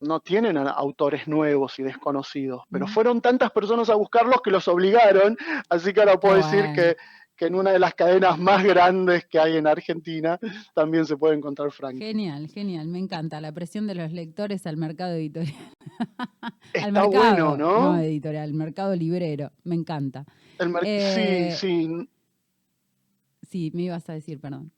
no 0.00 0.20
tienen 0.20 0.56
autores 0.58 1.26
nuevos 1.26 1.78
y 1.78 1.82
desconocidos, 1.82 2.64
pero 2.70 2.86
fueron 2.86 3.20
tantas 3.20 3.50
personas 3.50 3.88
a 3.88 3.94
buscarlos 3.94 4.42
que 4.42 4.50
los 4.50 4.68
obligaron, 4.68 5.36
así 5.70 5.92
que 5.92 6.00
ahora 6.00 6.20
puedo 6.20 6.36
decir 6.36 6.66
que 6.74 6.96
que 7.42 7.48
en 7.48 7.56
una 7.56 7.72
de 7.72 7.80
las 7.80 7.94
cadenas 7.94 8.38
más 8.38 8.62
grandes 8.62 9.26
que 9.26 9.36
hay 9.36 9.56
en 9.56 9.66
Argentina 9.66 10.38
también 10.74 11.04
se 11.04 11.16
puede 11.16 11.34
encontrar 11.34 11.72
Frank. 11.72 11.98
Genial, 11.98 12.46
genial, 12.46 12.86
me 12.86 13.00
encanta 13.00 13.40
la 13.40 13.50
presión 13.50 13.88
de 13.88 13.96
los 13.96 14.12
lectores 14.12 14.64
al 14.64 14.76
mercado 14.76 15.14
editorial. 15.14 15.56
Está 16.72 16.84
al 16.86 16.92
mercado, 16.92 17.10
bueno, 17.10 17.56
¿no? 17.56 17.94
No 17.94 17.98
editorial, 17.98 18.44
al 18.44 18.54
mercado 18.54 18.94
librero, 18.94 19.50
me 19.64 19.74
encanta. 19.74 20.24
El 20.56 20.70
sí, 20.70 20.86
eh, 20.86 21.56
sí. 21.58 22.08
Sí, 23.42 23.72
me 23.74 23.82
ibas 23.82 24.08
a 24.08 24.12
decir, 24.12 24.38
perdón. 24.38 24.70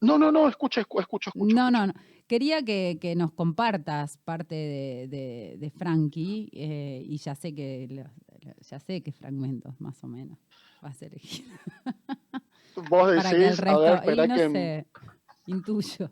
No, 0.00 0.18
no, 0.18 0.32
no, 0.32 0.48
escucha, 0.48 0.80
escucho, 0.80 1.06
escucho. 1.08 1.54
No, 1.54 1.70
no, 1.70 1.86
no. 1.86 1.92
Quería 2.26 2.64
que, 2.64 3.14
nos 3.16 3.30
compartas 3.30 4.16
parte 4.18 4.56
de, 4.56 5.56
de, 5.56 5.70
Frankie 5.70 6.50
eh, 6.52 7.04
y 7.06 7.16
ya 7.18 7.36
sé 7.36 7.54
que 7.54 8.04
ya 8.68 8.80
sé 8.80 9.04
qué 9.04 9.12
fragmentos, 9.12 9.80
más 9.80 10.02
o 10.02 10.08
menos 10.08 10.40
va 10.84 10.88
a 10.88 10.94
ser 10.94 11.12
Vos 12.90 13.10
decís, 13.10 13.62
a 13.62 13.78
ver, 13.78 13.94
espera 13.94 14.28
que... 14.28 14.50
Sé, 14.50 14.86
intuyo. 15.46 16.10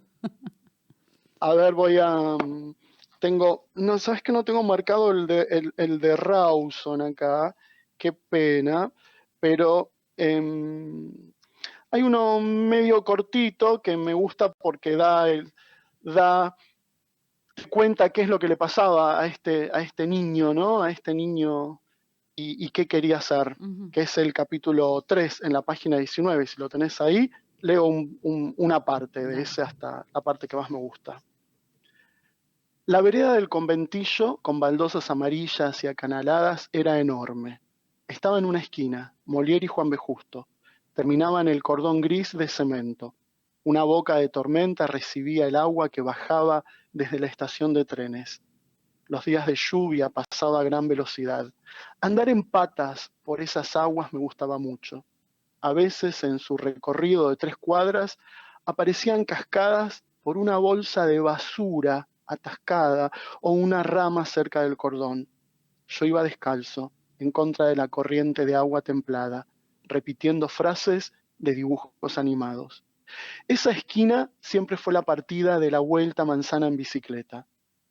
a 1.40 1.54
ver, 1.54 1.74
voy 1.74 1.98
a... 1.98 2.36
Mm, 2.42 2.74
tengo, 3.20 3.68
no, 3.74 3.98
sabes 3.98 4.22
que 4.22 4.32
no 4.32 4.44
tengo 4.44 4.62
marcado 4.62 5.10
el 5.10 5.26
de, 5.26 5.72
el, 5.76 5.98
de 5.98 6.16
Rawson 6.16 7.00
acá, 7.00 7.56
qué 7.96 8.12
pena, 8.12 8.92
pero 9.40 9.92
em, 10.18 11.10
hay 11.90 12.02
uno 12.02 12.40
medio 12.40 13.02
cortito 13.02 13.80
que 13.80 13.96
me 13.96 14.12
gusta 14.12 14.52
porque 14.52 14.96
da, 14.96 15.30
el, 15.30 15.54
da 16.02 16.54
cuenta 17.70 18.10
qué 18.10 18.22
es 18.22 18.28
lo 18.28 18.38
que 18.38 18.48
le 18.48 18.56
pasaba 18.56 19.20
a 19.20 19.26
este, 19.26 19.70
a 19.72 19.80
este 19.80 20.06
niño, 20.06 20.52
¿no? 20.52 20.82
A 20.82 20.90
este 20.90 21.14
niño 21.14 21.80
y, 22.36 22.68
qué 22.70 22.86
quería 22.86 23.18
hacer, 23.18 23.56
que 23.92 24.02
es 24.02 24.18
el 24.18 24.32
capítulo 24.32 25.02
3 25.06 25.42
en 25.44 25.52
la 25.52 25.62
página 25.62 25.98
19. 25.98 26.46
Si 26.46 26.58
lo 26.58 26.68
tenés 26.68 27.00
ahí, 27.00 27.30
leo 27.60 27.84
una 27.84 28.84
parte 28.84 29.24
de 29.24 29.42
ese 29.42 29.62
hasta 29.62 30.04
la 30.12 30.20
parte 30.20 30.48
que 30.48 30.56
más 30.56 30.70
me 30.70 30.78
gusta. 30.78 31.22
La 32.86 33.00
vereda 33.00 33.34
del 33.34 33.48
conventillo, 33.48 34.38
con 34.38 34.60
baldosas 34.60 35.10
amarillas 35.10 35.82
y 35.84 35.86
acanaladas, 35.86 36.68
era 36.72 36.98
enorme. 37.00 37.60
Estaba 38.08 38.38
en 38.38 38.44
una 38.44 38.58
esquina, 38.58 39.14
Molière 39.26 39.64
y 39.64 39.68
Juan 39.68 39.88
B. 39.88 39.96
Justo. 39.96 40.48
Terminaba 40.92 41.40
en 41.40 41.48
el 41.48 41.62
cordón 41.62 42.00
gris 42.00 42.36
de 42.36 42.48
cemento. 42.48 43.14
Una 43.62 43.84
boca 43.84 44.16
de 44.16 44.28
tormenta 44.28 44.86
recibía 44.86 45.46
el 45.46 45.56
agua 45.56 45.88
que 45.88 46.02
bajaba 46.02 46.64
desde 46.92 47.18
la 47.18 47.26
estación 47.26 47.72
de 47.72 47.86
trenes 47.86 48.42
los 49.06 49.24
días 49.24 49.46
de 49.46 49.54
lluvia 49.54 50.08
pasaba 50.08 50.60
a 50.60 50.64
gran 50.64 50.88
velocidad. 50.88 51.52
Andar 52.00 52.28
en 52.28 52.42
patas 52.42 53.12
por 53.22 53.40
esas 53.40 53.76
aguas 53.76 54.12
me 54.12 54.18
gustaba 54.18 54.58
mucho. 54.58 55.04
A 55.60 55.72
veces 55.72 56.24
en 56.24 56.38
su 56.38 56.56
recorrido 56.56 57.30
de 57.30 57.36
tres 57.36 57.56
cuadras 57.56 58.18
aparecían 58.64 59.24
cascadas 59.24 60.04
por 60.22 60.38
una 60.38 60.56
bolsa 60.58 61.06
de 61.06 61.20
basura 61.20 62.08
atascada 62.26 63.10
o 63.40 63.52
una 63.52 63.82
rama 63.82 64.24
cerca 64.24 64.62
del 64.62 64.76
cordón. 64.76 65.28
Yo 65.86 66.06
iba 66.06 66.22
descalzo, 66.22 66.92
en 67.18 67.30
contra 67.30 67.66
de 67.66 67.76
la 67.76 67.88
corriente 67.88 68.46
de 68.46 68.54
agua 68.54 68.80
templada, 68.80 69.46
repitiendo 69.84 70.48
frases 70.48 71.12
de 71.38 71.54
dibujos 71.54 72.16
animados. 72.16 72.84
Esa 73.48 73.70
esquina 73.70 74.30
siempre 74.40 74.78
fue 74.78 74.94
la 74.94 75.02
partida 75.02 75.58
de 75.58 75.70
la 75.70 75.80
vuelta 75.80 76.24
manzana 76.24 76.66
en 76.66 76.76
bicicleta 76.76 77.46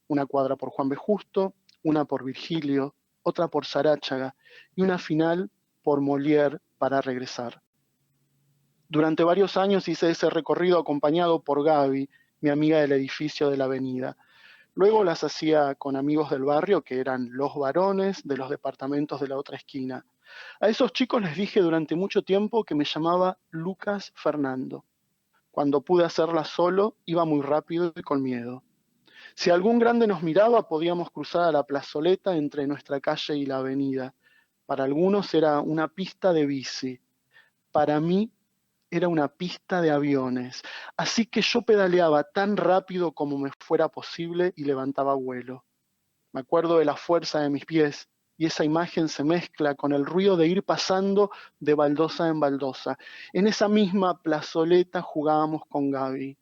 una 0.08 0.26
cuadra 0.26 0.56
por 0.56 0.70
Juan 0.70 0.90
B. 0.90 0.96
Justo, 0.96 1.54
una 1.84 2.06
por 2.06 2.24
Virgilio, 2.24 2.96
otra 3.24 3.48
por 3.48 3.66
Saráchaga 3.66 4.36
y 4.76 4.82
una 4.82 4.98
final 4.98 5.50
por 5.82 6.02
Molière 6.02 6.60
para 6.78 7.02
regresar. 7.02 7.62
Durante 8.90 9.24
varios 9.24 9.58
años 9.58 9.88
hice 9.88 10.12
ese 10.12 10.30
recorrido 10.30 10.78
acompañado 10.78 11.42
por 11.42 11.64
Gaby, 11.64 12.10
mi 12.42 12.50
amiga 12.50 12.80
del 12.80 12.92
edificio 12.92 13.50
de 13.50 13.58
la 13.58 13.66
avenida. 13.66 14.18
Luego 14.76 15.04
las 15.04 15.24
hacía 15.24 15.76
con 15.76 15.96
amigos 15.96 16.30
del 16.30 16.44
barrio 16.44 16.82
que 16.82 17.00
eran 17.00 17.30
los 17.32 17.56
varones 17.56 18.22
de 18.24 18.38
los 18.38 18.50
departamentos 18.50 19.22
de 19.22 19.28
la 19.28 19.38
otra 19.38 19.58
esquina. 19.58 20.06
A 20.60 20.68
esos 20.68 20.94
chicos 20.94 21.22
les 21.22 21.36
dije 21.36 21.60
durante 21.62 21.96
mucho 21.96 22.24
tiempo 22.24 22.64
que 22.64 22.76
me 22.76 22.86
llamaba 22.86 23.38
Lucas 23.52 24.12
Fernando. 24.16 24.84
Cuando 25.52 25.82
pude 25.82 26.04
hacerla 26.04 26.44
solo, 26.44 26.96
iba 27.06 27.26
muy 27.26 27.42
rápido 27.42 27.94
y 27.96 28.02
con 28.02 28.22
miedo. 28.22 28.64
Si 29.36 29.50
algún 29.50 29.80
grande 29.80 30.08
nos 30.08 30.22
miraba, 30.22 30.68
podíamos 30.68 31.10
cruzar 31.12 31.44
a 31.44 31.52
la 31.52 31.64
plazoleta 31.64 32.36
entre 32.36 32.68
nuestra 32.68 33.00
calle 33.00 33.36
y 33.38 33.46
la 33.46 33.58
avenida. 33.58 34.14
Para 34.66 34.84
algunos 34.84 35.34
era 35.34 35.60
una 35.60 35.88
pista 35.88 36.34
de 36.34 36.46
bici. 36.46 37.00
Para 37.72 38.00
mí 38.00 38.32
era 38.92 39.08
una 39.08 39.28
pista 39.28 39.82
de 39.82 39.90
aviones. 39.90 40.62
Así 40.96 41.26
que 41.26 41.42
yo 41.42 41.64
pedaleaba 41.64 42.24
tan 42.24 42.56
rápido 42.58 43.12
como 43.12 43.40
me 43.40 43.50
fuera 43.60 43.90
posible 43.90 44.54
y 44.56 44.66
levantaba 44.66 45.16
vuelo. 45.16 45.66
Me 46.32 46.42
acuerdo 46.42 46.78
de 46.78 46.86
la 46.86 46.96
fuerza 46.96 47.40
de 47.42 47.50
mis 47.50 47.66
pies 47.66 48.08
y 48.38 48.46
esa 48.46 48.64
imagen 48.64 49.10
se 49.10 49.24
mezcla 49.24 49.76
con 49.76 49.94
el 49.94 50.06
ruido 50.06 50.38
de 50.38 50.48
ir 50.48 50.64
pasando 50.64 51.32
de 51.60 51.74
baldosa 51.74 52.28
en 52.28 52.40
baldosa. 52.40 52.98
En 53.34 53.48
esa 53.48 53.68
misma 53.68 54.22
plazoleta 54.22 55.02
jugábamos 55.02 55.64
con 55.68 55.90
Gaby. 55.92 56.38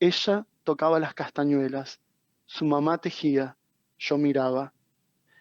Ella 0.00 0.46
tocaba 0.64 1.00
las 1.00 1.14
castañuelas, 1.14 2.00
su 2.48 2.64
mamá 2.64 2.96
tejía, 2.96 3.58
yo 3.98 4.16
miraba. 4.16 4.72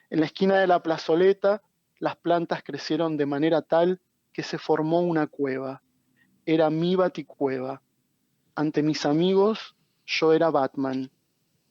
En 0.10 0.20
la 0.20 0.26
esquina 0.26 0.60
de 0.60 0.68
la 0.68 0.84
plazoleta 0.84 1.62
las 2.00 2.18
plantas 2.18 2.64
crecieron 2.64 3.16
de 3.16 3.26
manera 3.26 3.62
tal 3.62 4.02
que 4.34 4.44
se 4.44 4.58
formó 4.58 5.00
una 5.00 5.26
cueva. 5.26 5.82
Era 6.46 6.70
mi 6.70 6.98
baticueva. 6.98 7.82
Ante 8.56 8.84
mis 8.84 9.06
amigos 9.06 9.78
yo 10.06 10.34
era 10.34 10.50
Batman. 10.50 11.10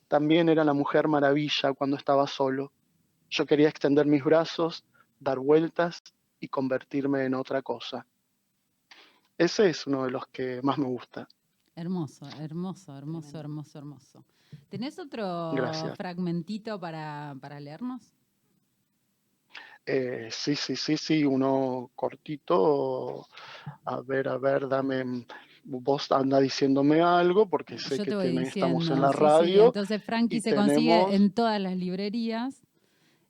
También 0.08 0.48
era 0.48 0.64
la 0.64 0.72
mujer 0.72 1.06
maravilla 1.06 1.74
cuando 1.74 1.98
estaba 1.98 2.26
solo. 2.26 2.72
Yo 3.28 3.44
quería 3.44 3.68
extender 3.68 4.06
mis 4.06 4.24
brazos, 4.24 4.86
dar 5.20 5.38
vueltas 5.38 6.02
y 6.40 6.48
convertirme 6.48 7.26
en 7.26 7.34
otra 7.34 7.60
cosa. 7.60 8.06
Ese 9.36 9.68
es 9.68 9.86
uno 9.86 10.04
de 10.04 10.12
los 10.12 10.26
que 10.28 10.62
más 10.62 10.78
me 10.78 10.86
gusta. 10.86 11.28
Hermoso, 11.76 12.26
hermoso, 12.40 12.96
hermoso, 12.96 13.38
hermoso, 13.38 13.78
hermoso. 13.78 14.24
¿Tenés 14.70 14.98
otro 14.98 15.52
fragmentito 15.94 16.80
para, 16.80 17.36
para 17.38 17.60
leernos? 17.60 18.14
Eh, 19.84 20.28
sí, 20.32 20.56
sí, 20.56 20.74
sí, 20.74 20.96
sí, 20.96 21.24
uno 21.24 21.90
cortito. 21.94 23.28
A 23.84 24.00
ver, 24.00 24.26
a 24.26 24.38
ver, 24.38 24.68
dame. 24.68 25.26
Vos 25.64 26.10
anda 26.12 26.40
diciéndome 26.40 27.02
algo 27.02 27.46
porque 27.46 27.78
sé 27.78 28.02
que 28.02 28.40
estamos 28.40 28.90
en 28.90 29.02
la 29.02 29.12
radio. 29.12 29.66
Entonces, 29.66 30.02
Frankie 30.02 30.40
se 30.40 30.54
consigue 30.54 31.14
en 31.14 31.30
todas 31.30 31.60
las 31.60 31.76
librerías. 31.76 32.65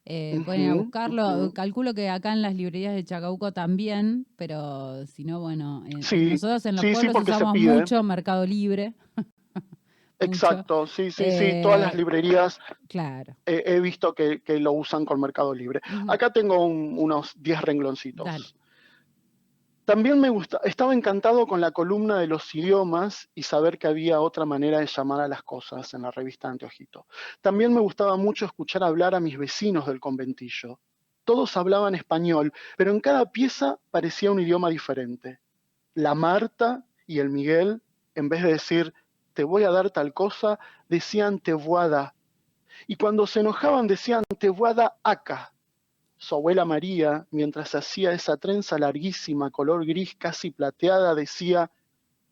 Eh, 0.08 0.40
pueden 0.44 0.70
a 0.70 0.74
buscarlo. 0.74 1.52
Calculo 1.52 1.92
que 1.92 2.08
acá 2.08 2.32
en 2.32 2.40
las 2.40 2.54
librerías 2.54 2.94
de 2.94 3.04
Chacauco 3.04 3.52
también, 3.52 4.24
pero 4.36 5.04
si 5.06 5.24
no, 5.24 5.40
bueno, 5.40 5.84
eh, 5.86 6.30
nosotros 6.30 6.64
en 6.64 6.76
los 6.76 6.84
pueblos 6.84 7.22
usamos 7.22 7.58
mucho 7.58 8.02
Mercado 8.04 8.46
Libre. 8.46 8.94
Exacto, 10.20 10.86
sí, 10.86 11.10
sí, 11.10 11.24
sí, 11.32 11.60
todas 11.60 11.80
las 11.80 11.92
eh, 11.92 11.96
librerías 11.98 12.58
claro. 12.88 13.36
he 13.44 13.80
visto 13.80 14.14
que, 14.14 14.40
lo 14.60 14.72
usan 14.72 15.04
con 15.04 15.20
Mercado 15.20 15.52
Libre. 15.52 15.80
Acá 16.08 16.32
tengo 16.32 16.64
unos 16.64 17.34
10 17.42 17.62
rengloncitos. 17.62 18.54
También 19.86 20.20
me 20.20 20.30
gusta, 20.30 20.60
estaba 20.64 20.92
encantado 20.94 21.46
con 21.46 21.60
la 21.60 21.70
columna 21.70 22.18
de 22.18 22.26
los 22.26 22.52
idiomas 22.56 23.30
y 23.36 23.44
saber 23.44 23.78
que 23.78 23.86
había 23.86 24.20
otra 24.20 24.44
manera 24.44 24.80
de 24.80 24.88
llamar 24.88 25.20
a 25.20 25.28
las 25.28 25.44
cosas 25.44 25.94
en 25.94 26.02
la 26.02 26.10
revista 26.10 26.48
Anteojito. 26.48 27.06
También 27.40 27.72
me 27.72 27.78
gustaba 27.78 28.16
mucho 28.16 28.46
escuchar 28.46 28.82
hablar 28.82 29.14
a 29.14 29.20
mis 29.20 29.38
vecinos 29.38 29.86
del 29.86 30.00
conventillo. 30.00 30.80
Todos 31.22 31.56
hablaban 31.56 31.94
español, 31.94 32.52
pero 32.76 32.90
en 32.90 32.98
cada 32.98 33.26
pieza 33.26 33.78
parecía 33.92 34.32
un 34.32 34.40
idioma 34.40 34.70
diferente. 34.70 35.38
La 35.94 36.16
Marta 36.16 36.84
y 37.06 37.20
el 37.20 37.30
Miguel, 37.30 37.80
en 38.16 38.28
vez 38.28 38.42
de 38.42 38.54
decir 38.54 38.92
te 39.34 39.44
voy 39.44 39.62
a 39.62 39.70
dar 39.70 39.92
tal 39.92 40.12
cosa, 40.12 40.58
decían 40.88 41.38
te 41.38 41.52
voy. 41.52 42.12
Y 42.88 42.96
cuando 42.96 43.24
se 43.28 43.38
enojaban 43.38 43.86
decían 43.86 44.24
te 44.36 44.48
voy 44.48 44.74
acá 45.04 45.52
su 46.18 46.34
abuela 46.34 46.64
María, 46.64 47.26
mientras 47.30 47.74
hacía 47.74 48.12
esa 48.12 48.36
trenza 48.36 48.78
larguísima, 48.78 49.50
color 49.50 49.84
gris 49.84 50.14
casi 50.16 50.50
plateada, 50.50 51.14
decía, 51.14 51.70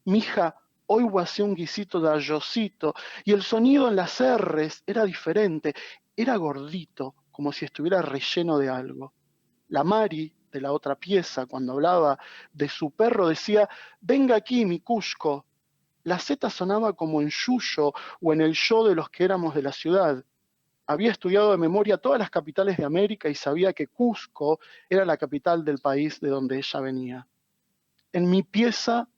mija, 0.04 0.56
hoy 0.86 1.06
hacer 1.20 1.44
un 1.44 1.54
guisito 1.54 2.00
de 2.00 2.10
ayosito, 2.10 2.94
y 3.24 3.32
el 3.32 3.42
sonido 3.42 3.88
en 3.88 3.96
las 3.96 4.20
R's 4.20 4.82
era 4.86 5.04
diferente, 5.04 5.74
era 6.16 6.36
gordito, 6.36 7.14
como 7.30 7.52
si 7.52 7.64
estuviera 7.64 8.00
relleno 8.00 8.58
de 8.58 8.68
algo. 8.68 9.12
La 9.68 9.84
Mari, 9.84 10.34
de 10.52 10.60
la 10.60 10.72
otra 10.72 10.94
pieza, 10.94 11.46
cuando 11.46 11.72
hablaba 11.72 12.18
de 12.52 12.68
su 12.68 12.90
perro, 12.90 13.28
decía, 13.28 13.68
venga 14.00 14.36
aquí, 14.36 14.64
mi 14.64 14.80
Cusco. 14.80 15.46
La 16.04 16.18
Z 16.18 16.48
sonaba 16.50 16.92
como 16.92 17.20
en 17.20 17.30
Yuyo 17.30 17.92
o 18.20 18.32
en 18.32 18.40
el 18.40 18.52
yo 18.52 18.86
de 18.86 18.94
los 18.94 19.08
que 19.10 19.24
éramos 19.24 19.54
de 19.54 19.62
la 19.62 19.72
ciudad 19.72 20.24
había 20.86 21.10
estudiado 21.10 21.50
de 21.50 21.56
memoria 21.56 21.96
todas 21.96 22.18
las 22.18 22.30
capitales 22.30 22.76
de 22.76 22.84
América 22.84 23.28
y 23.28 23.34
sabía 23.34 23.72
que 23.72 23.86
Cusco 23.86 24.60
era 24.88 25.04
la 25.04 25.16
capital 25.16 25.64
del 25.64 25.78
país 25.78 26.20
de 26.20 26.28
donde 26.28 26.58
ella 26.58 26.80
venía. 26.80 27.26
En 28.12 28.28
mi 28.28 28.42
pieza 28.42 29.08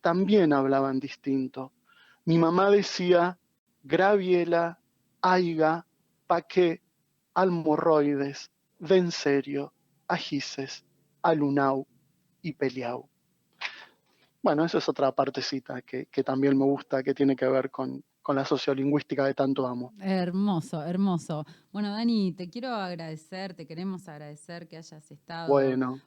también 0.00 0.52
hablaban 0.52 0.98
distinto. 0.98 1.72
Mi 2.24 2.38
mamá 2.38 2.70
decía 2.70 3.38
Graviela, 3.82 4.78
Aiga, 5.20 5.86
Paqué, 6.26 6.80
Almorroides, 7.34 8.50
en 8.80 9.12
serio, 9.12 9.72
Ajices, 10.08 10.84
Alunau 11.22 11.86
y 12.40 12.52
Peliau. 12.52 13.08
Bueno, 14.42 14.64
esa 14.64 14.78
es 14.78 14.88
otra 14.88 15.12
partecita 15.12 15.82
que 15.82 16.24
también 16.24 16.58
me 16.58 16.64
gusta, 16.64 17.02
que 17.02 17.14
tiene 17.14 17.36
que 17.36 17.46
ver 17.46 17.70
con, 17.70 18.02
con 18.22 18.36
la 18.36 18.44
sociolingüística 18.44 19.24
de 19.24 19.34
tanto 19.34 19.66
amo. 19.66 19.92
Hermoso, 20.00 20.82
hermoso. 20.82 21.44
Bueno, 21.72 21.90
Dani, 21.90 22.32
te 22.32 22.48
quiero 22.48 22.68
agradecer, 22.68 23.54
te 23.54 23.66
queremos 23.66 24.08
agradecer 24.08 24.68
que 24.68 24.76
hayas 24.76 25.10
estado 25.10 25.52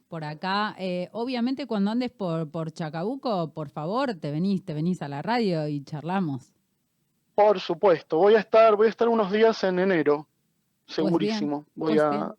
por 0.08 0.24
acá. 0.24 0.76
Eh, 0.80 1.10
obviamente 1.12 1.68
cuando 1.68 1.92
andes 1.92 2.12
por, 2.12 2.50
por 2.50 2.72
Chacabuco, 2.72 3.52
por 3.54 3.70
favor, 3.70 4.16
te 4.16 4.32
venís, 4.32 4.64
te 4.64 4.74
venís 4.74 5.02
a 5.02 5.10
la 5.10 5.22
radio 5.22 5.68
y 5.68 5.84
charlamos. 5.84 6.54
Por 7.36 7.60
supuesto, 7.60 8.18
voy 8.18 8.36
a 8.36 8.40
estar, 8.40 8.76
voy 8.78 8.88
a 8.88 8.90
estar 8.90 9.10
unos 9.10 9.30
días 9.30 9.62
en 9.66 9.80
enero, 9.80 10.26
pues 10.86 10.96
segurísimo. 10.96 11.66
voy 11.76 12.00
a, 12.00 12.34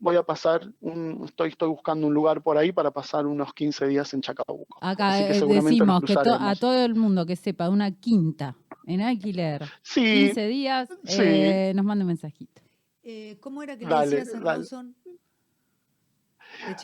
voy 0.00 0.16
a 0.16 0.24
pasar, 0.24 0.66
un, 0.80 1.22
estoy, 1.24 1.50
estoy 1.50 1.68
buscando 1.68 2.08
un 2.08 2.14
lugar 2.14 2.42
por 2.42 2.58
ahí 2.58 2.72
para 2.72 2.90
pasar 2.90 3.26
unos 3.26 3.54
15 3.54 3.86
días 3.86 4.12
en 4.12 4.22
Chacabuco. 4.22 4.76
Acá 4.80 5.20
eh, 5.20 5.28
decimos 5.28 6.02
que 6.02 6.16
a 6.18 6.56
todo 6.56 6.84
el 6.84 6.96
mundo 6.96 7.24
que 7.26 7.36
sepa 7.36 7.68
una 7.68 7.92
quinta 7.92 8.56
en 8.94 9.00
alquiler, 9.02 9.64
15 9.94 10.46
días, 10.48 10.88
eh, 11.08 11.72
nos 11.74 11.84
manda 11.84 12.02
un 12.02 12.08
mensajito. 12.08 12.60
Eh, 13.02 13.36
¿Cómo 13.40 13.62
era 13.62 13.76
que 13.78 13.86
le 13.86 13.94
decías 13.94 14.34
a 14.34 14.40
Rawson? 14.40 14.94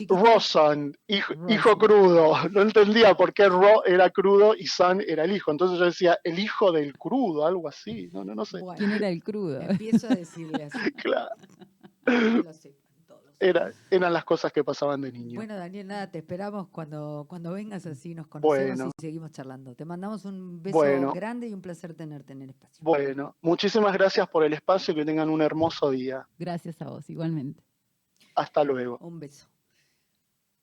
Roson, 0.09 0.97
hijo, 1.07 1.33
hijo, 1.49 1.77
crudo. 1.77 2.49
No 2.49 2.61
entendía 2.61 3.15
por 3.15 3.33
qué 3.33 3.49
Ro 3.49 3.85
era 3.85 4.09
crudo 4.09 4.55
y 4.55 4.65
Son 4.67 5.01
era 5.05 5.25
el 5.25 5.35
hijo. 5.35 5.51
Entonces 5.51 5.77
yo 5.77 5.85
decía, 5.85 6.17
el 6.23 6.39
hijo 6.39 6.71
del 6.71 6.97
crudo, 6.97 7.45
algo 7.45 7.67
así. 7.67 8.09
No, 8.13 8.23
no, 8.23 8.33
no 8.33 8.45
sé. 8.45 8.59
¿Quién 8.77 8.91
era 8.91 9.09
el 9.09 9.21
crudo? 9.21 9.61
Empiezo 9.61 10.07
a 10.07 10.15
decirle 10.15 10.63
así. 10.63 10.91
claro. 11.03 11.35
Lo 12.05 12.53
sé 12.53 12.76
eran 13.39 14.13
las 14.13 14.25
cosas 14.25 14.51
que 14.51 14.63
pasaban 14.63 15.01
de 15.01 15.11
niño. 15.11 15.35
Bueno, 15.35 15.55
Daniel, 15.55 15.87
nada, 15.87 16.09
te 16.09 16.19
esperamos 16.19 16.69
cuando, 16.69 17.25
cuando 17.29 17.51
vengas 17.53 17.85
así, 17.85 18.15
nos 18.15 18.27
conocemos 18.27 18.93
y 18.97 19.01
seguimos 19.01 19.31
charlando. 19.31 19.75
Te 19.75 19.85
mandamos 19.85 20.25
un 20.25 20.61
beso 20.61 21.11
grande 21.13 21.47
y 21.47 21.53
un 21.53 21.61
placer 21.61 21.93
tenerte 21.93 22.33
en 22.33 22.41
el 22.41 22.49
espacio. 22.49 22.83
Bueno, 22.83 23.35
muchísimas 23.41 23.93
gracias 23.93 24.27
por 24.27 24.43
el 24.43 24.53
espacio 24.53 24.93
y 24.93 24.97
que 24.97 25.05
tengan 25.05 25.29
un 25.29 25.41
hermoso 25.41 25.91
día. 25.91 26.27
Gracias 26.37 26.81
a 26.81 26.85
vos, 26.85 27.09
igualmente. 27.09 27.63
Hasta 28.35 28.63
luego. 28.63 28.97
Un 29.01 29.19
beso. 29.19 29.47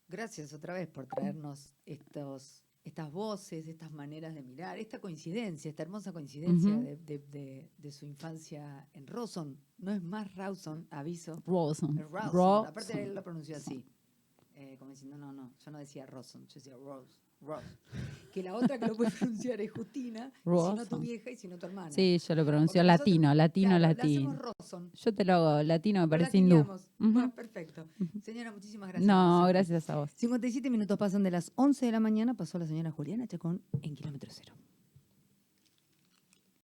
Gracias 0.09 0.53
otra 0.53 0.75
vez 0.75 0.89
por 0.89 1.07
traernos 1.07 1.75
estos 1.87 2.64
estas 2.85 3.11
voces, 3.11 3.66
estas 3.66 3.91
maneras 3.91 4.35
de 4.35 4.43
mirar, 4.43 4.78
esta 4.78 5.01
coincidencia, 5.01 5.70
esta 5.70 5.82
hermosa 5.82 6.12
coincidencia 6.12 6.76
de, 6.76 7.91
su 7.91 8.05
infancia 8.05 8.87
en 8.93 9.07
Rawson. 9.07 9.59
No 9.78 9.91
es 9.91 10.03
más 10.03 10.35
Rawson, 10.35 10.87
aviso. 10.91 11.43
Rawson. 11.47 11.99
Rawson. 12.11 12.66
Aparte 12.66 13.03
él 13.03 13.14
lo 13.14 13.24
pronunció 13.24 13.57
así. 13.57 13.82
Eh, 14.55 14.76
como 14.78 14.91
diciendo, 14.91 15.16
no, 15.16 15.32
no, 15.32 15.53
yo 15.64 15.70
no 15.70 15.78
decía 15.78 16.07
Rawson, 16.07 16.47
yo 16.47 16.55
decía 16.55 16.76
Que 18.32 18.42
la 18.42 18.55
otra 18.55 18.78
que 18.78 18.86
lo 18.86 18.97
puede 18.97 19.11
pronunciar 19.18 19.61
es 19.61 19.70
Justina, 19.70 20.32
si 20.42 20.51
no 20.51 20.86
tu 20.86 20.99
vieja 20.99 21.30
y 21.30 21.36
si 21.36 21.47
no 21.47 21.57
tu 21.57 21.66
hermana. 21.66 21.92
Sí, 21.92 22.18
yo 22.18 22.34
lo 22.34 22.45
pronuncio 22.45 22.82
latino, 22.82 23.32
latino, 23.32 23.78
latino. 23.78 24.36
Yo 24.92 25.14
te 25.14 25.24
lo 25.24 25.34
hago 25.34 25.62
latino, 25.62 26.01
me 26.01 26.09
parece 26.09 26.38
hindú. 26.38 26.66
perfecto. 27.36 27.86
Señora, 28.22 28.51
muchísimas 28.51 28.88
gracias. 28.88 29.07
No, 29.07 29.47
gracias 29.47 29.88
a 29.88 29.97
vos. 29.97 30.11
57 30.16 30.68
minutos 30.68 30.99
pasan 30.99 31.22
de 31.22 31.30
las 31.30 31.53
11 31.55 31.86
de 31.86 31.92
la 31.92 32.01
mañana, 32.01 32.34
pasó 32.34 32.59
la 32.59 32.66
señora 32.66 32.90
Juliana 32.90 33.26
Chacón 33.28 33.62
en 33.82 33.95
kilómetro 33.95 34.30
cero. 34.32 34.55